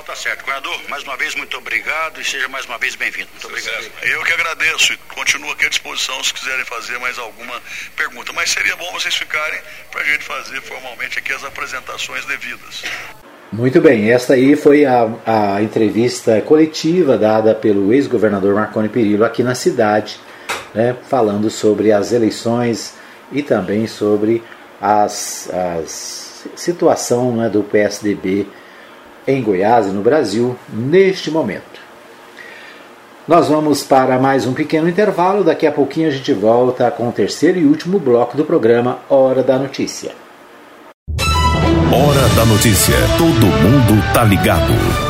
Então 0.00 0.14
tá 0.14 0.18
certo. 0.18 0.40
Governador, 0.40 0.80
mais 0.88 1.02
uma 1.02 1.14
vez, 1.14 1.34
muito 1.34 1.54
obrigado 1.58 2.22
e 2.22 2.24
seja 2.24 2.48
mais 2.48 2.64
uma 2.64 2.78
vez 2.78 2.94
bem-vindo. 2.94 3.28
Muito 3.32 3.46
obrigado. 3.46 3.84
Eu 4.02 4.22
que 4.24 4.32
agradeço 4.32 4.94
e 4.94 4.96
continuo 5.14 5.52
aqui 5.52 5.66
à 5.66 5.68
disposição 5.68 6.24
se 6.24 6.32
quiserem 6.32 6.64
fazer 6.64 6.98
mais 6.98 7.18
alguma 7.18 7.60
pergunta. 7.94 8.32
Mas 8.32 8.50
seria 8.50 8.74
bom 8.76 8.90
vocês 8.92 9.14
ficarem 9.14 9.60
para 9.90 10.00
a 10.00 10.04
gente 10.04 10.24
fazer 10.24 10.62
formalmente 10.62 11.18
aqui 11.18 11.34
as 11.34 11.44
apresentações 11.44 12.24
devidas. 12.24 12.82
Muito 13.52 13.78
bem, 13.78 14.10
esta 14.10 14.32
aí 14.32 14.56
foi 14.56 14.86
a, 14.86 15.06
a 15.26 15.62
entrevista 15.62 16.40
coletiva 16.40 17.18
dada 17.18 17.54
pelo 17.54 17.92
ex-governador 17.92 18.54
Marconi 18.54 18.88
Perillo 18.88 19.24
aqui 19.24 19.42
na 19.42 19.54
cidade, 19.54 20.18
né, 20.72 20.96
falando 21.10 21.50
sobre 21.50 21.92
as 21.92 22.10
eleições 22.10 22.94
e 23.30 23.42
também 23.42 23.86
sobre 23.86 24.42
as, 24.80 25.50
as 25.52 26.46
situação 26.56 27.36
né, 27.36 27.50
do 27.50 27.62
PSDB 27.62 28.46
em 29.26 29.42
Goiás 29.42 29.86
e 29.86 29.90
no 29.90 30.02
Brasil 30.02 30.56
neste 30.68 31.30
momento. 31.30 31.80
Nós 33.26 33.48
vamos 33.48 33.82
para 33.82 34.18
mais 34.18 34.46
um 34.46 34.52
pequeno 34.52 34.88
intervalo, 34.88 35.44
daqui 35.44 35.66
a 35.66 35.72
pouquinho 35.72 36.08
a 36.08 36.10
gente 36.10 36.32
volta 36.32 36.90
com 36.90 37.08
o 37.08 37.12
terceiro 37.12 37.58
e 37.58 37.64
último 37.64 37.98
bloco 37.98 38.36
do 38.36 38.44
programa 38.44 38.98
Hora 39.08 39.42
da 39.42 39.58
Notícia. 39.58 40.12
Hora 41.92 42.28
da 42.36 42.44
notícia. 42.46 42.94
Todo 43.18 43.46
mundo 43.46 44.12
tá 44.14 44.22
ligado. 44.22 45.09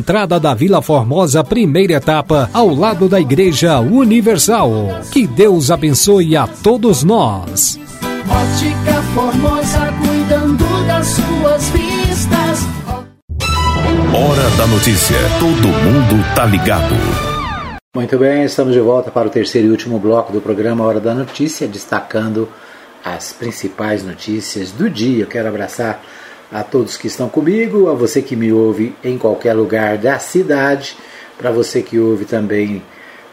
entrada 0.00 0.40
da 0.40 0.54
Vila 0.54 0.80
Formosa, 0.80 1.44
primeira 1.44 1.92
etapa, 1.92 2.48
ao 2.54 2.74
lado 2.74 3.06
da 3.06 3.20
Igreja 3.20 3.80
Universal. 3.80 4.72
Que 5.12 5.26
Deus 5.26 5.70
abençoe 5.70 6.34
a 6.36 6.46
todos 6.46 7.04
nós. 7.04 7.78
Ótica 8.26 9.02
Formosa, 9.14 9.92
cuidando 10.02 10.64
das 10.86 11.06
suas 11.06 11.68
vistas. 11.68 12.60
Hora 14.14 14.50
da 14.56 14.66
notícia. 14.68 15.16
Todo 15.38 15.68
mundo 15.68 16.34
tá 16.34 16.46
ligado. 16.46 16.94
Muito 17.94 18.18
bem, 18.18 18.44
estamos 18.44 18.72
de 18.72 18.80
volta 18.80 19.10
para 19.10 19.28
o 19.28 19.30
terceiro 19.30 19.68
e 19.68 19.70
último 19.70 19.98
bloco 19.98 20.32
do 20.32 20.40
programa 20.40 20.84
Hora 20.84 21.00
da 21.00 21.12
Notícia, 21.12 21.68
destacando 21.68 22.48
as 23.04 23.34
principais 23.34 24.02
notícias 24.02 24.70
do 24.70 24.88
dia. 24.88 25.24
Eu 25.24 25.26
quero 25.26 25.48
abraçar 25.48 26.02
a 26.50 26.62
todos 26.62 26.96
que 26.96 27.06
estão 27.06 27.28
comigo, 27.28 27.88
a 27.88 27.94
você 27.94 28.20
que 28.20 28.34
me 28.34 28.52
ouve 28.52 28.94
em 29.04 29.16
qualquer 29.16 29.54
lugar 29.54 29.98
da 29.98 30.18
cidade, 30.18 30.96
para 31.38 31.50
você 31.50 31.82
que 31.82 31.98
ouve 31.98 32.24
também 32.24 32.82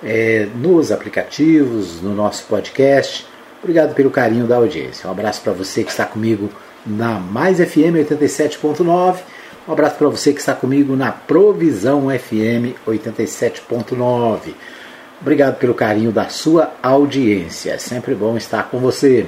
é, 0.04 0.48
nos 0.56 0.92
aplicativos, 0.92 2.02
no 2.02 2.14
nosso 2.14 2.46
podcast. 2.46 3.26
Obrigado 3.62 3.96
pelo 3.96 4.12
carinho 4.12 4.46
da 4.46 4.58
audiência. 4.58 5.08
Um 5.08 5.12
abraço 5.12 5.42
para 5.42 5.54
você 5.54 5.84
que 5.84 5.90
está 5.90 6.06
comigo 6.06 6.50
na 6.86 7.20
Mais 7.20 7.58
FM 7.58 7.98
87.9. 8.08 9.18
Um 9.68 9.74
abraço 9.74 9.96
para 9.96 10.08
você 10.08 10.32
que 10.32 10.40
está 10.40 10.54
comigo 10.54 10.96
na 10.96 11.12
Provisão 11.12 12.08
FM 12.10 12.78
87.9. 12.88 14.54
Obrigado 15.20 15.58
pelo 15.58 15.74
carinho 15.74 16.12
da 16.12 16.30
sua 16.30 16.72
audiência. 16.82 17.72
É 17.72 17.78
sempre 17.78 18.14
bom 18.14 18.38
estar 18.38 18.70
com 18.70 18.80
você. 18.80 19.26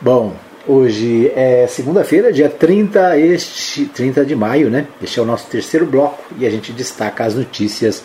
Bom, 0.00 0.34
hoje 0.66 1.30
é 1.34 1.66
segunda-feira, 1.68 2.32
dia 2.32 2.48
30, 2.48 3.18
este, 3.18 3.86
30 3.86 4.24
de 4.24 4.34
maio, 4.34 4.68
né? 4.68 4.86
Este 5.02 5.18
é 5.18 5.22
o 5.22 5.26
nosso 5.26 5.46
terceiro 5.46 5.86
bloco 5.86 6.22
e 6.38 6.46
a 6.46 6.50
gente 6.50 6.72
destaca 6.72 7.24
as 7.24 7.34
notícias 7.34 8.02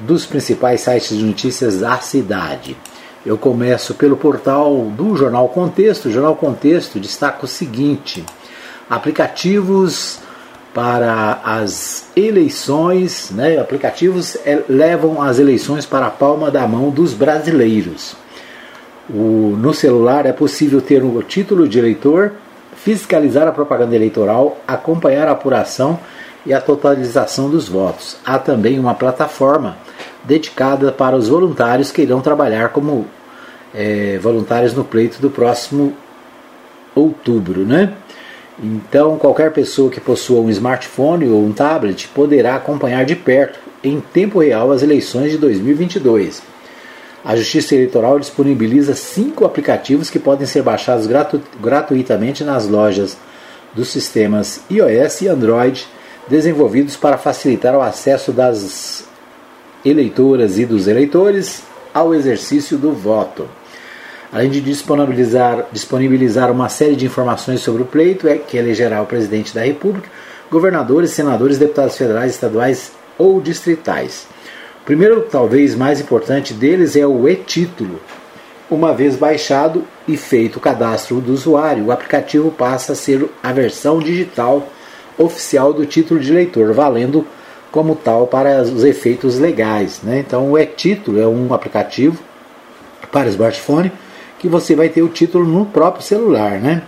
dos 0.00 0.24
principais 0.24 0.80
sites 0.80 1.16
de 1.16 1.22
notícias 1.22 1.80
da 1.80 1.98
cidade. 1.98 2.76
Eu 3.24 3.38
começo 3.38 3.94
pelo 3.94 4.16
portal 4.16 4.86
do 4.96 5.16
Jornal 5.16 5.48
Contexto. 5.48 6.08
O 6.08 6.10
Jornal 6.10 6.34
Contexto 6.34 6.98
destaca 6.98 7.44
o 7.44 7.48
seguinte: 7.48 8.24
aplicativos 8.90 10.18
para 10.74 11.40
as 11.44 12.06
eleições, 12.16 13.30
né? 13.30 13.58
aplicativos 13.58 14.36
é, 14.44 14.62
levam 14.68 15.22
as 15.22 15.38
eleições 15.38 15.84
para 15.84 16.06
a 16.06 16.10
palma 16.10 16.50
da 16.50 16.66
mão 16.66 16.90
dos 16.90 17.12
brasileiros. 17.12 18.16
O, 19.10 19.56
no 19.58 19.74
celular 19.74 20.26
é 20.26 20.32
possível 20.32 20.80
ter 20.80 21.02
o 21.02 21.22
título 21.22 21.68
de 21.68 21.78
eleitor, 21.78 22.32
fiscalizar 22.76 23.46
a 23.46 23.52
propaganda 23.52 23.94
eleitoral, 23.94 24.58
acompanhar 24.66 25.28
a 25.28 25.32
apuração 25.32 25.98
e 26.46 26.52
a 26.52 26.60
totalização 26.60 27.50
dos 27.50 27.68
votos. 27.68 28.16
Há 28.24 28.38
também 28.38 28.78
uma 28.78 28.94
plataforma 28.94 29.76
dedicada 30.24 30.92
para 30.92 31.16
os 31.16 31.28
voluntários 31.28 31.90
que 31.90 32.02
irão 32.02 32.20
trabalhar 32.20 32.70
como 32.70 33.06
é, 33.74 34.18
voluntários 34.18 34.74
no 34.74 34.84
pleito 34.84 35.20
do 35.20 35.30
próximo 35.30 35.94
outubro, 36.94 37.64
né? 37.64 37.94
Então, 38.62 39.16
qualquer 39.18 39.52
pessoa 39.52 39.90
que 39.90 40.00
possua 40.00 40.40
um 40.40 40.50
smartphone 40.50 41.28
ou 41.28 41.44
um 41.44 41.52
tablet 41.52 42.08
poderá 42.08 42.54
acompanhar 42.56 43.04
de 43.04 43.16
perto, 43.16 43.58
em 43.82 43.98
tempo 43.98 44.40
real, 44.40 44.70
as 44.70 44.82
eleições 44.82 45.32
de 45.32 45.38
2022. 45.38 46.51
A 47.24 47.36
Justiça 47.36 47.74
Eleitoral 47.74 48.18
disponibiliza 48.18 48.94
cinco 48.94 49.44
aplicativos 49.44 50.10
que 50.10 50.18
podem 50.18 50.46
ser 50.46 50.62
baixados 50.62 51.06
gratu 51.06 51.40
gratuitamente 51.60 52.42
nas 52.42 52.66
lojas 52.66 53.16
dos 53.72 53.88
sistemas 53.88 54.60
iOS 54.68 55.22
e 55.22 55.28
Android, 55.28 55.86
desenvolvidos 56.28 56.96
para 56.96 57.16
facilitar 57.16 57.76
o 57.76 57.80
acesso 57.80 58.32
das 58.32 59.04
eleitoras 59.84 60.58
e 60.58 60.66
dos 60.66 60.88
eleitores 60.88 61.62
ao 61.94 62.12
exercício 62.12 62.76
do 62.76 62.92
voto. 62.92 63.48
Além 64.32 64.50
de 64.50 64.60
disponibilizar, 64.60 65.66
disponibilizar 65.70 66.50
uma 66.50 66.68
série 66.68 66.96
de 66.96 67.06
informações 67.06 67.60
sobre 67.60 67.82
o 67.82 67.86
pleito, 67.86 68.26
é 68.26 68.36
que 68.36 68.56
elegerá 68.56 69.00
o 69.00 69.06
presidente 69.06 69.54
da 69.54 69.62
República, 69.62 70.08
governadores, 70.50 71.10
senadores, 71.10 71.58
deputados 71.58 71.96
federais, 71.96 72.32
estaduais 72.32 72.92
ou 73.16 73.40
distritais. 73.40 74.26
O 74.82 74.84
primeiro, 74.84 75.20
talvez 75.30 75.76
mais 75.76 76.00
importante 76.00 76.52
deles, 76.52 76.96
é 76.96 77.06
o 77.06 77.28
e-título. 77.28 78.00
Uma 78.68 78.92
vez 78.92 79.14
baixado 79.14 79.84
e 80.08 80.16
feito 80.16 80.56
o 80.56 80.60
cadastro 80.60 81.20
do 81.20 81.32
usuário, 81.32 81.84
o 81.84 81.92
aplicativo 81.92 82.50
passa 82.50 82.92
a 82.92 82.96
ser 82.96 83.28
a 83.40 83.52
versão 83.52 84.00
digital 84.00 84.66
oficial 85.16 85.72
do 85.72 85.86
título 85.86 86.18
de 86.18 86.32
eleitor, 86.32 86.72
valendo 86.72 87.24
como 87.70 87.94
tal 87.94 88.26
para 88.26 88.60
os 88.60 88.82
efeitos 88.82 89.38
legais. 89.38 90.00
Né? 90.02 90.18
Então, 90.18 90.50
o 90.50 90.58
e-título 90.58 91.20
é 91.20 91.28
um 91.28 91.54
aplicativo 91.54 92.18
para 93.12 93.28
smartphone 93.28 93.92
que 94.40 94.48
você 94.48 94.74
vai 94.74 94.88
ter 94.88 95.02
o 95.02 95.08
título 95.08 95.44
no 95.44 95.64
próprio 95.64 96.02
celular, 96.02 96.58
né? 96.58 96.82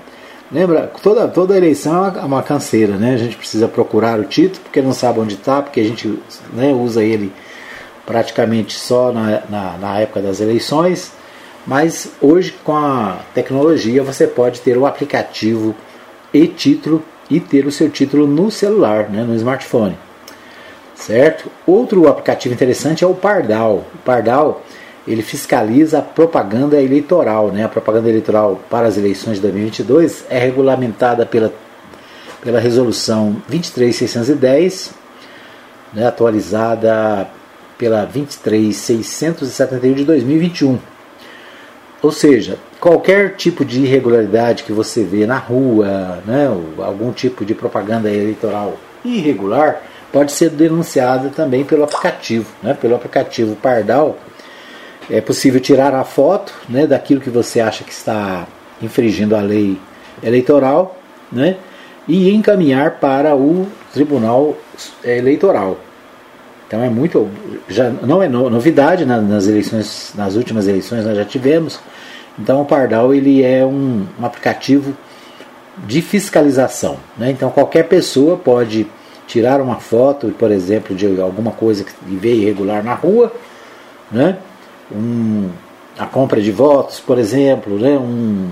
Lembra, 0.51 0.91
toda, 1.01 1.29
toda 1.29 1.57
eleição 1.57 2.07
é 2.07 2.25
uma 2.25 2.43
canseira, 2.43 2.97
né? 2.97 3.15
A 3.15 3.17
gente 3.17 3.37
precisa 3.37 3.69
procurar 3.69 4.19
o 4.19 4.25
título 4.25 4.63
porque 4.65 4.83
não 4.83 4.93
sabe 4.93 5.21
onde 5.21 5.35
está, 5.35 5.63
porque 5.63 5.81
a 5.81 5.85
gente 5.85 6.19
né, 6.53 6.73
usa 6.73 7.05
ele 7.05 7.33
praticamente 8.07 8.75
só 8.75 9.13
na, 9.13 9.43
na, 9.49 9.79
na, 9.79 9.99
época 10.01 10.21
das 10.21 10.41
eleições. 10.41 11.13
Mas 11.67 12.11
hoje, 12.21 12.55
com 12.63 12.77
a 12.77 13.21
tecnologia, 13.35 14.03
você 14.03 14.27
pode 14.27 14.61
ter 14.61 14.77
o 14.77 14.87
aplicativo 14.87 15.75
e 16.33 16.47
título 16.47 17.03
e 17.31 17.41
ter 17.41 17.67
o 17.67 17.73
seu 17.73 17.89
título 17.89 18.27
no 18.27 18.51
celular, 18.51 19.09
né, 19.09 19.23
no 19.23 19.35
smartphone. 19.35 19.97
Certo? 20.95 21.51
Outro 21.67 22.07
aplicativo 22.09 22.55
interessante 22.55 23.03
é 23.03 23.07
o 23.07 23.15
Pardal. 23.15 23.85
O 23.95 23.99
Pardal 24.05 24.63
ele 25.07 25.23
fiscaliza 25.23 25.99
a 25.99 26.03
propaganda 26.03 26.81
eleitoral. 26.81 27.49
Né? 27.49 27.65
A 27.65 27.69
propaganda 27.69 28.09
eleitoral 28.09 28.61
para 28.71 28.87
as 28.87 28.97
eleições 28.97 29.37
de 29.37 29.43
2022 29.43 30.25
é 30.31 30.39
regulamentada 30.39 31.27
pela, 31.27 31.53
pela 32.43 32.61
resolução 32.61 33.37
23610, 33.49 34.93
né? 35.93 36.07
atualizada 36.07 37.29
pela 37.79 38.05
23671 38.05 39.93
de 39.95 40.05
2021. 40.05 40.79
Ou 42.03 42.13
seja, 42.13 42.59
qualquer 42.79 43.35
tipo 43.37 43.65
de 43.65 43.83
irregularidade 43.83 44.65
que 44.65 44.73
você 44.73 45.03
vê 45.03 45.27
na 45.27 45.39
rua, 45.39 46.23
né, 46.27 46.47
algum 46.79 47.13
tipo 47.13 47.45
de 47.45 47.55
propaganda 47.55 48.11
eleitoral 48.11 48.77
irregular, 49.05 49.83
pode 50.13 50.33
ser 50.33 50.51
denunciada 50.51 51.31
também 51.31 51.65
pelo 51.65 51.85
aplicativo, 51.85 52.47
né, 52.63 52.75
pelo 52.75 52.95
aplicativo 52.95 53.57
Pardal 53.57 54.19
é 55.11 55.21
possível 55.21 55.61
tirar 55.61 55.95
a 55.95 56.05
foto 56.05 56.53
né, 56.69 56.87
daquilo 56.87 57.21
que 57.21 57.31
você 57.31 57.61
acha 57.61 57.85
que 57.85 57.93
está 57.93 58.47
infringindo 58.81 59.37
a 59.37 59.41
lei 59.41 59.79
eleitoral 60.23 60.99
né, 61.31 61.57
e 62.09 62.31
encaminhar 62.31 62.93
para 62.93 63.35
o 63.35 63.67
Tribunal 63.93 64.57
Eleitoral. 65.03 65.79
Então 66.75 66.83
é 66.83 66.91
muito, 66.91 67.31
já 67.69 67.89
não 67.89 68.21
é 68.21 68.29
novidade 68.29 69.05
nas 69.05 69.47
eleições, 69.47 70.13
nas 70.17 70.35
últimas 70.35 70.67
eleições 70.67 71.05
nós 71.05 71.17
já 71.17 71.25
tivemos. 71.25 71.79
Então 72.37 72.63
o 72.63 72.65
Pardal 72.65 73.15
ele 73.15 73.45
é 73.45 73.65
um, 73.65 74.05
um 74.21 74.27
aplicativo 74.27 74.93
de 75.87 76.03
fiscalização. 76.03 76.97
Né? 77.17 77.31
Então 77.31 77.49
qualquer 77.51 77.85
pessoa 77.85 78.37
pode 78.37 78.89
tirar 79.29 79.61
uma 79.61 79.77
foto, 79.77 80.35
por 80.37 80.51
exemplo, 80.51 80.97
de 80.97 81.21
alguma 81.21 81.53
coisa 81.53 81.85
que 81.85 81.93
veio 82.17 82.43
irregular 82.43 82.83
na 82.83 82.95
rua, 82.95 83.33
né? 84.11 84.39
um, 84.91 85.51
a 85.97 86.07
compra 86.07 86.41
de 86.41 86.51
votos, 86.51 86.99
por 86.99 87.19
exemplo, 87.19 87.79
né, 87.79 87.97
um, 87.97 88.51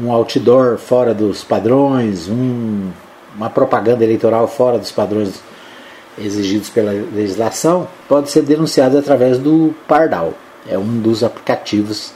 um 0.00 0.10
outdoor 0.10 0.78
fora 0.78 1.12
dos 1.12 1.44
padrões, 1.44 2.26
um, 2.26 2.88
uma 3.36 3.50
propaganda 3.50 4.02
eleitoral 4.02 4.48
fora 4.48 4.78
dos 4.78 4.90
padrões 4.90 5.42
exigidos 6.18 6.68
pela 6.68 6.92
legislação, 6.92 7.88
pode 8.08 8.30
ser 8.30 8.42
denunciado 8.42 8.98
através 8.98 9.38
do 9.38 9.74
Pardal. 9.88 10.34
É 10.68 10.78
um 10.78 11.00
dos 11.00 11.22
aplicativos 11.22 12.12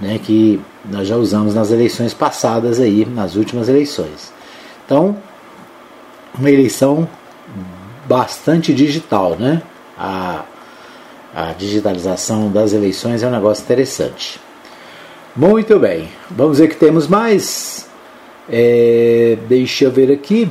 né, 0.00 0.18
que 0.22 0.60
nós 0.84 1.06
já 1.06 1.16
usamos 1.16 1.54
nas 1.54 1.70
eleições 1.70 2.14
passadas 2.14 2.80
aí, 2.80 3.04
nas 3.04 3.36
últimas 3.36 3.68
eleições. 3.68 4.32
Então, 4.84 5.16
uma 6.38 6.50
eleição 6.50 7.08
bastante 8.06 8.72
digital, 8.74 9.36
né? 9.38 9.62
A, 9.96 10.44
a 11.34 11.52
digitalização 11.52 12.50
das 12.50 12.72
eleições 12.72 13.22
é 13.22 13.26
um 13.26 13.30
negócio 13.30 13.62
interessante. 13.62 14.40
Muito 15.34 15.78
bem, 15.78 16.08
vamos 16.30 16.58
ver 16.58 16.68
que 16.68 16.76
temos 16.76 17.08
mais. 17.08 17.88
É, 18.48 19.38
deixa 19.48 19.86
eu 19.86 19.90
ver 19.90 20.12
aqui. 20.12 20.48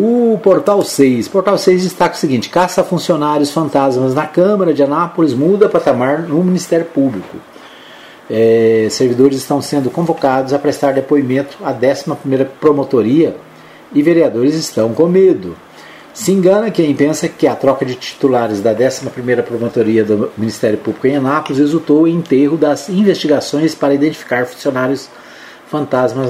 O 0.00 0.38
Portal 0.38 0.80
6. 0.80 1.26
Portal 1.26 1.58
6 1.58 1.82
destaca 1.82 2.14
o 2.14 2.18
seguinte: 2.18 2.48
caça 2.48 2.84
funcionários 2.84 3.50
fantasmas 3.50 4.14
na 4.14 4.28
Câmara 4.28 4.72
de 4.72 4.80
Anápolis 4.80 5.34
muda 5.34 5.68
patamar 5.68 6.22
no 6.22 6.40
Ministério 6.44 6.86
Público. 6.86 7.36
É, 8.30 8.86
servidores 8.92 9.38
estão 9.38 9.60
sendo 9.60 9.90
convocados 9.90 10.52
a 10.52 10.58
prestar 10.58 10.92
depoimento 10.92 11.58
à 11.64 11.72
11 11.72 12.44
Promotoria 12.60 13.34
e 13.92 14.00
vereadores 14.00 14.54
estão 14.54 14.94
com 14.94 15.08
medo. 15.08 15.56
Se 16.14 16.30
engana 16.30 16.70
quem 16.70 16.94
pensa 16.94 17.28
que 17.28 17.48
a 17.48 17.56
troca 17.56 17.84
de 17.84 17.96
titulares 17.96 18.60
da 18.60 18.70
11 18.70 19.42
Promotoria 19.44 20.04
do 20.04 20.30
Ministério 20.38 20.78
Público 20.78 21.08
em 21.08 21.16
Anápolis 21.16 21.58
resultou 21.58 22.06
em 22.06 22.14
enterro 22.14 22.56
das 22.56 22.88
investigações 22.88 23.74
para 23.74 23.94
identificar 23.94 24.46
funcionários 24.46 25.06
fantasmas 25.06 25.27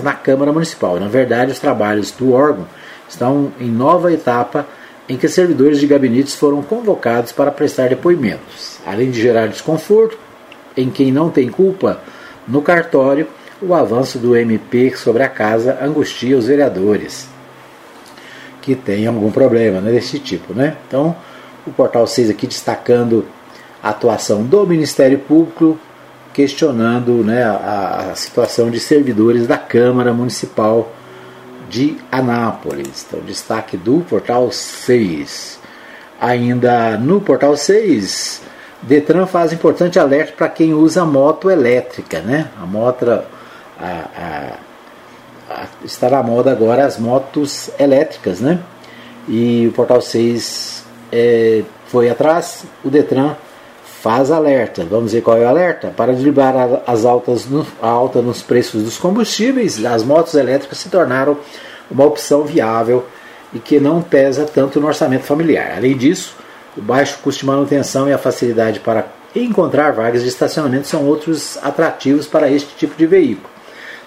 na 0.02 0.12
Câmara 0.12 0.52
Municipal. 0.52 0.98
Na 0.98 1.08
verdade, 1.08 1.52
os 1.52 1.58
trabalhos 1.58 2.10
do 2.10 2.32
órgão 2.32 2.66
estão 3.08 3.52
em 3.60 3.70
nova 3.70 4.12
etapa 4.12 4.66
em 5.08 5.16
que 5.16 5.28
servidores 5.28 5.80
de 5.80 5.86
gabinetes 5.86 6.34
foram 6.34 6.62
convocados 6.62 7.32
para 7.32 7.50
prestar 7.50 7.88
depoimentos. 7.88 8.78
Além 8.86 9.10
de 9.10 9.20
gerar 9.20 9.46
desconforto 9.46 10.18
em 10.76 10.90
quem 10.90 11.10
não 11.10 11.30
tem 11.30 11.48
culpa 11.48 12.00
no 12.46 12.60
cartório, 12.60 13.26
o 13.60 13.74
avanço 13.74 14.18
do 14.18 14.36
MP 14.36 14.94
sobre 14.96 15.22
a 15.22 15.28
casa 15.28 15.78
angustia 15.82 16.36
os 16.36 16.46
vereadores 16.46 17.28
que 18.62 18.74
têm 18.74 19.06
algum 19.06 19.30
problema 19.30 19.80
né, 19.80 19.90
desse 19.90 20.18
tipo. 20.18 20.52
Né? 20.52 20.76
Então, 20.86 21.16
o 21.66 21.70
Portal 21.70 22.06
6 22.06 22.30
aqui 22.30 22.46
destacando 22.46 23.24
a 23.82 23.90
atuação 23.90 24.42
do 24.42 24.66
Ministério 24.66 25.18
Público, 25.18 25.78
questionando 26.32 27.24
né, 27.24 27.42
a, 27.44 28.10
a 28.10 28.14
situação 28.14 28.70
de 28.70 28.78
servidores 28.78 29.46
da 29.46 29.58
Câmara 29.58 30.12
Municipal 30.12 30.92
de 31.68 31.96
Anápolis. 32.10 33.04
Então, 33.06 33.20
destaque 33.20 33.76
do 33.76 34.00
portal 34.00 34.50
6. 34.50 35.58
Ainda 36.20 36.96
no 36.96 37.20
portal 37.20 37.56
6, 37.56 38.42
Detran 38.82 39.26
faz 39.26 39.52
importante 39.52 39.98
alerta 39.98 40.32
para 40.32 40.48
quem 40.48 40.74
usa 40.74 41.04
moto 41.04 41.50
elétrica, 41.50 42.20
né? 42.20 42.48
A 42.60 42.66
moto 42.66 43.08
a, 43.08 43.22
a, 43.80 45.66
está 45.84 46.10
na 46.10 46.22
moda 46.22 46.50
agora 46.50 46.84
as 46.84 46.98
motos 46.98 47.70
elétricas, 47.78 48.40
né? 48.40 48.60
E 49.28 49.66
o 49.68 49.72
portal 49.72 50.00
6 50.00 50.84
é, 51.12 51.62
foi 51.86 52.10
atrás, 52.10 52.64
o 52.84 52.90
Detran 52.90 53.36
faz 54.00 54.30
alerta. 54.30 54.84
Vamos 54.84 55.12
ver 55.12 55.22
qual 55.22 55.36
é 55.36 55.44
o 55.44 55.48
alerta? 55.48 55.92
Para 55.96 56.12
driblar 56.12 56.82
as 56.86 57.04
altas 57.04 57.46
no, 57.46 57.66
a 57.82 57.88
alta 57.88 58.22
nos 58.22 58.42
preços 58.42 58.84
dos 58.84 58.96
combustíveis, 58.96 59.84
as 59.84 60.04
motos 60.04 60.34
elétricas 60.34 60.78
se 60.78 60.88
tornaram 60.88 61.36
uma 61.90 62.04
opção 62.04 62.44
viável 62.44 63.04
e 63.52 63.58
que 63.58 63.80
não 63.80 64.00
pesa 64.00 64.44
tanto 64.44 64.80
no 64.80 64.86
orçamento 64.86 65.24
familiar. 65.24 65.74
Além 65.76 65.96
disso, 65.96 66.36
o 66.76 66.80
baixo 66.80 67.18
custo 67.22 67.40
de 67.40 67.46
manutenção 67.46 68.08
e 68.08 68.12
a 68.12 68.18
facilidade 68.18 68.80
para 68.80 69.06
encontrar 69.34 69.92
vagas 69.92 70.22
de 70.22 70.28
estacionamento 70.28 70.86
são 70.86 71.04
outros 71.04 71.58
atrativos 71.62 72.26
para 72.26 72.50
este 72.50 72.74
tipo 72.76 72.96
de 72.96 73.06
veículo. 73.06 73.50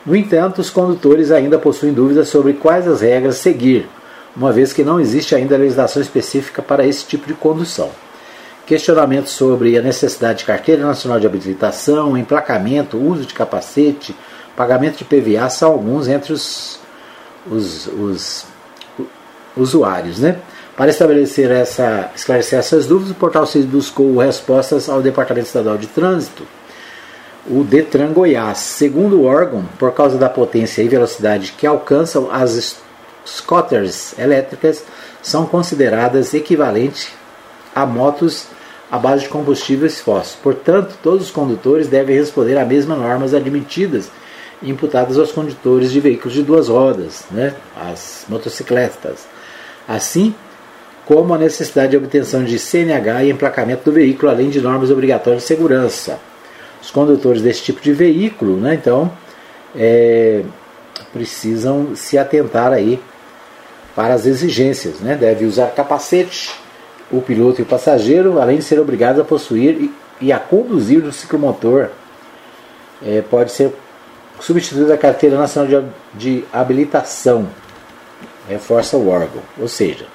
No 0.05 0.15
entanto, 0.15 0.61
os 0.61 0.69
condutores 0.69 1.31
ainda 1.31 1.59
possuem 1.59 1.93
dúvidas 1.93 2.29
sobre 2.29 2.53
quais 2.53 2.87
as 2.87 3.01
regras 3.01 3.37
seguir, 3.37 3.87
uma 4.35 4.51
vez 4.51 4.73
que 4.73 4.83
não 4.83 4.99
existe 4.99 5.35
ainda 5.35 5.57
legislação 5.57 6.01
específica 6.01 6.61
para 6.61 6.85
esse 6.85 7.05
tipo 7.05 7.27
de 7.27 7.33
condução. 7.33 7.91
Questionamentos 8.71 9.33
sobre 9.33 9.77
a 9.77 9.81
necessidade 9.81 10.39
de 10.39 10.45
carteira 10.45 10.85
nacional 10.85 11.19
de 11.19 11.25
habilitação, 11.25 12.15
emplacamento, 12.15 12.95
uso 12.95 13.25
de 13.25 13.33
capacete, 13.33 14.15
pagamento 14.55 14.99
de 14.99 15.03
PVA 15.03 15.49
são 15.49 15.73
alguns 15.73 16.07
entre 16.07 16.31
os, 16.31 16.79
os, 17.51 17.87
os 17.87 18.45
usuários. 19.57 20.19
Né? 20.19 20.37
Para 20.77 20.89
estabelecer 20.89 21.51
essa, 21.51 22.11
esclarecer 22.15 22.59
essas 22.59 22.85
dúvidas, 22.85 23.11
o 23.11 23.15
portal 23.15 23.45
6 23.45 23.65
buscou 23.65 24.17
respostas 24.19 24.87
ao 24.87 25.01
Departamento 25.01 25.47
Estadual 25.47 25.77
de 25.77 25.87
Trânsito, 25.87 26.47
o 27.49 27.65
Detran 27.65 28.13
Goiás. 28.13 28.59
Segundo 28.59 29.19
o 29.19 29.25
órgão, 29.25 29.65
por 29.77 29.91
causa 29.91 30.17
da 30.17 30.29
potência 30.29 30.81
e 30.81 30.87
velocidade 30.87 31.55
que 31.57 31.67
alcançam, 31.67 32.29
as 32.31 32.77
scooters 33.27 34.17
elétricas 34.17 34.81
são 35.21 35.45
consideradas 35.45 36.33
equivalentes 36.33 37.09
a 37.75 37.85
motos 37.85 38.47
à 38.91 38.99
base 38.99 39.23
de 39.23 39.29
combustíveis 39.29 40.01
fósseis. 40.01 40.37
Portanto, 40.43 40.97
todos 41.01 41.27
os 41.27 41.31
condutores 41.31 41.87
devem 41.87 42.17
responder 42.17 42.57
às 42.57 42.67
mesmas 42.67 42.97
normas 42.97 43.33
admitidas 43.33 44.11
e 44.61 44.69
imputadas 44.69 45.17
aos 45.17 45.31
condutores 45.31 45.91
de 45.91 45.99
veículos 45.99 46.33
de 46.33 46.43
duas 46.43 46.67
rodas, 46.67 47.23
né, 47.31 47.55
as 47.75 48.25
motocicletas. 48.27 49.25
Assim, 49.87 50.35
como 51.05 51.33
a 51.33 51.37
necessidade 51.37 51.91
de 51.91 51.97
obtenção 51.97 52.43
de 52.43 52.59
CNH 52.59 53.23
e 53.23 53.31
emplacamento 53.31 53.85
do 53.85 53.91
veículo, 53.91 54.29
além 54.29 54.49
de 54.49 54.59
normas 54.59 54.91
obrigatórias 54.91 55.43
de 55.43 55.47
segurança. 55.47 56.19
Os 56.81 56.91
condutores 56.91 57.41
desse 57.41 57.63
tipo 57.63 57.81
de 57.81 57.93
veículo, 57.93 58.57
né, 58.57 58.75
então, 58.75 59.11
é, 59.75 60.43
precisam 61.13 61.95
se 61.95 62.17
atentar 62.17 62.71
aí 62.73 63.01
para 63.95 64.13
as 64.13 64.25
exigências, 64.25 64.99
né? 64.99 65.15
Deve 65.15 65.45
usar 65.45 65.67
capacete, 65.67 66.51
o 67.11 67.21
piloto 67.21 67.61
e 67.61 67.63
o 67.63 67.65
passageiro, 67.65 68.39
além 68.39 68.57
de 68.57 68.63
ser 68.63 68.79
obrigados 68.79 69.21
a 69.21 69.25
possuir 69.25 69.91
e, 70.19 70.31
a 70.31 70.39
conduzir 70.39 71.03
o 71.03 71.11
ciclomotor. 71.11 71.89
É, 73.03 73.21
pode 73.21 73.51
ser 73.51 73.73
substituído 74.39 74.93
a 74.93 74.97
carteira 74.97 75.37
nacional 75.37 75.83
de, 76.13 76.39
de 76.41 76.45
habilitação. 76.53 77.47
Reforça 78.47 78.97
o 78.97 79.09
órgão, 79.09 79.41
ou 79.59 79.67
seja, 79.67 80.05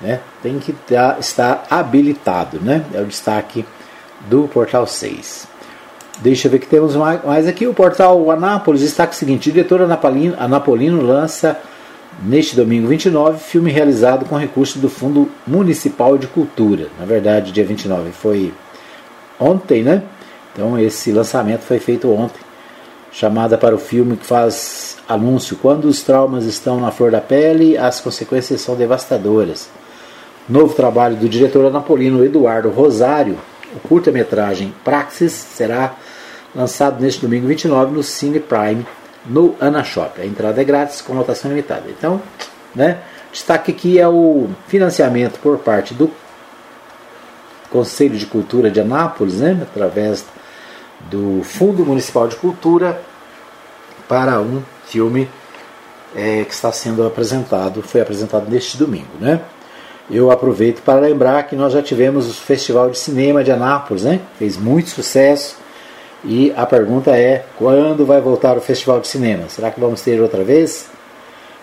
né, 0.00 0.20
tem 0.42 0.58
que 0.58 0.72
tá, 0.72 1.16
estar 1.18 1.66
habilitado, 1.70 2.58
né? 2.60 2.84
É 2.94 3.00
o 3.00 3.06
destaque 3.06 3.64
do 4.28 4.48
portal 4.48 4.86
6. 4.86 5.46
Deixa 6.20 6.48
eu 6.48 6.52
ver 6.52 6.58
que 6.58 6.66
temos 6.66 6.96
mais, 6.96 7.46
aqui. 7.46 7.66
O 7.66 7.74
portal 7.74 8.30
Anápolis 8.30 8.80
destaca 8.80 9.12
o 9.12 9.14
seguinte: 9.14 9.52
diretor 9.52 9.80
Anapolino 9.82 11.02
lança 11.02 11.56
neste 12.22 12.56
domingo 12.56 12.88
29 12.88 13.38
filme 13.38 13.70
realizado 13.70 14.24
com 14.24 14.36
recursos 14.36 14.80
do 14.80 14.88
Fundo 14.88 15.28
Municipal 15.46 16.18
de 16.18 16.26
Cultura. 16.26 16.88
Na 16.98 17.04
verdade, 17.04 17.52
dia 17.52 17.64
29 17.64 18.10
foi 18.12 18.52
ontem, 19.38 19.82
né? 19.82 20.02
Então 20.52 20.78
esse 20.78 21.12
lançamento 21.12 21.60
foi 21.60 21.78
feito 21.78 22.10
ontem. 22.10 22.40
Chamada 23.10 23.56
para 23.56 23.74
o 23.74 23.78
filme 23.78 24.16
que 24.16 24.26
faz 24.26 24.98
anúncio: 25.08 25.56
quando 25.60 25.86
os 25.86 26.02
traumas 26.02 26.44
estão 26.44 26.80
na 26.80 26.90
flor 26.90 27.10
da 27.10 27.20
pele, 27.20 27.78
as 27.78 28.00
consequências 28.00 28.60
são 28.60 28.76
devastadoras. 28.76 29.68
Novo 30.48 30.74
trabalho 30.74 31.16
do 31.16 31.28
diretor 31.28 31.66
anapolino 31.66 32.24
Eduardo 32.24 32.70
Rosário, 32.70 33.38
o 33.74 33.88
curta-metragem 33.88 34.74
Praxis, 34.82 35.32
será 35.32 35.94
lançado 36.54 37.00
neste 37.00 37.20
domingo 37.20 37.46
29 37.46 37.94
no 37.94 38.02
Cine 38.02 38.40
Prime, 38.40 38.86
no 39.26 39.54
Ana 39.60 39.84
Shop. 39.84 40.20
A 40.20 40.26
entrada 40.26 40.60
é 40.60 40.64
grátis, 40.64 41.00
com 41.00 41.14
lotação 41.14 41.50
limitada. 41.50 41.84
Então, 41.88 42.20
né, 42.74 42.98
destaque 43.32 43.70
aqui 43.70 43.98
é 43.98 44.08
o 44.08 44.48
financiamento 44.66 45.38
por 45.40 45.58
parte 45.58 45.94
do 45.94 46.10
Conselho 47.70 48.16
de 48.16 48.26
Cultura 48.26 48.70
de 48.70 48.80
Anápolis, 48.80 49.34
né, 49.40 49.58
através 49.62 50.24
do 51.10 51.42
Fundo 51.42 51.84
Municipal 51.84 52.26
de 52.28 52.36
Cultura, 52.36 53.00
para 54.08 54.40
um 54.40 54.62
filme 54.86 55.28
é, 56.14 56.44
que 56.44 56.54
está 56.54 56.72
sendo 56.72 57.06
apresentado, 57.06 57.82
foi 57.82 58.00
apresentado 58.00 58.50
neste 58.50 58.76
domingo. 58.76 59.10
Né? 59.20 59.40
Eu 60.10 60.30
aproveito 60.30 60.82
para 60.82 61.00
lembrar 61.00 61.42
que 61.44 61.54
nós 61.54 61.74
já 61.74 61.82
tivemos 61.82 62.28
o 62.28 62.34
Festival 62.34 62.90
de 62.90 62.98
Cinema 62.98 63.44
de 63.44 63.52
Anápolis, 63.52 64.04
né? 64.04 64.20
fez 64.38 64.56
muito 64.56 64.88
sucesso 64.88 65.56
e 66.24 66.52
a 66.56 66.66
pergunta 66.66 67.16
é: 67.16 67.44
quando 67.56 68.04
vai 68.04 68.20
voltar 68.20 68.56
o 68.56 68.60
Festival 68.60 69.00
de 69.00 69.08
Cinema? 69.08 69.48
Será 69.48 69.70
que 69.70 69.80
vamos 69.80 70.02
ter 70.02 70.20
outra 70.20 70.42
vez? 70.42 70.88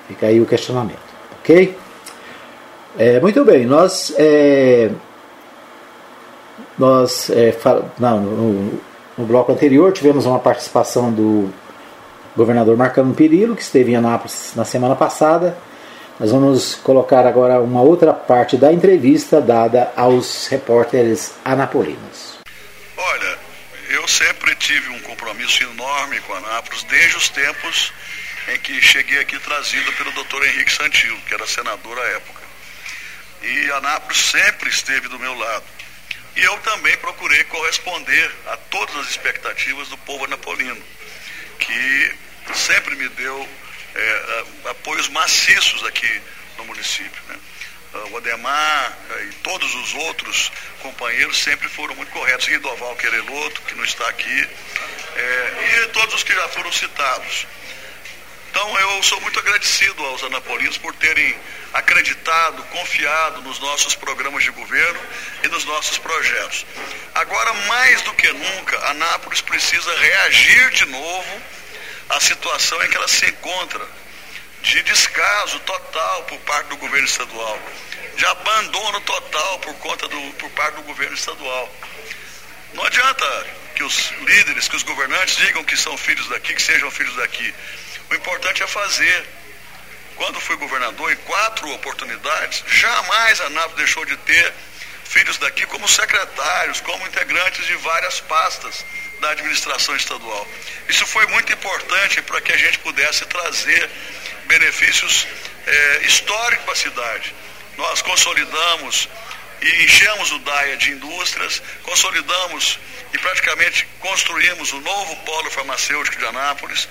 Fica 0.08 0.28
aí 0.28 0.40
o 0.40 0.46
questionamento, 0.46 1.00
ok? 1.40 1.76
É, 2.98 3.20
muito 3.20 3.44
bem, 3.44 3.66
nós, 3.66 4.14
é, 4.18 4.90
nós 6.78 7.30
é, 7.30 7.54
não, 8.00 8.22
no, 8.22 8.80
no, 9.18 9.26
bloco 9.26 9.52
anterior 9.52 9.92
tivemos 9.92 10.26
uma 10.26 10.40
participação 10.40 11.12
do 11.12 11.50
governador 12.38 12.78
Marcano 12.78 13.14
Perillo, 13.14 13.54
que 13.54 13.62
esteve 13.62 13.92
em 13.92 13.96
Anápolis 13.96 14.54
na 14.56 14.64
semana 14.64 14.96
passada. 14.96 15.58
Nós 16.18 16.32
vamos 16.32 16.76
colocar 16.76 17.28
agora 17.28 17.60
uma 17.60 17.82
outra 17.82 18.14
parte 18.14 18.56
da 18.56 18.72
entrevista 18.72 19.42
dada 19.42 19.92
aos 19.98 20.48
repórteres 20.48 21.34
anapolinos. 21.44 22.15
Eu 24.06 24.10
sempre 24.10 24.54
tive 24.54 24.88
um 24.90 25.00
compromisso 25.00 25.64
enorme 25.64 26.20
com 26.20 26.34
a 26.36 26.38
Anápolis 26.38 26.84
desde 26.84 27.18
os 27.18 27.28
tempos 27.30 27.92
em 28.50 28.60
que 28.60 28.80
cheguei 28.80 29.18
aqui 29.18 29.40
trazido 29.40 29.92
pelo 29.94 30.12
doutor 30.12 30.46
Henrique 30.46 30.72
Santillo, 30.72 31.20
que 31.22 31.34
era 31.34 31.48
senador 31.48 31.98
à 31.98 32.04
época. 32.10 32.40
E 33.42 33.72
Anápolis 33.72 34.20
sempre 34.20 34.70
esteve 34.70 35.08
do 35.08 35.18
meu 35.18 35.34
lado. 35.34 35.66
E 36.36 36.44
eu 36.44 36.56
também 36.60 36.96
procurei 36.98 37.46
corresponder 37.46 38.32
a 38.46 38.58
todas 38.58 38.96
as 38.96 39.10
expectativas 39.10 39.88
do 39.88 39.98
povo 39.98 40.26
anapolino, 40.26 40.84
que 41.58 42.16
sempre 42.54 42.96
me 42.96 43.10
deu 43.10 43.50
é, 43.96 44.46
apoios 44.70 45.10
maciços 45.10 45.84
aqui 45.84 46.22
no 46.60 46.66
município. 46.66 47.24
Né? 47.28 47.40
O 48.12 48.18
Ademar 48.18 48.98
é, 49.10 49.24
e 49.24 49.34
todos 49.44 49.74
os 49.76 49.94
outros 49.94 50.52
companheiros 50.82 51.38
sempre 51.38 51.68
foram 51.70 51.96
muito 51.96 52.12
corretos. 52.12 52.48
Ridoval 52.48 52.96
Quereloto, 52.96 53.62
que 53.64 53.76
não 53.76 53.84
está 53.84 54.08
aqui, 54.10 54.50
é, 55.16 55.84
e 55.84 55.88
todos 55.90 56.16
os 56.16 56.24
que 56.24 56.34
já 56.34 56.48
foram 56.50 56.72
citados. 56.72 57.48
Então 58.50 58.80
eu 58.80 59.04
sou 59.04 59.20
muito 59.20 59.38
agradecido 59.38 60.02
aos 60.06 60.24
anapolinos 60.24 60.78
por 60.78 60.96
terem 60.96 61.36
acreditado, 61.74 62.64
confiado 62.64 63.42
nos 63.42 63.60
nossos 63.60 63.96
programas 63.96 64.46
de 64.46 64.52
governo 64.52 65.00
e 65.44 65.48
nos 65.50 65.66
nossos 65.66 65.98
projetos. 65.98 66.66
Agora, 67.14 67.54
mais 67.68 68.02
do 68.04 68.14
que 68.14 68.32
nunca, 68.32 68.78
Anápolis 68.92 69.42
precisa 69.42 69.94
reagir 69.98 70.72
de 70.72 70.86
novo 70.86 71.42
à 72.10 72.20
situação 72.22 72.82
em 72.82 72.90
que 72.90 72.96
ela 72.96 73.10
se 73.10 73.26
encontra, 73.26 73.86
de 74.66 74.82
descaso 74.82 75.60
total 75.60 76.24
por 76.24 76.40
parte 76.40 76.68
do 76.70 76.78
governo 76.78 77.06
estadual, 77.06 77.60
de 78.18 78.26
abandono 78.26 79.00
total 79.02 79.60
por 79.60 79.76
conta 79.76 80.08
do, 80.08 80.34
por 80.34 80.50
parte 80.52 80.76
do 80.76 80.82
governo 80.82 81.14
estadual. 81.14 81.72
Não 82.74 82.84
adianta 82.84 83.48
que 83.76 83.84
os 83.84 84.12
líderes, 84.22 84.68
que 84.68 84.76
os 84.76 84.82
governantes 84.82 85.38
digam 85.38 85.64
que 85.64 85.78
são 85.78 85.96
filhos 85.98 86.28
daqui, 86.30 86.54
que 86.56 86.62
sejam 86.62 86.90
filhos 86.90 87.16
daqui. 87.16 87.54
O 88.10 88.16
importante 88.16 88.64
é 88.64 88.68
fazer. 88.68 89.26
Quando 90.16 90.40
fui 90.40 90.56
governador, 90.56 91.12
em 91.12 91.18
quatro 91.18 91.70
oportunidades, 91.72 92.64
jamais 92.68 93.42
a 93.42 93.46
Anápolis 93.46 93.78
deixou 93.78 94.06
de 94.06 94.18
ter 94.18 94.54
filhos 95.04 95.38
daqui 95.38 95.66
como 95.68 95.88
secretários, 95.88 96.82
como 96.82 97.06
integrantes 97.06 97.66
de 97.68 97.76
várias 97.76 98.20
pastas 98.22 98.84
da 99.20 99.30
administração 99.32 99.96
estadual. 99.96 100.48
Isso 100.90 101.06
foi 101.06 101.28
muito 101.28 101.54
importante 101.54 102.22
para 102.24 102.42
que 102.42 102.52
a 102.52 102.58
gente 102.58 102.80
pudesse 102.80 103.26
trazer 103.26 103.90
benefícios 104.46 105.28
é, 105.66 106.02
históricos 106.04 106.66
para 106.66 106.74
a 106.74 106.78
cidade. 106.78 107.36
Nós 107.78 108.02
consolidamos 108.02 109.10
e 109.62 109.84
enchemos 109.84 110.32
o 110.32 110.40
DAIA 110.40 110.78
de 110.78 110.92
indústrias, 110.92 111.62
consolidamos 111.84 112.80
e 113.14 113.18
praticamente 113.18 113.88
construímos 114.00 114.72
o 114.74 114.82
novo 114.82 115.16
polo 115.18 115.50
farmacêutico 115.52 116.18
de 116.18 116.26
Anápolis. 116.26 116.88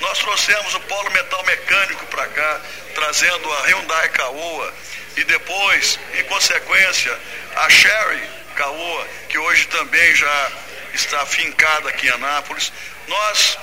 Nós 0.00 0.18
trouxemos 0.18 0.74
o 0.74 0.80
polo 0.80 1.10
metal 1.10 1.44
mecânico 1.44 2.06
para 2.06 2.26
cá, 2.28 2.60
trazendo 2.94 3.52
a 3.52 3.66
Hyundai 3.66 4.08
Caoa 4.10 4.74
e 5.16 5.24
depois, 5.24 5.98
em 6.14 6.24
consequência, 6.24 7.18
a 7.56 7.68
Sherry 7.68 8.22
Caoa, 8.56 9.08
que 9.28 9.38
hoje 9.38 9.66
também 9.68 10.14
já 10.14 10.52
está 10.94 11.24
fincada 11.26 11.90
aqui 11.90 12.06
em 12.06 12.10
Anápolis. 12.10 12.72
Nós 13.06 13.58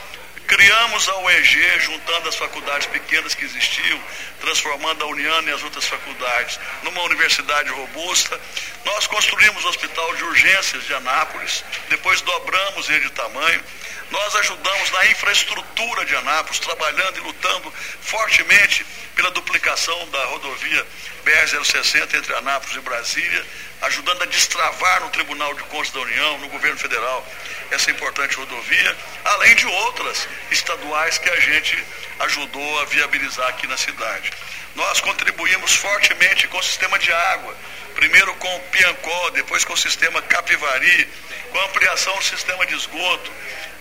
criamos 0.47 1.09
a 1.09 1.17
UEG, 1.17 1.79
juntando 1.81 2.29
as 2.29 2.35
faculdades 2.35 2.87
pequenas 2.87 3.35
que 3.35 3.43
existiam, 3.43 4.01
transformando 4.39 5.03
a 5.03 5.07
Uniana 5.07 5.49
e 5.49 5.53
as 5.53 5.61
outras 5.61 5.85
faculdades 5.85 6.57
numa 6.83 7.01
universidade 7.03 7.69
robusta. 7.69 8.39
Nós 8.85 9.05
construímos 9.05 9.63
o 9.65 9.67
Hospital 9.67 10.15
de 10.15 10.23
Urgências 10.23 10.85
de 10.85 10.93
Anápolis, 10.93 11.65
depois 11.89 12.21
dobramos 12.21 12.89
ele 12.89 13.01
de 13.01 13.11
tamanho. 13.11 13.61
Nós 14.09 14.35
ajudamos 14.37 14.89
na 14.91 15.05
infraestrutura 15.07 16.05
de 16.05 16.15
Anápolis, 16.15 16.59
trabalhando 16.59 17.17
e 17.17 17.21
lutando 17.21 17.73
fortemente 18.01 18.85
pela 19.15 19.31
duplicação 19.31 20.09
da 20.09 20.25
rodovia 20.25 20.87
BR-060 21.25 22.13
entre 22.13 22.33
Anápolis 22.35 22.77
e 22.77 22.79
Brasília, 22.79 23.45
ajudando 23.81 24.23
a 24.23 24.25
destravar 24.25 25.01
no 25.01 25.09
Tribunal 25.09 25.53
de 25.53 25.63
Contas 25.63 25.91
da 25.91 25.99
União, 25.99 26.37
no 26.39 26.49
governo 26.49 26.77
federal, 26.77 27.25
essa 27.71 27.91
importante 27.91 28.35
rodovia, 28.35 28.97
além 29.23 29.55
de 29.55 29.65
outras 29.67 30.27
estaduais 30.51 31.17
que 31.17 31.29
a 31.29 31.39
gente 31.39 31.83
ajudou 32.19 32.79
a 32.81 32.85
viabilizar 32.85 33.47
aqui 33.49 33.67
na 33.67 33.77
cidade. 33.77 34.31
Nós 34.75 34.99
contribuímos 35.01 35.75
fortemente 35.75 36.47
com 36.47 36.57
o 36.57 36.63
sistema 36.63 36.97
de 36.99 37.11
água, 37.11 37.55
primeiro 37.95 38.33
com 38.35 38.55
o 38.55 38.59
Piancó, 38.71 39.29
depois 39.31 39.63
com 39.63 39.73
o 39.73 39.77
sistema 39.77 40.21
Capivari, 40.21 41.07
com 41.51 41.59
a 41.59 41.65
ampliação 41.65 42.15
do 42.15 42.23
sistema 42.23 42.65
de 42.65 42.75
esgoto, 42.75 43.31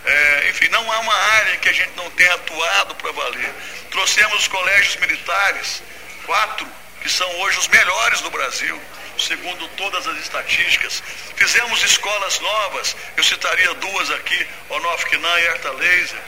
é, 0.06 0.50
enfim, 0.50 0.68
não 0.68 0.92
há 0.92 1.00
uma 1.00 1.14
área 1.14 1.56
que 1.56 1.68
a 1.68 1.72
gente 1.72 1.90
não 1.96 2.08
tenha 2.12 2.32
atuado 2.34 2.94
para 2.94 3.10
valer. 3.12 3.52
Trouxemos 3.90 4.40
os 4.40 4.48
colégios 4.48 4.96
militares, 4.96 5.82
quatro, 6.24 6.66
que 7.02 7.08
são 7.08 7.28
hoje 7.40 7.58
os 7.58 7.68
melhores 7.68 8.20
do 8.20 8.30
Brasil, 8.30 8.80
segundo 9.18 9.68
todas 9.76 10.06
as 10.06 10.18
estatísticas. 10.18 11.02
Fizemos 11.36 11.82
escolas 11.82 12.40
novas, 12.40 12.96
eu 13.16 13.24
citaria 13.24 13.74
duas 13.74 14.10
aqui, 14.10 14.46
Onofquinan 14.68 15.40
e 15.40 15.46
Herta 15.46 15.70
Laser. 15.72 16.20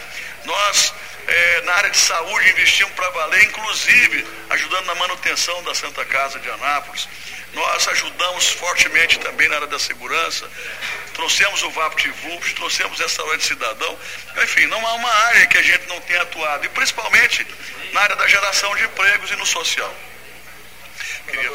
Nós, 0.45 0.95
é, 1.27 1.61
na 1.63 1.75
área 1.75 1.91
de 1.91 1.99
saúde, 1.99 2.51
investimos 2.51 2.93
para 2.95 3.11
valer, 3.11 3.45
inclusive 3.45 4.27
ajudando 4.51 4.87
na 4.87 4.95
manutenção 4.95 5.63
da 5.63 5.75
Santa 5.75 6.05
Casa 6.05 6.39
de 6.39 6.51
Anápolis. 6.51 7.09
Nós 7.53 7.89
ajudamos 7.89 8.51
fortemente 8.51 9.19
também 9.21 9.49
na 9.49 9.57
área 9.57 9.67
da 9.67 9.79
segurança, 9.79 10.49
trouxemos 11.15 11.63
o 11.63 11.71
VaptVupt, 11.71 12.55
trouxemos 12.55 13.01
restaurante 13.01 13.45
cidadão. 13.45 13.99
Enfim, 14.43 14.67
não 14.67 14.87
há 14.87 14.95
uma 14.95 15.11
área 15.11 15.47
que 15.47 15.59
a 15.59 15.63
gente 15.63 15.87
não 15.87 16.01
tenha 16.03 16.23
atuado, 16.23 16.67
e 16.67 16.69
principalmente 16.69 17.47
na 17.93 18.03
área 18.03 18.17
da 18.17 18.29
geração 18.29 18.75
de 18.77 18.85
empregos 18.85 19.31
e 19.31 19.37
no 19.37 19.47
social. 19.47 19.95
Queria. 21.27 21.51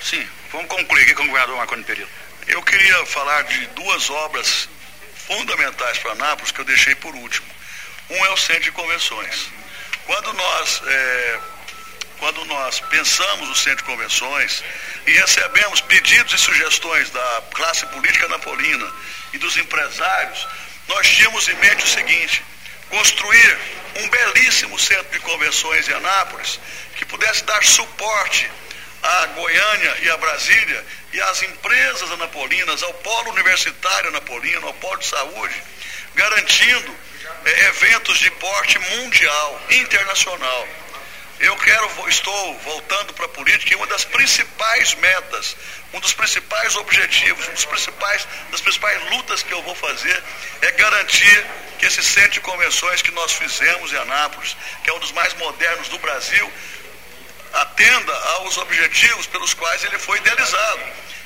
Sim, 0.00 0.28
vamos 0.50 0.68
concluir 0.68 1.02
aqui 1.02 1.14
com 1.14 1.24
o 1.24 1.26
governador 1.26 1.56
Marconi 1.56 1.84
Pereira. 1.84 2.10
Eu 2.46 2.62
queria 2.62 3.06
falar 3.06 3.42
de 3.44 3.66
duas 3.68 4.10
obras 4.10 4.68
fundamentais 5.26 5.98
para 5.98 6.12
Anápolis 6.12 6.50
que 6.50 6.60
eu 6.60 6.64
deixei 6.64 6.94
por 6.94 7.14
último. 7.14 7.46
Um 8.10 8.26
é 8.26 8.30
o 8.30 8.36
centro 8.36 8.64
de 8.64 8.72
convenções. 8.72 9.48
Quando 10.06 10.32
nós 10.32 10.82
é, 10.86 11.40
quando 12.22 12.44
nós 12.44 12.78
pensamos 12.78 13.48
o 13.48 13.54
Centro 13.56 13.78
de 13.78 13.82
Convenções 13.82 14.62
e 15.04 15.10
recebemos 15.10 15.80
pedidos 15.80 16.32
e 16.34 16.38
sugestões 16.38 17.10
da 17.10 17.42
classe 17.52 17.84
política 17.86 18.28
napolina 18.28 18.88
e 19.32 19.38
dos 19.38 19.56
empresários, 19.56 20.46
nós 20.86 21.08
tínhamos 21.08 21.48
em 21.48 21.54
mente 21.56 21.84
o 21.84 21.88
seguinte: 21.88 22.44
construir 22.88 23.58
um 23.96 24.08
belíssimo 24.08 24.78
centro 24.78 25.10
de 25.10 25.18
convenções 25.18 25.88
em 25.88 25.94
Anápolis 25.94 26.60
que 26.96 27.04
pudesse 27.06 27.42
dar 27.42 27.64
suporte 27.64 28.48
à 29.02 29.26
Goiânia 29.26 29.96
e 30.02 30.10
à 30.10 30.16
Brasília 30.16 30.84
e 31.12 31.20
às 31.20 31.42
empresas 31.42 32.10
anapolinas, 32.12 32.82
ao 32.82 32.94
polo 32.94 33.30
universitário 33.32 34.08
anapolino, 34.08 34.66
ao 34.66 34.74
polo 34.74 34.98
de 34.98 35.06
saúde, 35.06 35.62
garantindo 36.14 36.96
é, 37.44 37.66
eventos 37.66 38.18
de 38.18 38.30
porte 38.32 38.78
mundial, 38.78 39.60
internacional. 39.70 40.68
Eu 41.40 41.56
quero, 41.56 42.08
estou 42.08 42.58
voltando 42.60 43.12
para 43.14 43.24
a 43.26 43.28
política 43.30 43.72
e 43.72 43.76
uma 43.76 43.86
das 43.88 44.04
principais 44.04 44.94
metas, 44.94 45.56
um 45.92 45.98
dos 45.98 46.12
principais 46.12 46.76
objetivos, 46.76 47.48
um 47.48 47.52
dos 47.52 47.64
principais, 47.64 48.28
das 48.52 48.60
principais 48.60 49.10
lutas 49.10 49.42
que 49.42 49.52
eu 49.52 49.60
vou 49.62 49.74
fazer 49.74 50.22
é 50.60 50.70
garantir 50.70 51.46
que 51.80 51.86
esse 51.86 52.00
centro 52.00 52.30
de 52.30 52.40
convenções 52.40 53.02
que 53.02 53.10
nós 53.10 53.32
fizemos 53.32 53.92
em 53.92 53.96
Anápolis, 53.96 54.56
que 54.84 54.90
é 54.90 54.92
um 54.92 55.00
dos 55.00 55.10
mais 55.10 55.34
modernos 55.34 55.88
do 55.88 55.98
Brasil, 55.98 56.52
atenda 57.52 58.14
aos 58.36 58.56
objetivos 58.58 59.26
pelos 59.26 59.54
quais 59.54 59.84
ele 59.84 59.98
foi 59.98 60.18
idealizado, 60.18 60.80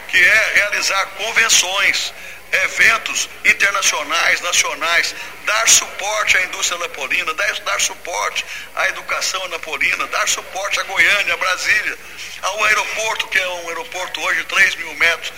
que 0.09 0.19
é 0.19 0.53
realizar 0.55 1.07
convenções, 1.17 2.13
eventos 2.53 3.29
internacionais, 3.45 4.41
nacionais, 4.41 5.15
dar 5.45 5.69
suporte 5.69 6.37
à 6.37 6.43
indústria 6.45 6.79
napolina, 6.79 7.35
dar, 7.35 7.61
dar 7.61 7.81
suporte 7.81 8.45
à 8.75 8.89
educação 8.89 9.47
napolina, 9.49 10.07
dar 10.07 10.29
suporte 10.29 10.81
à 10.81 10.83
Goiânia, 10.85 11.35
a 11.35 11.37
Brasília, 11.37 11.99
ao 12.43 12.65
aeroporto, 12.65 13.29
que 13.29 13.39
é 13.39 13.49
um 13.49 13.69
aeroporto 13.69 14.21
hoje 14.21 14.41
de 14.41 14.47
3 14.47 14.75
mil 14.77 14.95
metros 14.95 15.33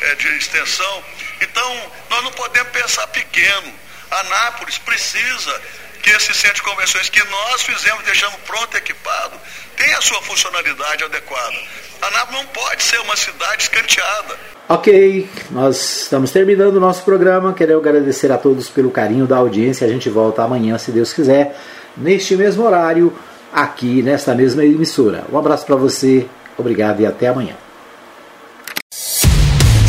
é, 0.00 0.14
de 0.14 0.36
extensão. 0.36 1.04
Então, 1.40 1.92
nós 2.10 2.24
não 2.24 2.32
podemos 2.32 2.72
pensar 2.72 3.06
pequeno. 3.08 3.84
Anápolis 4.10 4.78
precisa 4.78 5.62
que 6.04 6.10
esse 6.10 6.34
centro 6.34 6.56
de 6.56 6.62
convenções 6.62 7.08
que 7.08 7.24
nós 7.30 7.62
fizemos, 7.62 8.04
deixamos 8.04 8.38
pronto 8.46 8.74
e 8.74 8.76
equipado, 8.76 9.36
tenha 9.74 9.96
a 9.96 10.02
sua 10.02 10.20
funcionalidade 10.20 11.02
adequada. 11.02 11.56
Anápolis 12.02 12.42
não 12.42 12.46
pode 12.48 12.82
ser 12.82 13.00
uma 13.00 13.16
cidade 13.16 13.62
escanteada. 13.62 14.36
Ok, 14.68 15.26
nós 15.50 16.02
estamos 16.02 16.30
terminando 16.30 16.76
o 16.76 16.80
nosso 16.80 17.02
programa. 17.04 17.54
Quero 17.54 17.78
agradecer 17.78 18.30
a 18.30 18.36
todos 18.36 18.68
pelo 18.68 18.90
carinho 18.90 19.26
da 19.26 19.38
audiência. 19.38 19.86
A 19.86 19.90
gente 19.90 20.10
volta 20.10 20.42
amanhã, 20.42 20.76
se 20.76 20.90
Deus 20.90 21.10
quiser, 21.10 21.58
neste 21.96 22.36
mesmo 22.36 22.64
horário, 22.64 23.10
aqui 23.50 24.02
nesta 24.02 24.34
mesma 24.34 24.62
emissora. 24.62 25.24
Um 25.32 25.38
abraço 25.38 25.64
para 25.64 25.76
você, 25.76 26.26
obrigado 26.58 27.00
e 27.00 27.06
até 27.06 27.28
amanhã. 27.28 27.63